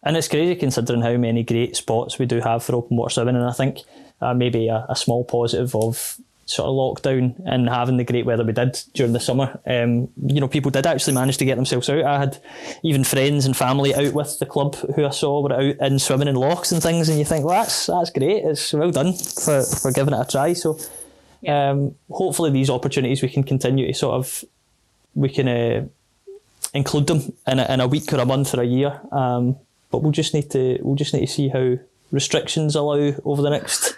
And 0.01 0.18
it's 0.18 0.30
crazy 0.30 0.55
considering 0.55 1.01
how 1.01 1.18
many 1.18 1.43
great 1.43 1.76
spots 1.76 2.18
we 2.18 2.26
do 2.26 2.39
have 2.39 2.64
for 2.64 2.76
open 2.76 2.97
water 2.97 3.11
swimming. 3.11 3.36
And 3.36 3.45
I 3.45 3.51
think 3.51 3.80
uh, 4.22 4.34
maybe 4.34 4.70
a, 4.70 4.86
a, 4.89 4.95
small 4.95 5.24
positive 5.24 5.76
of 5.76 6.18
sort 6.46 6.68
of 6.68 6.76
lockdown 6.76 7.41
and 7.46 7.70
having 7.70 7.98
the 7.98 8.04
great 8.04 8.26
weather 8.26 8.44
we 8.44 8.54
did 8.54 8.82
during 8.94 9.14
the 9.14 9.20
summer. 9.20 9.60
Um, 9.66 10.10
you 10.26 10.41
know, 10.41 10.48
people 10.48 10.72
did 10.72 10.86
actually 10.86 11.14
manage 11.14 11.38
to 11.38 11.46
get 11.46 11.56
themselves 11.56 11.89
out. 11.89 12.04
I 12.04 12.20
had 12.20 12.41
even 12.84 13.04
friends 13.04 13.46
and 13.46 13.56
family 13.56 13.96
out 13.96 14.14
with 14.14 14.39
the 14.39 14.46
club 14.46 14.76
who 14.96 15.06
I 15.06 15.12
saw 15.12 15.41
were 15.41 15.54
out 15.54 15.76
in 15.80 16.00
swimming 16.00 16.28
in 16.28 16.36
lochs 16.36 16.72
and 16.72 16.82
things. 16.82 17.10
And 17.10 17.18
you 17.18 17.26
think, 17.26 17.46
well, 17.46 17.62
that's 17.62 17.88
that's 17.88 18.10
great. 18.10 18.44
It's 18.44 18.74
well 18.74 18.91
done 18.91 19.14
for, 19.14 19.64
for 19.64 19.91
giving 19.91 20.14
it 20.14 20.20
a 20.20 20.30
try. 20.30 20.54
So 20.54 20.80
yeah. 21.41 21.72
Um, 21.72 21.96
hopefully, 22.10 22.52
these 22.52 22.70
opportunities 22.70 23.22
we 23.22 23.30
can 23.30 23.44
continue 23.44 23.88
to 23.88 23.94
sort 23.94 24.16
of 24.16 24.46
we 25.14 25.30
can 25.30 25.48
uh, 25.48 25.86
include 26.74 27.08
them 27.08 27.34
in 27.46 27.60
a, 27.60 27.74
in 27.74 27.82
a 27.82 27.88
week 27.88 28.12
or 28.14 28.20
a 28.20 28.26
month 28.26 28.54
or 28.54 28.62
a 28.62 28.66
year. 28.66 29.00
Um, 29.12 29.58
but 29.91 30.02
we'll 30.02 30.12
just 30.12 30.34
need 30.34 30.50
to 30.52 30.80
we'll 30.82 30.96
just 30.96 31.14
need 31.14 31.26
to 31.26 31.32
see 31.32 31.50
how 31.50 31.78
restrictions 32.12 32.76
allow 32.76 33.14
over 33.26 33.41
the 33.41 33.50
next 33.50 33.96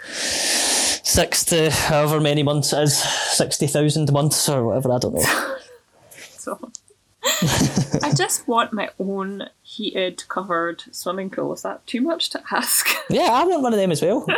six 1.06 1.44
to 1.44 1.70
however 1.70 2.20
many 2.20 2.42
months 2.42 2.72
it 2.72 2.82
is. 2.82 2.98
sixty 2.98 3.66
thousand 3.66 4.12
months 4.12 4.48
or 4.48 4.66
whatever. 4.66 4.92
I 4.92 4.98
don't 4.98 5.14
know. 5.14 5.56
So 6.38 6.70
I 8.02 8.12
just 8.16 8.46
want 8.46 8.72
my 8.72 8.88
own 9.00 9.48
heated, 9.64 10.22
covered 10.28 10.84
swimming 10.92 11.28
pool. 11.28 11.52
Is 11.54 11.62
that 11.62 11.84
too 11.84 12.00
much 12.00 12.30
to 12.30 12.42
ask? 12.52 12.86
Yeah, 13.10 13.30
I 13.32 13.44
want 13.44 13.62
one 13.62 13.72
of 13.72 13.78
them 13.78 13.92
as 13.92 14.02
well. 14.02 14.26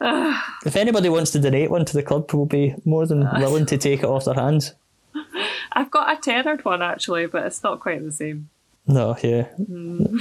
Ah. 0.00 0.58
if 0.66 0.74
anybody 0.76 1.08
wants 1.08 1.30
to 1.30 1.38
donate 1.38 1.70
one 1.70 1.84
to 1.84 1.94
the 1.94 2.02
club, 2.02 2.30
we'll 2.34 2.44
be 2.44 2.74
more 2.84 3.06
than 3.06 3.22
ah. 3.22 3.38
willing 3.38 3.64
to 3.64 3.78
take 3.78 4.00
it 4.00 4.04
off 4.04 4.24
their 4.24 4.34
hands. 4.34 4.74
I've 5.72 5.90
got 5.90 6.18
a 6.18 6.20
tethered 6.20 6.64
one 6.64 6.82
actually, 6.82 7.26
but 7.26 7.46
it's 7.46 7.62
not 7.62 7.80
quite 7.80 8.04
the 8.04 8.12
same. 8.12 8.50
No, 8.86 9.16
yeah. 9.22 9.46
Mm. 9.58 10.20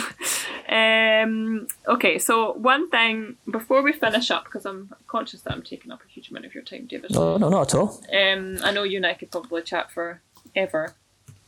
Um, 0.70 1.68
okay, 1.88 2.20
so 2.20 2.54
one 2.54 2.90
thing 2.90 3.36
before 3.50 3.82
we 3.82 3.92
finish 3.92 4.32
up, 4.32 4.46
because 4.46 4.66
I'm 4.66 4.94
conscious 5.08 5.42
that 5.42 5.54
I'm 5.54 5.62
taking 5.62 5.92
up 5.92 6.02
a 6.06 6.10
huge 6.10 6.30
amount 6.30 6.46
of 6.46 6.56
your 6.56 6.64
time, 6.64 6.86
David. 6.86 7.12
No, 7.12 7.38
no, 7.38 7.50
not 7.50 7.74
at 7.74 7.80
all. 7.80 8.02
Um, 8.14 8.58
I 8.64 8.72
know 8.72 8.84
you 8.84 8.98
and 8.98 9.06
I 9.06 9.14
could 9.14 9.32
probably 9.32 9.62
chat 9.62 9.92
for 9.92 10.22
ever. 10.56 10.96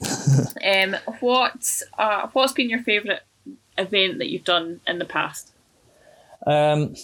um, 0.65 0.95
what 1.19 1.81
uh, 1.97 2.27
what's 2.33 2.53
been 2.53 2.69
your 2.69 2.83
favourite 2.83 3.21
event 3.77 4.17
that 4.17 4.29
you've 4.29 4.43
done 4.43 4.81
in 4.85 4.99
the 4.99 5.05
past? 5.05 5.53
Um, 6.45 6.95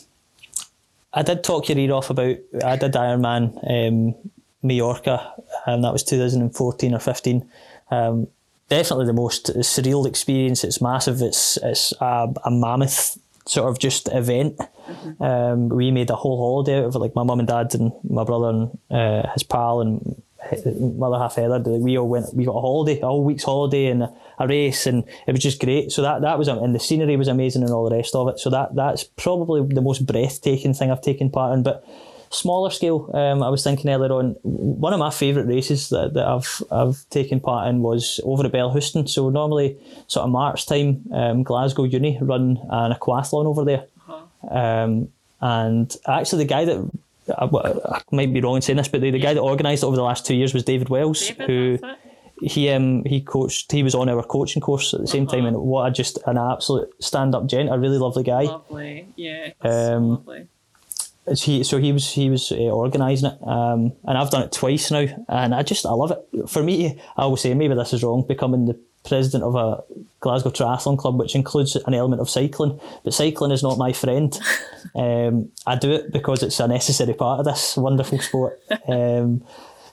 I 1.14 1.24
did 1.24 1.44
talk 1.44 1.70
your 1.70 1.78
ear 1.78 1.94
off 1.94 2.10
about. 2.10 2.38
I 2.64 2.76
did 2.76 2.94
Ironman 2.94 3.58
um, 3.70 4.16
Mallorca, 4.62 5.34
and 5.66 5.84
that 5.84 5.94
was 5.94 6.04
2014 6.04 6.94
or 6.94 7.00
15. 7.00 7.50
Um, 7.90 8.28
definitely 8.72 9.06
the 9.06 9.14
most 9.14 9.48
surreal 9.58 10.08
experience. 10.08 10.64
It's 10.64 10.82
massive. 10.82 11.22
It's 11.22 11.58
it's 11.62 11.94
a, 12.00 12.34
a 12.46 12.50
mammoth 12.50 13.18
sort 13.46 13.70
of 13.70 13.78
just 13.80 14.08
event. 14.14 14.60
Um, 15.20 15.70
we 15.70 15.92
made 15.92 16.10
a 16.10 16.16
whole 16.16 16.38
holiday 16.38 16.80
out 16.80 16.86
of 16.86 16.96
it. 16.96 17.00
Like 17.00 17.14
my 17.16 17.24
mum 17.24 17.40
and 17.40 17.48
dad 17.48 17.76
and 17.76 17.92
my 18.04 18.24
brother 18.24 18.50
and 18.50 18.78
uh, 18.90 19.30
his 19.34 19.44
pal 19.44 19.82
and 19.82 20.22
mother 20.80 21.18
half 21.18 21.36
Heather. 21.36 21.60
like, 21.60 21.82
We 21.82 21.98
all 21.98 22.08
went. 22.08 22.34
We 22.34 22.46
got 22.46 22.56
a 22.56 22.62
holiday, 22.62 23.00
a 23.02 23.08
whole 23.08 23.26
week's 23.26 23.44
holiday, 23.44 23.88
and 23.88 24.04
a, 24.04 24.14
a 24.40 24.48
race, 24.48 24.88
and 24.88 25.04
it 25.28 25.34
was 25.34 25.42
just 25.42 25.60
great. 25.60 25.92
So 25.92 26.02
that 26.02 26.22
that 26.22 26.40
was 26.40 26.48
and 26.48 26.74
the 26.74 26.80
scenery 26.80 27.18
was 27.18 27.28
amazing 27.28 27.64
and 27.64 27.72
all 27.72 27.90
the 27.90 27.96
rest 27.96 28.16
of 28.16 28.30
it. 28.30 28.40
So 28.40 28.50
that 28.52 28.74
that's 28.76 29.04
probably 29.04 29.62
the 29.68 29.82
most 29.82 30.06
breathtaking 30.06 30.74
thing 30.74 30.92
I've 30.92 31.02
taken 31.02 31.30
part 31.30 31.54
in. 31.54 31.64
But 31.64 31.86
smaller 32.32 32.70
scale, 32.72 33.10
um, 33.14 33.44
I 33.44 33.50
was 33.50 33.64
thinking 33.64 33.92
earlier 33.92 34.12
on. 34.12 34.36
One 34.44 34.94
of 34.94 35.00
my 35.00 35.12
favourite 35.12 35.48
races 35.48 35.90
that, 35.90 36.14
that 36.14 36.26
I've 36.26 36.64
I've 36.72 37.10
taken 37.10 37.40
part 37.40 37.68
in 37.68 37.82
was 37.82 38.20
over 38.24 38.46
at 38.46 38.52
Bellahouston. 38.52 39.08
So 39.08 39.30
normally, 39.30 39.78
sort 40.08 40.24
of 40.26 40.32
March 40.32 40.66
time, 40.66 41.04
um, 41.14 41.44
Glasgow 41.44 41.84
Uni 41.84 42.18
run 42.22 42.60
an 42.70 42.94
aquathlon 42.94 43.46
over 43.46 43.64
there. 43.66 43.86
Um, 44.50 45.10
and 45.42 45.96
actually, 46.08 46.44
the 46.44 46.50
guy 46.50 46.66
that 46.66 46.92
I, 47.38 47.46
I 47.46 48.02
might 48.12 48.34
be 48.34 48.42
wrong 48.42 48.56
in 48.56 48.62
saying 48.62 48.78
this, 48.78 48.88
but 48.88 49.02
the, 49.02 49.12
the 49.12 49.20
guy 49.20 49.34
that 49.34 49.42
organised 49.42 49.84
it 49.84 49.86
over 49.86 49.96
the 49.96 50.04
last 50.04 50.26
two 50.26 50.36
years 50.36 50.54
was 50.54 50.64
David 50.64 50.90
Wells, 50.90 51.28
David, 51.28 51.48
who 51.48 51.80
he 52.42 52.70
um 52.70 53.04
he 53.06 53.22
coached. 53.22 53.72
He 53.72 53.84
was 53.84 53.94
on 53.94 54.10
our 54.10 54.24
coaching 54.24 54.62
course 54.62 54.94
at 54.94 55.02
the 55.02 55.08
same 55.08 55.28
time, 55.28 55.46
and 55.46 55.58
what 55.58 55.88
a 55.88 55.92
just 55.92 56.18
an 56.26 56.38
absolute 56.38 56.90
stand 57.00 57.36
up 57.36 57.46
gent, 57.48 57.70
a 57.72 57.78
really 57.78 57.98
lovely 57.98 58.24
guy. 58.24 58.44
Lovely, 58.44 59.08
yeah, 59.16 59.52
so 59.62 59.98
Um, 59.98 60.10
lovely. 60.10 60.48
He 61.38 61.64
so 61.64 61.78
he 61.78 61.92
was 61.92 62.12
he 62.12 62.30
was 62.30 62.52
uh, 62.52 62.56
organising 62.56 63.32
it, 63.32 63.38
um, 63.48 63.94
and 64.06 64.18
I've 64.18 64.32
done 64.32 64.44
it 64.44 64.52
twice 64.52 64.90
now, 64.90 65.06
and 65.30 65.54
I 65.54 65.62
just 65.62 65.86
I 65.86 65.92
love 65.92 66.12
it. 66.12 66.50
For 66.50 66.64
me, 66.64 67.00
I 67.16 67.26
will 67.28 67.38
say 67.38 67.54
maybe 67.54 67.76
this 67.76 67.94
is 67.94 68.04
wrong, 68.04 68.26
becoming 68.28 68.66
the 68.66 68.80
president 69.04 69.44
of 69.44 69.56
a 69.56 69.84
Glasgow 70.20 70.50
Triathlon 70.50 70.98
Club, 70.98 71.20
which 71.20 71.36
includes 71.36 71.76
an 71.76 71.94
element 71.94 72.22
of 72.22 72.30
cycling, 72.30 72.80
but 73.04 73.14
cycling 73.14 73.52
is 73.52 73.64
not 73.64 73.78
my 73.78 73.94
friend. 73.94 74.40
um, 74.96 75.52
I 75.66 75.76
do 75.76 75.92
it 75.92 76.12
because 76.12 76.44
it's 76.44 76.60
a 76.60 76.68
necessary 76.68 77.14
part 77.14 77.40
of 77.40 77.46
this 77.46 77.78
wonderful 77.78 78.20
sport. 78.20 78.60
Um, 78.88 79.44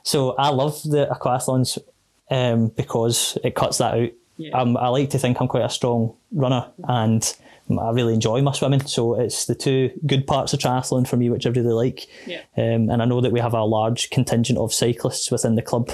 so 0.03 0.35
I 0.37 0.49
love 0.49 0.83
the 0.83 1.07
aquathlons 1.07 1.79
um, 2.31 2.69
because 2.69 3.37
it 3.45 3.55
cuts 3.55 3.79
that 3.79 3.95
out. 3.95 4.11
Yeah. 4.37 4.59
Um, 4.59 4.77
I 4.77 4.89
like 4.89 5.11
to 5.11 5.19
think 5.19 5.41
I'm 5.41 5.49
quite 5.49 5.65
a 5.65 5.71
strong 5.71 6.15
runner 6.33 6.71
and 6.85 7.37
I 7.71 7.91
really 7.91 8.15
enjoy 8.15 8.41
my 8.43 8.53
swimming. 8.53 8.85
So 8.87 9.19
it's 9.19 9.47
the 9.47 9.55
two 9.55 9.91
good 10.07 10.27
parts 10.27 10.53
of 10.53 10.61
triathlon 10.61 11.07
for 11.07 11.17
me, 11.17 11.29
which 11.31 11.47
I 11.47 11.51
really 11.51 11.73
like. 11.73 12.07
Yeah. 12.27 12.41
Um, 12.57 12.89
and 12.91 13.03
I 13.03 13.05
know 13.05 13.21
that 13.21 13.33
we 13.33 13.41
have 13.41 13.55
a 13.55 13.65
large 13.65 14.11
contingent 14.11 14.59
of 14.59 14.73
cyclists 14.73 15.31
within 15.31 15.55
the 15.57 15.63
club 15.63 15.91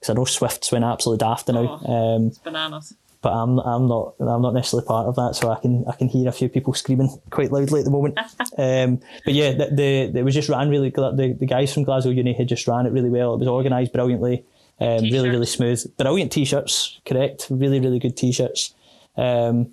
because 0.00 0.10
I 0.10 0.14
know 0.14 0.24
Zwift's 0.24 0.70
went 0.70 0.84
absolutely 0.84 1.24
daft 1.24 1.48
now. 1.48 1.76
Um, 1.86 2.26
It's 2.26 2.38
bananas. 2.38 2.94
but 3.22 3.30
I'm 3.32 3.58
I'm 3.60 3.88
not 3.88 4.14
I'm 4.20 4.42
not 4.42 4.52
necessarily 4.52 4.86
part 4.86 5.06
of 5.06 5.16
that, 5.16 5.34
so 5.34 5.50
I 5.50 5.58
can 5.60 5.84
I 5.88 5.92
can 5.92 6.08
hear 6.08 6.28
a 6.28 6.32
few 6.32 6.50
people 6.50 6.74
screaming 6.74 7.08
quite 7.30 7.50
loudly 7.50 7.80
at 7.80 7.84
the 7.86 7.90
moment. 7.90 8.18
um, 8.58 9.00
but 9.24 9.32
yeah, 9.32 9.52
the, 9.52 9.70
the 10.12 10.18
it 10.18 10.24
was 10.24 10.34
just 10.34 10.50
ran 10.50 10.68
really. 10.68 10.90
The, 10.90 11.36
the 11.38 11.46
guys 11.46 11.72
from 11.72 11.84
Glasgow 11.84 12.10
Uni 12.10 12.34
had 12.34 12.48
just 12.48 12.66
ran 12.68 12.84
it 12.84 12.92
really 12.92 13.08
well. 13.08 13.32
It 13.32 13.38
was 13.38 13.48
organised 13.48 13.94
brilliantly, 13.94 14.44
um, 14.78 15.04
really 15.04 15.30
really 15.30 15.46
smooth. 15.46 15.96
Brilliant 15.96 16.32
t-shirts, 16.32 17.00
correct? 17.06 17.46
Really 17.48 17.80
really 17.80 17.98
good 17.98 18.14
t-shirts. 18.16 18.74
Um, 19.16 19.70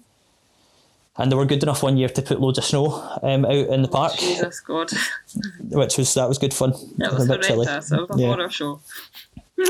and 1.18 1.32
they 1.32 1.36
were 1.36 1.46
good 1.46 1.64
enough 1.64 1.84
one 1.84 1.98
year 1.98 2.10
to 2.10 2.22
put 2.22 2.40
loads 2.42 2.58
of 2.58 2.64
snow 2.66 2.88
um, 3.24 3.46
out 3.46 3.52
in 3.54 3.82
the 3.82 3.88
park, 3.88 4.14
Jesus 4.18 4.60
God, 4.62 4.90
which 5.70 5.98
was 5.98 6.14
that 6.14 6.28
was 6.30 6.38
good 6.38 6.54
fun. 6.54 6.74
that 6.98 7.14
was 7.14 7.30
a 7.30 7.34
bit 7.34 7.42
chilly. 7.44 7.68
It 7.68 7.76
was 7.76 7.92
a 7.92 8.08
Yeah. 8.16 8.28
horror 8.28 8.50
show. 8.50 8.80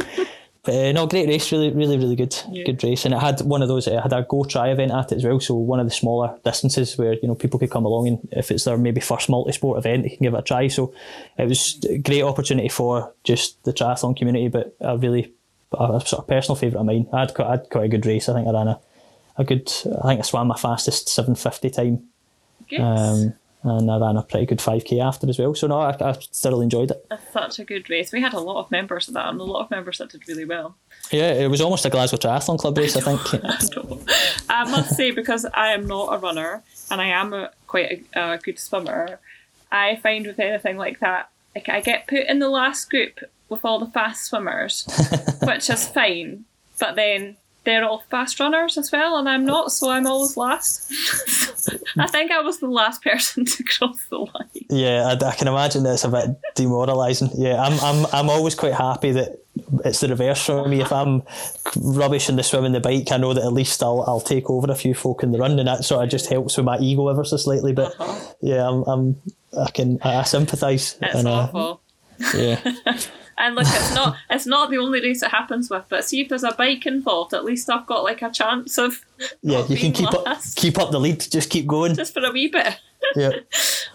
But 0.64 0.76
uh, 0.76 0.92
no, 0.92 1.08
great 1.08 1.28
race, 1.28 1.52
really, 1.52 1.72
really, 1.72 1.98
really 1.98 2.16
good, 2.16 2.36
Yeah. 2.52 2.66
good 2.66 2.84
race, 2.84 3.04
and 3.06 3.16
it 3.16 3.20
had 3.20 3.42
one 3.42 3.64
of 3.64 3.68
those. 3.68 3.88
It 3.88 4.00
had 4.00 4.14
a 4.14 4.22
go 4.30 4.44
try 4.44 4.70
event 4.70 4.92
at 4.92 5.12
it 5.12 5.16
as 5.16 5.24
well, 5.26 5.40
so 5.40 5.56
one 5.56 5.80
of 5.80 5.88
the 5.88 5.92
smaller 5.92 6.38
distances 6.46 6.96
where 7.00 7.14
you 7.16 7.28
know 7.28 7.34
people 7.34 7.58
could 7.60 7.72
come 7.72 7.84
along 7.84 8.08
and 8.08 8.28
if 8.32 8.52
it's 8.52 8.66
their 8.66 8.78
maybe 8.78 9.02
first 9.02 9.28
multi 9.28 9.54
sport 9.54 9.80
event, 9.80 10.04
they 10.04 10.10
can 10.10 10.20
give 10.24 10.36
it 10.36 10.40
a 10.40 10.44
try. 10.44 10.68
So 10.68 10.94
it 11.40 11.48
was 11.50 11.84
a 11.90 11.98
great 11.98 12.22
opportunity 12.22 12.70
for 12.70 13.12
just 13.24 13.64
the 13.64 13.74
triathlon 13.74 14.16
community, 14.16 14.50
but 14.50 14.76
a 14.82 14.96
really 15.00 15.34
a 15.74 16.00
sort 16.06 16.14
of 16.22 16.28
personal 16.28 16.56
favourite 16.56 16.82
of 16.82 16.86
mine. 16.86 17.08
I 17.12 17.22
had 17.22 17.34
quite, 17.34 17.48
I 17.48 17.52
had 17.52 17.70
quite 17.72 17.86
a 17.86 17.90
good 17.90 18.06
race. 18.06 18.30
I 18.30 18.34
think 18.36 18.48
I 18.48 18.52
ran 18.52 18.68
a, 18.68 18.80
a 19.38 19.44
good. 19.44 19.72
I 20.04 20.08
think 20.08 20.20
I 20.20 20.24
swam 20.24 20.48
my 20.48 20.58
fastest 20.58 21.10
seven 21.10 21.36
fifty 21.36 21.70
time, 21.70 22.04
Good. 22.70 22.80
um, 22.80 23.34
and 23.64 23.92
I 23.92 23.98
ran 23.98 24.18
a 24.18 24.24
pretty 24.24 24.46
good 24.46 24.62
five 24.62 24.86
k 24.86 25.00
after 25.00 25.30
as 25.30 25.40
well. 25.40 25.54
So 25.56 25.68
no, 25.68 25.80
I, 25.80 25.96
I 26.00 26.14
thoroughly 26.14 26.64
enjoyed 26.66 26.92
it. 26.92 27.06
It's 27.12 27.32
such 27.32 27.60
a 27.60 27.64
good 27.64 27.90
race. 27.90 28.12
We 28.12 28.22
had 28.22 28.34
a 28.34 28.40
lot 28.40 28.60
of 28.60 28.72
members 28.72 29.08
of 29.08 29.14
that, 29.14 29.30
and 29.30 29.40
a 29.40 29.44
lot 29.44 29.64
of 29.64 29.72
members 29.72 30.00
that 30.00 30.12
did 30.12 30.28
really 30.28 30.46
well. 30.46 30.76
Yeah, 31.12 31.34
it 31.34 31.50
was 31.50 31.62
almost 31.62 31.86
a 31.86 31.90
Glasgow 31.90 32.18
Triathlon 32.18 32.60
Club 32.60 32.78
race. 32.78 32.96
I 32.96 33.02
think. 33.02 33.44
I 34.50 34.70
must 34.70 34.96
say, 34.96 35.12
because 35.12 35.46
I 35.54 35.74
am 35.74 35.88
not 35.88 36.14
a 36.14 36.18
runner 36.18 36.64
and 36.90 37.02
I 37.02 37.08
am 37.08 37.34
a, 37.34 37.52
quite 37.68 38.04
a, 38.16 38.34
a 38.34 38.38
good 38.38 38.60
swimmer, 38.60 39.20
I 39.72 39.96
find 39.96 40.28
with 40.28 40.40
anything 40.40 40.78
like 40.78 41.00
that, 41.00 41.30
like 41.56 41.70
I 41.70 41.82
get 41.82 42.08
put 42.08 42.28
in 42.28 42.40
the 42.40 42.50
last 42.50 42.90
group 42.90 43.20
with 43.50 43.64
all 43.64 43.80
the 43.80 43.88
fast 43.88 44.26
swimmers, 44.26 44.86
which 45.44 45.70
is 45.70 45.88
fine. 45.88 46.46
But 46.80 46.96
then 46.96 47.38
they're 47.64 47.84
all 47.84 48.04
fast 48.10 48.40
runners 48.40 48.78
as 48.78 48.92
well, 48.92 49.18
and 49.18 49.30
I'm 49.30 49.46
not, 49.46 49.72
so 49.72 49.90
I'm 49.92 50.08
always 50.08 50.36
last. 50.36 50.92
I 51.98 52.08
think 52.08 52.32
I 52.32 52.42
was 52.42 52.60
the 52.60 52.68
last 52.68 53.04
person 53.04 53.46
to 53.46 53.64
cross 53.64 54.00
the 54.10 54.20
line. 54.20 54.50
Yeah, 54.70 55.08
I, 55.08 55.26
I 55.26 55.36
can 55.36 55.48
imagine 55.48 55.84
that's 55.84 56.04
a 56.04 56.10
bit 56.10 56.30
demoralising. 56.56 57.30
Yeah, 57.36 57.62
I'm, 57.62 57.80
I'm, 57.80 58.06
I'm 58.14 58.30
always 58.30 58.56
quite 58.56 58.74
happy 58.74 59.12
that 59.12 59.42
it's 59.86 60.00
the 60.00 60.08
reverse 60.08 60.46
for 60.46 60.68
me. 60.68 60.82
If 60.82 60.92
I'm 60.92 61.24
rubbish 61.78 62.30
in 62.30 62.36
the 62.36 62.44
swim 62.44 62.66
and 62.66 62.74
the 62.74 62.80
bike, 62.80 63.12
I 63.12 63.18
know 63.18 63.34
that 63.34 63.44
at 63.44 63.54
least 63.54 63.84
I'll, 63.84 64.04
I'll 64.08 64.22
take 64.22 64.50
over 64.50 64.72
a 64.72 64.76
few 64.76 64.94
folk 64.94 65.22
in 65.22 65.32
the 65.32 65.38
run, 65.38 65.60
and 65.60 65.68
that 65.68 65.86
sort 65.86 66.04
of 66.04 66.10
just 66.10 66.30
helps 66.30 66.58
with 66.58 66.66
my 66.66 66.80
ego 66.80 67.10
ever 67.10 67.24
so 67.24 67.38
slightly. 67.38 67.74
But 67.74 67.94
yeah, 68.42 68.68
I'm, 68.68 68.84
I'm 68.84 69.22
I 69.58 69.70
can 69.72 70.00
I 70.02 70.24
sympathise. 70.24 70.98
It's 71.02 71.16
and, 71.16 71.28
uh, 71.28 71.32
awful. 71.32 71.82
yeah, 72.36 72.60
And 73.42 73.56
look, 73.56 73.66
it's 73.68 73.94
not 73.96 74.16
it's 74.30 74.46
not 74.46 74.70
the 74.70 74.78
only 74.78 75.02
race 75.02 75.24
it 75.24 75.32
happens 75.32 75.70
with, 75.70 75.84
but 75.90 76.06
see 76.06 76.22
if 76.22 76.30
there's 76.30 76.44
a 76.44 76.54
bike 76.54 76.86
involved, 76.86 77.34
at 77.34 77.44
least 77.44 77.70
I've 77.70 77.88
got 77.88 78.04
like 78.04 78.22
a 78.22 78.30
chance 78.30 78.78
of 78.78 79.04
yeah, 79.42 79.66
you 79.68 79.78
can 79.78 79.92
keep 79.92 80.14
up 80.14 80.26
keep 80.56 80.78
up 80.78 80.92
the 80.92 81.00
lead. 81.00 81.20
Just 81.20 81.50
keep 81.50 81.66
going. 81.68 81.96
just 81.96 82.14
for 82.14 82.24
a 82.24 82.32
wee 82.32 82.48
bit. 82.48 82.80
Yeah, 83.16 83.32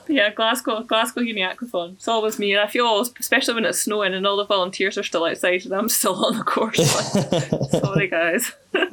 Yeah, 0.09 0.30
Glasgow, 0.30 0.82
Glasgow 0.82 1.20
Uni 1.20 1.40
Aquathon. 1.40 1.92
It's 1.92 2.09
always 2.09 2.40
me, 2.40 2.53
and 2.53 2.61
I 2.61 2.66
feel 2.66 2.86
always, 2.86 3.12
especially 3.20 3.55
when 3.55 3.64
it's 3.64 3.80
snowing 3.80 4.14
and 4.14 4.26
all 4.26 4.36
the 4.36 4.44
volunteers 4.44 4.99
are 4.99 5.05
still 5.05 5.24
outside, 5.24 5.64
and 5.64 5.72
I'm 5.72 5.88
still 5.88 6.24
on 6.26 6.36
the 6.36 6.42
course. 6.42 6.78
Like, 6.78 7.70
sorry, 7.70 8.09
guys. 8.09 8.51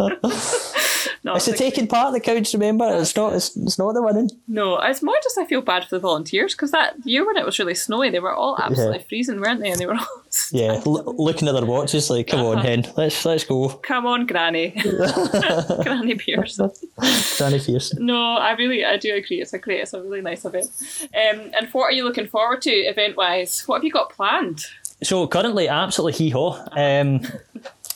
no, 1.24 1.36
it's 1.36 1.46
the 1.46 1.52
like- 1.52 1.58
taking 1.58 1.88
part 1.88 2.14
that 2.14 2.22
counts. 2.22 2.54
Remember, 2.54 2.86
it's 3.00 3.16
not 3.16 3.34
it's, 3.34 3.56
it's 3.58 3.78
not 3.78 3.94
the 3.94 4.02
winning. 4.02 4.30
no, 4.48 4.78
it's 4.80 5.02
more 5.02 5.16
just 5.24 5.38
I 5.38 5.46
feel 5.46 5.62
bad 5.62 5.84
for 5.86 5.96
the 5.96 6.00
volunteers 6.00 6.54
because 6.54 6.72
that 6.72 6.96
year 7.06 7.26
when 7.26 7.38
it 7.38 7.46
was 7.46 7.60
really 7.60 7.76
snowy, 7.76 8.10
they 8.10 8.20
were 8.20 8.34
all 8.34 8.58
absolutely 8.62 9.00
Yeah. 9.00 9.04
freezing, 9.10 9.42
weren't 9.42 9.62
they? 9.62 9.70
And 9.72 9.80
they 9.80 9.86
were 9.86 9.96
all. 9.96 10.08
Yeah, 10.52 10.82
l- 10.86 11.14
looking 11.18 11.48
at 11.48 11.54
their 11.54 11.66
watches, 11.66 12.10
like, 12.10 12.28
come 12.28 12.40
on, 12.42 12.58
Uh-huh. 12.58 12.68
hen, 12.68 12.86
let's 12.98 13.24
let's 13.26 13.44
go. 13.44 13.70
Come 13.84 14.08
on, 14.08 14.26
Granny. 14.26 14.72
Granny 15.84 16.16
Pearson. 16.16 16.72
Danny 17.38 17.60
Fierce. 17.60 17.94
No, 18.00 18.20
I 18.38 18.52
really, 18.54 18.84
I 18.84 18.98
do 18.98 19.14
agree. 19.14 19.42
It's 19.42 19.54
a 19.54 19.60
great, 19.60 19.82
it's 19.82 19.94
a 19.94 20.02
really 20.02 20.22
nice 20.22 20.44
event. 20.46 20.68
Um, 21.14 21.52
and 21.58 21.68
what 21.72 21.84
are 21.86 21.92
you 21.92 22.04
looking 22.04 22.28
forward 22.28 22.62
to 22.64 22.72
event 22.72 23.16
wise? 23.16 23.62
What 23.68 23.78
have 23.78 23.84
you 23.84 23.92
got 23.92 24.10
planned? 24.10 24.66
So 25.04 25.28
currently, 25.28 25.68
absolutely 25.68 26.14
hee 26.14 26.30
haw. 26.32 26.60
Um, 26.72 27.22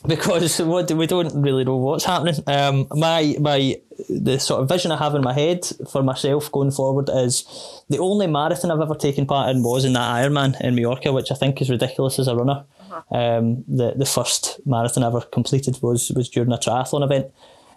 because 0.08 0.60
what 0.62 0.92
we 0.92 1.08
don't 1.08 1.42
really 1.42 1.64
know 1.64 1.78
what's 1.78 2.06
happening. 2.06 2.36
Um, 2.48 2.88
my 2.92 3.36
my 3.40 3.80
the 4.10 4.40
sort 4.40 4.62
of 4.62 4.70
vision 4.70 4.92
I 4.92 4.98
have 4.98 5.16
in 5.16 5.22
my 5.22 5.34
head 5.34 5.66
for 5.90 6.04
myself 6.04 6.52
going 6.52 6.72
forward 6.72 7.10
is 7.12 7.46
the 7.90 8.00
only 8.00 8.28
marathon 8.28 8.72
I've 8.72 8.82
ever 8.82 8.96
taken 8.96 9.26
part 9.26 9.50
in 9.50 9.64
was 9.64 9.86
in 9.86 9.94
that 9.94 10.16
Ironman 10.16 10.60
in 10.62 10.76
Mallorca, 10.76 11.12
which 11.12 11.32
I 11.32 11.36
think 11.36 11.62
is 11.62 11.70
ridiculous 11.70 12.20
as 12.20 12.28
a 12.28 12.36
runner. 12.36 12.66
Um, 13.12 13.64
the 13.68 13.94
the 13.96 14.06
first 14.06 14.60
marathon 14.66 15.04
I 15.04 15.08
ever 15.08 15.22
completed 15.22 15.80
was 15.82 16.12
was 16.12 16.30
during 16.30 16.52
a 16.52 16.58
triathlon 16.58 17.04
event. 17.04 17.32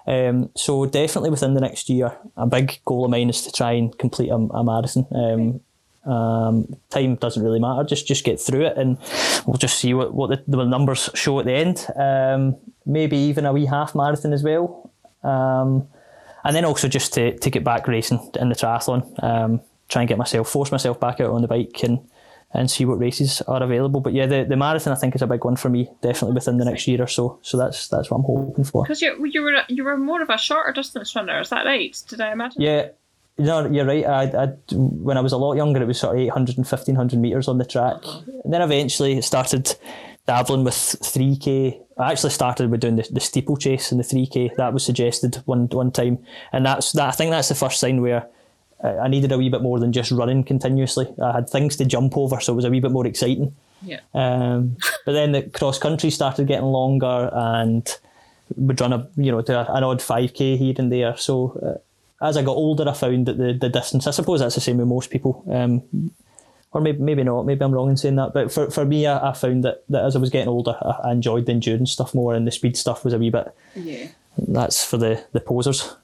Um, 0.06 0.50
so 0.56 0.86
definitely 0.86 1.30
within 1.30 1.54
the 1.54 1.60
next 1.60 1.88
year, 1.88 2.16
a 2.36 2.46
big 2.46 2.80
goal 2.84 3.04
of 3.04 3.10
mine 3.10 3.30
is 3.30 3.42
to 3.42 3.52
try 3.52 3.72
and 3.72 3.96
complete 3.96 4.30
a, 4.30 4.34
a 4.34 4.64
marathon. 4.64 5.06
Um, 5.12 5.60
um, 6.04 6.74
time 6.90 7.16
doesn't 7.16 7.42
really 7.42 7.60
matter. 7.60 7.84
Just 7.84 8.06
just 8.06 8.24
get 8.24 8.40
through 8.40 8.66
it, 8.66 8.76
and 8.76 8.98
we'll 9.46 9.58
just 9.58 9.78
see 9.78 9.94
what 9.94 10.14
what 10.14 10.30
the, 10.30 10.56
the 10.56 10.64
numbers 10.64 11.10
show 11.14 11.38
at 11.40 11.46
the 11.46 11.52
end. 11.52 11.86
Um, 11.96 12.56
maybe 12.86 13.16
even 13.16 13.46
a 13.46 13.52
wee 13.52 13.66
half 13.66 13.94
marathon 13.94 14.32
as 14.32 14.42
well. 14.42 14.90
Um, 15.22 15.88
and 16.44 16.56
then 16.56 16.64
also 16.64 16.88
just 16.88 17.12
to, 17.14 17.38
to 17.38 17.50
get 17.50 17.64
back 17.64 17.86
racing 17.86 18.30
in 18.40 18.48
the 18.48 18.54
triathlon. 18.54 19.22
Um, 19.22 19.60
try 19.88 20.02
and 20.02 20.08
get 20.08 20.18
myself 20.18 20.48
force 20.48 20.70
myself 20.72 20.98
back 21.00 21.20
out 21.20 21.30
on 21.30 21.42
the 21.42 21.48
bike 21.48 21.82
and 21.82 21.98
and 22.52 22.68
see 22.68 22.84
what 22.84 22.98
races 22.98 23.42
are 23.42 23.62
available. 23.62 24.00
But 24.00 24.12
yeah, 24.12 24.26
the, 24.26 24.44
the 24.44 24.56
marathon 24.56 24.92
I 24.92 24.96
think 24.96 25.14
is 25.14 25.22
a 25.22 25.26
big 25.26 25.44
one 25.44 25.54
for 25.54 25.68
me, 25.68 25.88
definitely 26.00 26.34
within 26.34 26.56
the 26.58 26.64
next 26.64 26.88
year 26.88 27.00
or 27.00 27.06
so. 27.06 27.38
So 27.42 27.56
that's 27.56 27.88
that's 27.88 28.10
what 28.10 28.18
I'm 28.18 28.24
hoping 28.24 28.64
for. 28.64 28.82
Because 28.82 29.02
you 29.02 29.24
you 29.26 29.42
were 29.42 29.62
you 29.68 29.84
were 29.84 29.96
more 29.96 30.22
of 30.22 30.30
a 30.30 30.38
shorter 30.38 30.72
distance 30.72 31.14
runner, 31.14 31.40
is 31.40 31.50
that 31.50 31.64
right? 31.64 31.96
Did 32.08 32.20
I 32.20 32.32
imagine? 32.32 32.62
Yeah. 32.62 32.88
No, 33.40 33.66
you're 33.66 33.86
right. 33.86 34.04
I, 34.04 34.22
I, 34.24 34.46
when 34.72 35.16
I 35.16 35.20
was 35.20 35.32
a 35.32 35.38
lot 35.38 35.54
younger, 35.54 35.82
it 35.82 35.86
was 35.86 35.98
sort 35.98 36.16
of 36.16 36.20
800 36.20 36.58
and 36.58 36.66
1500 36.66 37.18
metres 37.18 37.48
on 37.48 37.58
the 37.58 37.64
track. 37.64 37.96
And 38.44 38.52
then 38.52 38.62
eventually 38.62 39.18
it 39.18 39.24
started 39.24 39.74
dabbling 40.26 40.64
with 40.64 40.74
3k. 40.74 41.80
I 41.98 42.12
actually 42.12 42.30
started 42.30 42.70
with 42.70 42.80
doing 42.80 42.96
the, 42.96 43.08
the 43.10 43.20
steeplechase 43.20 43.90
and 43.90 44.00
the 44.00 44.04
3k. 44.04 44.56
That 44.56 44.72
was 44.72 44.84
suggested 44.84 45.36
one 45.46 45.66
one 45.68 45.90
time. 45.90 46.18
And 46.52 46.66
that's 46.66 46.92
that. 46.92 47.08
I 47.08 47.12
think 47.12 47.30
that's 47.30 47.48
the 47.48 47.54
first 47.54 47.80
sign 47.80 48.02
where 48.02 48.28
I 48.82 49.08
needed 49.08 49.32
a 49.32 49.38
wee 49.38 49.48
bit 49.48 49.62
more 49.62 49.78
than 49.78 49.92
just 49.92 50.10
running 50.10 50.44
continuously. 50.44 51.06
I 51.22 51.32
had 51.32 51.50
things 51.50 51.76
to 51.76 51.84
jump 51.84 52.16
over, 52.16 52.40
so 52.40 52.52
it 52.52 52.56
was 52.56 52.64
a 52.64 52.70
wee 52.70 52.80
bit 52.80 52.92
more 52.92 53.06
exciting. 53.06 53.54
Yeah. 53.82 54.00
Um, 54.14 54.76
but 55.04 55.12
then 55.12 55.32
the 55.32 55.42
cross 55.42 55.78
country 55.78 56.10
started 56.10 56.46
getting 56.46 56.66
longer, 56.66 57.30
and 57.32 57.86
would 58.56 58.80
run 58.80 58.92
a 58.92 59.08
you 59.16 59.30
know 59.30 59.42
to 59.42 59.72
an 59.72 59.84
odd 59.84 60.00
five 60.00 60.32
k 60.32 60.56
here 60.56 60.74
and 60.78 60.90
there. 60.90 61.16
So 61.16 61.58
uh, 61.62 61.80
as 62.22 62.36
I 62.36 62.42
got 62.42 62.56
older, 62.56 62.88
I 62.88 62.92
found 62.92 63.26
that 63.26 63.38
the, 63.38 63.52
the 63.52 63.68
distance. 63.68 64.06
I 64.06 64.10
suppose 64.10 64.40
that's 64.40 64.54
the 64.54 64.60
same 64.60 64.78
with 64.78 64.88
most 64.88 65.10
people. 65.10 65.44
Um, 65.50 66.12
or 66.72 66.80
maybe 66.80 66.98
maybe 66.98 67.24
not. 67.24 67.46
Maybe 67.46 67.64
I'm 67.64 67.72
wrong 67.72 67.90
in 67.90 67.96
saying 67.96 68.16
that. 68.16 68.32
But 68.32 68.52
for, 68.52 68.70
for 68.70 68.84
me, 68.84 69.06
I, 69.06 69.30
I 69.30 69.32
found 69.32 69.64
that, 69.64 69.84
that 69.88 70.04
as 70.04 70.14
I 70.14 70.18
was 70.18 70.30
getting 70.30 70.48
older, 70.48 70.76
I, 70.80 71.08
I 71.08 71.12
enjoyed 71.12 71.46
the 71.46 71.52
endurance 71.52 71.92
stuff 71.92 72.14
more, 72.14 72.34
and 72.34 72.46
the 72.46 72.52
speed 72.52 72.76
stuff 72.76 73.04
was 73.04 73.12
a 73.12 73.18
wee 73.18 73.30
bit. 73.30 73.54
Yeah. 73.74 74.08
That's 74.38 74.84
for 74.84 74.96
the 74.96 75.24
the 75.32 75.40
posers. 75.40 75.94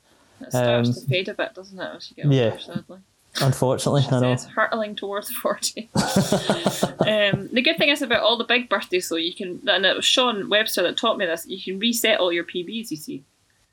It 0.41 0.51
starts 0.51 0.89
Um, 0.89 0.95
to 0.95 1.01
fade 1.09 1.29
a 1.29 1.35
bit, 1.35 1.55
doesn't 1.55 1.79
it, 1.79 1.97
as 1.97 2.11
you 2.11 2.17
get 2.17 2.27
older, 2.27 2.37
yeah. 2.37 2.59
sadly. 2.59 2.99
Unfortunately, 3.41 4.05
I 4.11 4.21
know. 4.21 4.33
It's 4.33 4.47
hurtling 4.47 4.97
towards 4.97 5.31
40. 5.31 5.91
um, 5.95 7.49
the 7.53 7.62
good 7.62 7.77
thing 7.77 7.91
is 7.91 8.03
about 8.03 8.23
all 8.23 8.37
the 8.39 8.45
big 8.45 8.69
birthdays, 8.69 9.09
though, 9.09 9.17
you 9.17 9.35
can, 9.35 9.61
and 9.67 9.85
it 9.85 9.95
was 9.97 10.05
Sean 10.05 10.49
Webster 10.49 10.83
that 10.83 10.97
taught 10.97 11.19
me 11.19 11.27
this, 11.27 11.47
you 11.47 11.61
can 11.61 11.79
reset 11.79 12.19
all 12.19 12.33
your 12.33 12.45
PBs, 12.45 12.91
you 12.91 12.97
see. 12.97 13.25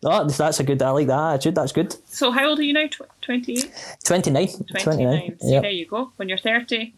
Oh, 0.03 0.27
that's 0.27 0.59
a 0.59 0.63
good. 0.63 0.81
I 0.81 0.89
like 0.91 1.07
that 1.07 1.33
attitude. 1.35 1.55
That's 1.55 1.71
good. 1.71 1.95
So, 2.07 2.31
how 2.31 2.47
old 2.49 2.59
are 2.59 2.63
you 2.63 2.73
now? 2.73 2.87
Tw- 2.87 3.01
28? 3.21 3.71
29. 4.03 4.47
29. 4.47 4.79
29. 4.83 5.39
See, 5.39 5.51
Yeah. 5.53 5.61
there 5.61 5.71
you 5.71 5.85
go. 5.85 6.11
When 6.17 6.29
you're 6.29 6.37
30, 6.37 6.93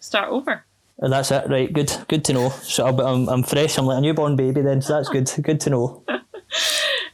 start 0.00 0.28
over. 0.30 0.64
That's 0.98 1.30
it. 1.30 1.48
Right. 1.48 1.72
Good. 1.72 1.92
Good 2.08 2.24
to 2.26 2.32
know. 2.32 2.48
So 2.62 2.86
I'll, 2.86 3.00
I'm, 3.00 3.28
I'm 3.28 3.42
fresh. 3.42 3.76
I'm 3.78 3.86
like 3.86 3.98
a 3.98 4.00
newborn 4.00 4.36
baby 4.36 4.60
then. 4.60 4.80
So 4.82 4.94
that's 4.94 5.08
good. 5.08 5.30
Good 5.42 5.60
to 5.60 5.70
know. 5.70 6.02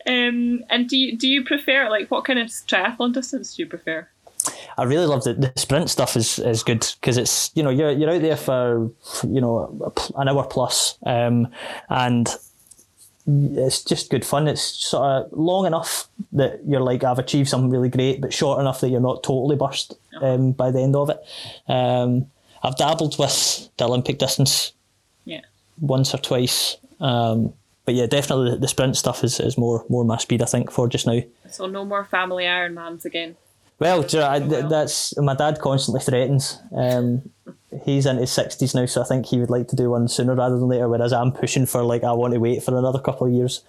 Um, 0.07 0.65
and 0.71 0.89
do 0.89 0.97
you, 0.97 1.19
do 1.19 1.29
you 1.29 1.45
prefer, 1.45 1.91
like, 1.91 2.11
what 2.11 2.25
kind 2.25 2.39
of 2.39 2.47
triathlon 2.49 3.13
distance 3.13 3.55
do 3.55 3.63
you 3.63 3.69
prefer? 3.69 4.09
I 4.79 4.85
really 4.85 5.05
love 5.05 5.25
the, 5.25 5.35
the 5.35 5.53
sprint 5.57 5.91
stuff 5.91 6.17
is, 6.17 6.39
is 6.39 6.63
good 6.63 6.87
because 6.99 7.19
it's 7.19 7.51
you 7.55 7.63
know 7.63 7.69
you're 7.69 7.91
you're 7.91 8.09
out 8.11 8.23
there 8.23 8.37
for 8.37 8.91
you 9.25 9.41
know 9.41 9.93
an 10.17 10.29
hour 10.29 10.45
plus 10.47 10.97
um, 11.05 11.49
and 11.91 12.29
it's 13.31 13.85
just 13.85 14.11
good 14.11 14.25
fun. 14.25 14.49
It's 14.49 14.63
sort 14.63 15.05
of 15.05 15.33
long 15.33 15.67
enough 15.67 16.09
that 16.33 16.61
you're 16.67 16.81
like 16.81 17.05
I've 17.05 17.19
achieved 17.19 17.49
something 17.49 17.71
really 17.71 17.91
great, 17.91 18.21
but 18.21 18.33
short 18.33 18.59
enough 18.61 18.81
that 18.81 18.89
you're 18.89 19.01
not 19.01 19.23
totally 19.23 19.57
burst 19.57 19.95
um, 20.23 20.53
by 20.53 20.71
the 20.71 20.81
end 20.81 20.97
of 20.97 21.11
it. 21.11 21.19
Um, 21.69 22.27
I've 22.63 22.77
dabbled 22.77 23.19
with 23.19 23.69
the 23.77 23.85
Olympic 23.85 24.19
distance 24.19 24.73
Yeah. 25.25 25.43
once 25.81 26.15
or 26.15 26.19
twice. 26.19 26.77
Um, 27.01 27.53
but 27.85 27.95
yeah, 27.95 28.07
definitely 28.07 28.51
the, 28.53 28.57
the 28.57 28.69
sprint 28.69 28.97
stuff 28.97 29.23
is, 29.25 29.39
is 29.41 29.57
more 29.59 29.85
more 29.89 30.05
my 30.05 30.17
speed, 30.19 30.43
I 30.43 30.47
think, 30.47 30.71
for 30.71 30.89
just 30.89 31.07
now. 31.07 31.21
So, 31.51 31.67
no 31.67 31.85
more 31.85 32.05
family 32.05 32.45
Ironmans 32.45 33.05
again. 33.05 33.37
Well, 33.79 34.05
you 34.05 34.19
know, 34.19 34.29
I, 34.29 34.39
that's 34.41 35.17
my 35.19 35.35
dad 35.35 35.61
constantly 35.61 36.01
threatens. 36.01 36.61
Um, 36.75 37.31
he's 37.85 38.07
in 38.07 38.17
his 38.17 38.33
sixties 38.33 38.75
now, 38.75 38.87
so 38.87 39.03
I 39.03 39.05
think 39.05 39.27
he 39.27 39.39
would 39.39 39.51
like 39.51 39.69
to 39.69 39.77
do 39.77 39.91
one 39.91 40.09
sooner 40.09 40.35
rather 40.35 40.59
than 40.59 40.69
later. 40.69 40.89
Whereas 40.89 41.13
I'm 41.13 41.31
pushing 41.33 41.67
for 41.67 41.83
like 41.85 42.03
I 42.03 42.13
want 42.13 42.35
to 42.35 42.41
wait 42.41 42.63
for 42.63 42.77
another 42.77 42.99
couple 42.99 43.29
of 43.29 43.33
years. 43.33 43.63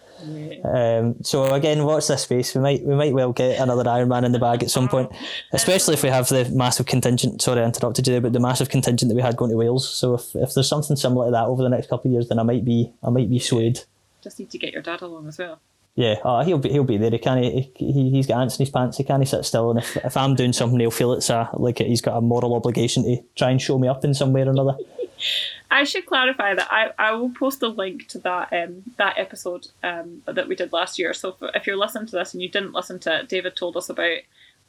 Um, 0.63 1.15
so 1.23 1.53
again, 1.53 1.85
watch 1.85 2.07
this 2.07 2.23
space. 2.23 2.55
We 2.55 2.61
might 2.61 2.83
we 2.83 2.95
might 2.95 3.13
well 3.13 3.31
get 3.33 3.59
another 3.59 3.83
Ironman 3.83 4.25
in 4.25 4.31
the 4.31 4.39
bag 4.39 4.63
at 4.63 4.71
some 4.71 4.87
point, 4.87 5.11
especially 5.53 5.93
if 5.93 6.03
we 6.03 6.09
have 6.09 6.27
the 6.27 6.49
massive 6.49 6.87
contingent. 6.87 7.41
Sorry, 7.41 7.61
I 7.61 7.65
interrupted 7.65 8.07
you 8.07 8.13
there, 8.13 8.21
but 8.21 8.33
the 8.33 8.39
massive 8.39 8.69
contingent 8.69 9.09
that 9.09 9.15
we 9.15 9.21
had 9.21 9.37
going 9.37 9.51
to 9.51 9.57
Wales. 9.57 9.87
So 9.87 10.15
if, 10.15 10.35
if 10.35 10.53
there's 10.53 10.67
something 10.67 10.95
similar 10.95 11.27
to 11.27 11.31
that 11.31 11.45
over 11.45 11.61
the 11.61 11.69
next 11.69 11.87
couple 11.87 12.09
of 12.09 12.13
years, 12.13 12.29
then 12.29 12.39
I 12.39 12.43
might 12.43 12.65
be 12.65 12.91
I 13.03 13.09
might 13.09 13.29
be 13.29 13.39
swayed. 13.39 13.81
Just 14.21 14.39
need 14.39 14.49
to 14.49 14.57
get 14.57 14.73
your 14.73 14.81
dad 14.81 15.01
along 15.01 15.27
as 15.27 15.37
well. 15.37 15.61
Yeah, 15.99 16.15
oh, 16.23 16.39
he'll 16.43 16.59
be 16.59 16.69
he'll 16.69 16.85
be 16.85 16.95
there. 16.95 17.11
He 17.11 17.17
can't. 17.17 17.43
He, 17.43 18.09
he's 18.09 18.25
got 18.25 18.39
ants 18.39 18.57
in 18.57 18.63
his 18.63 18.69
pants. 18.69 18.95
He 18.95 19.03
can't 19.03 19.27
sit 19.27 19.43
still. 19.43 19.71
And 19.71 19.79
if, 19.79 19.97
if 19.97 20.15
I'm 20.15 20.33
doing 20.33 20.53
something, 20.53 20.79
he'll 20.79 20.91
feel 20.91 21.11
it's 21.11 21.29
a 21.29 21.49
like 21.55 21.79
he's 21.79 21.99
got 21.99 22.15
a 22.15 22.21
moral 22.21 22.55
obligation 22.55 23.03
to 23.03 23.17
try 23.35 23.49
and 23.51 23.61
show 23.61 23.77
me 23.77 23.89
up 23.89 24.05
in 24.05 24.13
some 24.13 24.31
way 24.31 24.43
or 24.43 24.49
another. 24.49 24.77
I 25.71 25.83
should 25.83 26.05
clarify 26.05 26.55
that 26.55 26.69
I, 26.71 26.91
I 26.97 27.11
will 27.11 27.31
post 27.31 27.61
a 27.63 27.67
link 27.67 28.07
to 28.07 28.19
that 28.19 28.53
um, 28.53 28.83
that 28.95 29.17
episode 29.17 29.67
um, 29.83 30.23
that 30.25 30.47
we 30.47 30.55
did 30.55 30.71
last 30.71 30.99
year. 30.99 31.13
So 31.13 31.35
if, 31.41 31.55
if 31.55 31.67
you're 31.67 31.75
listening 31.75 32.05
to 32.05 32.15
this 32.15 32.33
and 32.33 32.41
you 32.41 32.47
didn't 32.47 32.71
listen 32.71 32.99
to 32.99 33.19
it, 33.19 33.27
David 33.27 33.57
told 33.57 33.75
us 33.75 33.89
about 33.89 34.19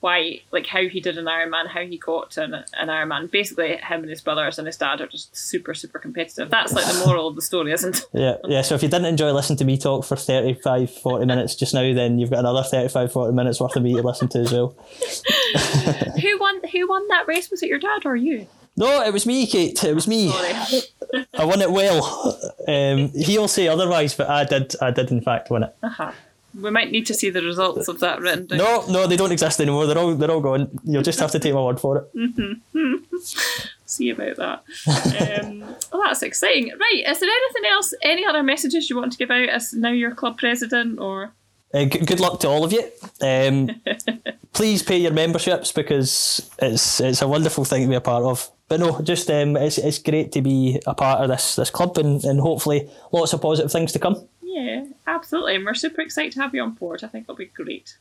why, 0.00 0.40
like 0.50 0.66
how 0.66 0.82
he 0.88 1.00
did 1.00 1.18
an 1.18 1.26
Ironman, 1.26 1.68
how 1.68 1.82
he 1.82 1.98
got 1.98 2.30
to 2.32 2.44
an, 2.44 2.54
an 2.54 2.88
Ironman. 2.88 3.30
Basically, 3.30 3.76
him 3.76 4.00
and 4.00 4.08
his 4.08 4.22
brothers 4.22 4.58
and 4.58 4.66
his 4.66 4.76
dad 4.76 5.00
are 5.00 5.06
just 5.06 5.36
super, 5.36 5.74
super 5.74 5.98
competitive. 5.98 6.50
That's 6.50 6.72
like 6.72 6.86
the 6.86 7.04
moral 7.06 7.28
of 7.28 7.36
the 7.36 7.42
story, 7.42 7.72
isn't 7.72 7.98
it? 7.98 8.04
Yeah, 8.12 8.36
yeah. 8.44 8.62
So 8.62 8.74
if 8.74 8.82
you 8.82 8.88
didn't 8.88 9.06
enjoy 9.06 9.32
listening 9.32 9.58
to 9.58 9.64
me 9.64 9.76
talk 9.76 10.04
for 10.04 10.16
35, 10.16 10.90
40 10.90 11.26
minutes 11.26 11.54
just 11.54 11.74
now, 11.74 11.92
then 11.92 12.18
you've 12.18 12.30
got 12.30 12.40
another 12.40 12.62
35, 12.62 13.12
40 13.12 13.34
minutes 13.34 13.60
worth 13.60 13.76
of 13.76 13.82
me 13.82 13.94
to 13.94 14.02
listen 14.02 14.28
to 14.28 14.38
as 14.38 14.52
well. 14.52 14.68
who 16.20 16.38
won? 16.38 16.60
Who 16.72 16.88
won 16.88 17.06
that 17.08 17.28
race? 17.28 17.50
Was 17.50 17.62
it 17.62 17.68
your 17.68 17.78
dad 17.78 18.06
or 18.06 18.16
you? 18.16 18.46
No, 18.76 19.02
it 19.02 19.12
was 19.12 19.26
me, 19.26 19.46
Kate. 19.46 19.82
It 19.84 19.94
was 19.94 20.08
me. 20.08 20.30
I 20.32 21.44
won 21.44 21.60
it 21.60 21.70
well. 21.70 22.54
Um, 22.66 23.10
he'll 23.10 23.48
say 23.48 23.68
otherwise, 23.68 24.14
but 24.14 24.30
I 24.30 24.44
did. 24.44 24.74
I 24.80 24.90
did 24.90 25.10
in 25.10 25.20
fact 25.20 25.50
win 25.50 25.64
it. 25.64 25.76
uh-huh. 25.82 26.12
We 26.58 26.70
might 26.70 26.90
need 26.90 27.06
to 27.06 27.14
see 27.14 27.30
the 27.30 27.42
results 27.42 27.88
of 27.88 28.00
that 28.00 28.20
written 28.20 28.46
down. 28.46 28.58
No, 28.58 28.84
no, 28.88 29.06
they 29.06 29.16
don't 29.16 29.32
exist 29.32 29.60
anymore. 29.60 29.86
They're 29.86 29.98
all 29.98 30.14
they're 30.14 30.30
all 30.30 30.40
gone. 30.40 30.80
You'll 30.84 31.02
just 31.02 31.20
have 31.20 31.30
to 31.32 31.38
take 31.38 31.54
my 31.54 31.62
word 31.62 31.80
for 31.80 32.08
it. 32.14 33.00
see 33.90 34.10
about 34.10 34.36
that. 34.36 35.42
Um, 35.42 35.60
well, 35.92 36.02
that's 36.04 36.22
exciting. 36.22 36.68
Right, 36.78 37.04
is 37.06 37.20
there 37.20 37.28
anything 37.28 37.70
else, 37.70 37.94
any 38.02 38.24
other 38.24 38.42
messages 38.42 38.88
you 38.88 38.96
want 38.96 39.12
to 39.12 39.18
give 39.18 39.30
out 39.30 39.48
as 39.48 39.72
now 39.72 39.90
you're 39.90 40.14
club 40.14 40.38
president 40.38 40.98
or? 41.00 41.32
Uh, 41.72 41.84
g- 41.84 42.04
good 42.04 42.20
luck 42.20 42.40
to 42.40 42.48
all 42.48 42.64
of 42.64 42.72
you. 42.72 42.90
Um, 43.20 43.80
please 44.52 44.82
pay 44.82 44.98
your 44.98 45.12
memberships 45.12 45.72
because 45.72 46.50
it's 46.58 47.00
it's 47.00 47.22
a 47.22 47.28
wonderful 47.28 47.64
thing 47.64 47.82
to 47.82 47.88
be 47.88 47.94
a 47.94 48.00
part 48.00 48.24
of. 48.24 48.50
But 48.68 48.80
no, 48.80 49.00
just 49.02 49.30
um, 49.30 49.56
it's 49.56 49.78
it's 49.78 49.98
great 49.98 50.32
to 50.32 50.42
be 50.42 50.80
a 50.86 50.94
part 50.94 51.20
of 51.20 51.28
this 51.28 51.56
this 51.56 51.70
club 51.70 51.98
and, 51.98 52.22
and 52.24 52.40
hopefully 52.40 52.90
lots 53.12 53.32
of 53.32 53.42
positive 53.42 53.70
things 53.70 53.92
to 53.92 53.98
come. 53.98 54.28
Yeah, 54.60 54.84
absolutely. 55.06 55.54
And 55.56 55.64
we're 55.64 55.74
super 55.74 56.00
excited 56.02 56.32
to 56.32 56.40
have 56.40 56.54
you 56.54 56.62
on 56.62 56.72
board. 56.72 57.02
I 57.04 57.08
think 57.08 57.24
it'll 57.24 57.36
be 57.36 57.46
great. 57.46 57.96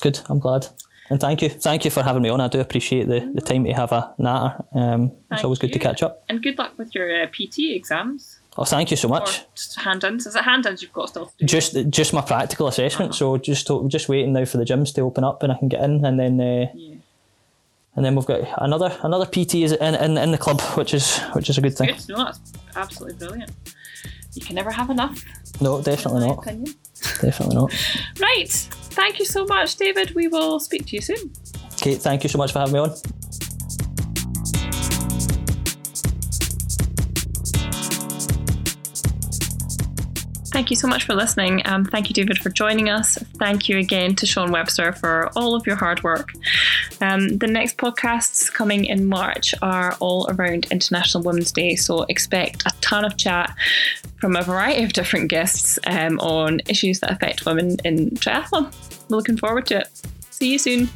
Good, 0.00 0.20
I'm 0.28 0.38
glad. 0.38 0.66
And 1.10 1.20
thank 1.20 1.42
you, 1.42 1.48
thank 1.48 1.84
you 1.84 1.90
for 1.90 2.02
having 2.02 2.22
me 2.22 2.28
on. 2.28 2.40
I 2.40 2.48
do 2.48 2.60
appreciate 2.60 3.06
the, 3.08 3.20
the 3.34 3.40
time 3.40 3.64
to 3.64 3.72
have 3.72 3.92
a 3.92 4.14
natter. 4.18 4.64
Um, 4.74 5.12
it's 5.30 5.44
always 5.44 5.58
good 5.58 5.72
to 5.72 5.78
catch 5.78 6.02
up. 6.02 6.24
And 6.28 6.42
good 6.42 6.56
luck 6.58 6.72
with 6.78 6.94
your 6.94 7.22
uh, 7.22 7.26
PT 7.26 7.74
exams. 7.74 8.38
Oh, 8.56 8.64
thank 8.64 8.90
you 8.90 8.96
so 8.96 9.08
much. 9.08 9.44
just 9.54 9.80
hand-ins. 9.80 10.26
Is 10.26 10.36
it 10.36 10.44
hand-ins 10.44 10.82
you've 10.82 10.92
got 10.92 11.08
still 11.08 11.26
to 11.26 11.32
do? 11.38 11.46
Just 11.46 11.76
just 11.90 12.12
my 12.12 12.20
practical 12.20 12.66
assessment. 12.68 13.10
Uh-huh. 13.10 13.18
So 13.18 13.36
just 13.38 13.66
to, 13.68 13.88
just 13.88 14.08
waiting 14.08 14.32
now 14.34 14.44
for 14.44 14.58
the 14.58 14.64
gyms 14.64 14.94
to 14.94 15.00
open 15.02 15.24
up 15.24 15.42
and 15.42 15.52
I 15.52 15.58
can 15.58 15.68
get 15.68 15.82
in, 15.82 16.04
and 16.04 16.18
then 16.20 16.38
uh, 16.40 16.70
Yeah. 16.74 16.96
and 17.96 18.04
then 18.04 18.14
we've 18.14 18.26
got 18.26 18.40
another 18.58 18.96
another 19.02 19.24
PT 19.26 19.56
is 19.56 19.72
in, 19.72 19.94
in 19.94 20.18
in 20.18 20.32
the 20.32 20.38
club, 20.38 20.60
which 20.76 20.92
is 20.92 21.18
which 21.34 21.48
is 21.48 21.56
a 21.58 21.62
good 21.62 21.76
thing. 21.76 21.88
Good. 21.94 22.08
No, 22.10 22.24
that's 22.24 22.52
absolutely 22.76 23.18
brilliant. 23.18 23.50
You 24.34 24.42
can 24.42 24.54
never 24.54 24.70
have 24.70 24.88
enough, 24.90 25.22
No, 25.60 25.82
definitely 25.82 26.26
not. 26.26 26.38
opinion. 26.38 26.74
Definitely 27.20 27.56
not. 27.56 27.72
Right. 28.20 28.48
Thank 28.50 29.18
you 29.18 29.24
so 29.24 29.44
much, 29.44 29.76
David. 29.76 30.14
We 30.14 30.28
will 30.28 30.58
speak 30.60 30.86
to 30.86 30.96
you 30.96 31.02
soon. 31.02 31.32
Kate, 31.76 31.98
thank 32.00 32.22
you 32.22 32.28
so 32.28 32.38
much 32.38 32.52
for 32.52 32.60
having 32.60 32.74
me 32.74 32.80
on. 32.80 32.94
Thank 40.52 40.68
you 40.68 40.76
so 40.76 40.86
much 40.86 41.04
for 41.04 41.14
listening. 41.14 41.62
Um, 41.64 41.86
thank 41.86 42.10
you, 42.10 42.14
David, 42.14 42.36
for 42.36 42.50
joining 42.50 42.90
us. 42.90 43.16
Thank 43.38 43.70
you 43.70 43.78
again 43.78 44.14
to 44.16 44.26
Sean 44.26 44.52
Webster 44.52 44.92
for 44.92 45.30
all 45.34 45.54
of 45.54 45.66
your 45.66 45.76
hard 45.76 46.02
work. 46.02 46.34
Um, 47.00 47.38
the 47.38 47.46
next 47.46 47.78
podcasts 47.78 48.52
coming 48.52 48.84
in 48.84 49.06
March 49.06 49.54
are 49.62 49.96
all 49.98 50.30
around 50.30 50.66
International 50.70 51.22
Women's 51.22 51.52
Day, 51.52 51.74
so 51.74 52.02
expect 52.02 52.64
a 52.66 52.72
ton 52.82 53.02
of 53.02 53.16
chat 53.16 53.56
from 54.18 54.36
a 54.36 54.42
variety 54.42 54.84
of 54.84 54.92
different 54.92 55.30
guests 55.30 55.78
um, 55.86 56.20
on 56.20 56.60
issues 56.68 57.00
that 57.00 57.10
affect 57.10 57.46
women 57.46 57.78
in 57.84 58.10
triathlon. 58.10 58.72
Looking 59.08 59.38
forward 59.38 59.66
to 59.68 59.78
it. 59.78 59.88
See 60.30 60.52
you 60.52 60.58
soon. 60.58 60.90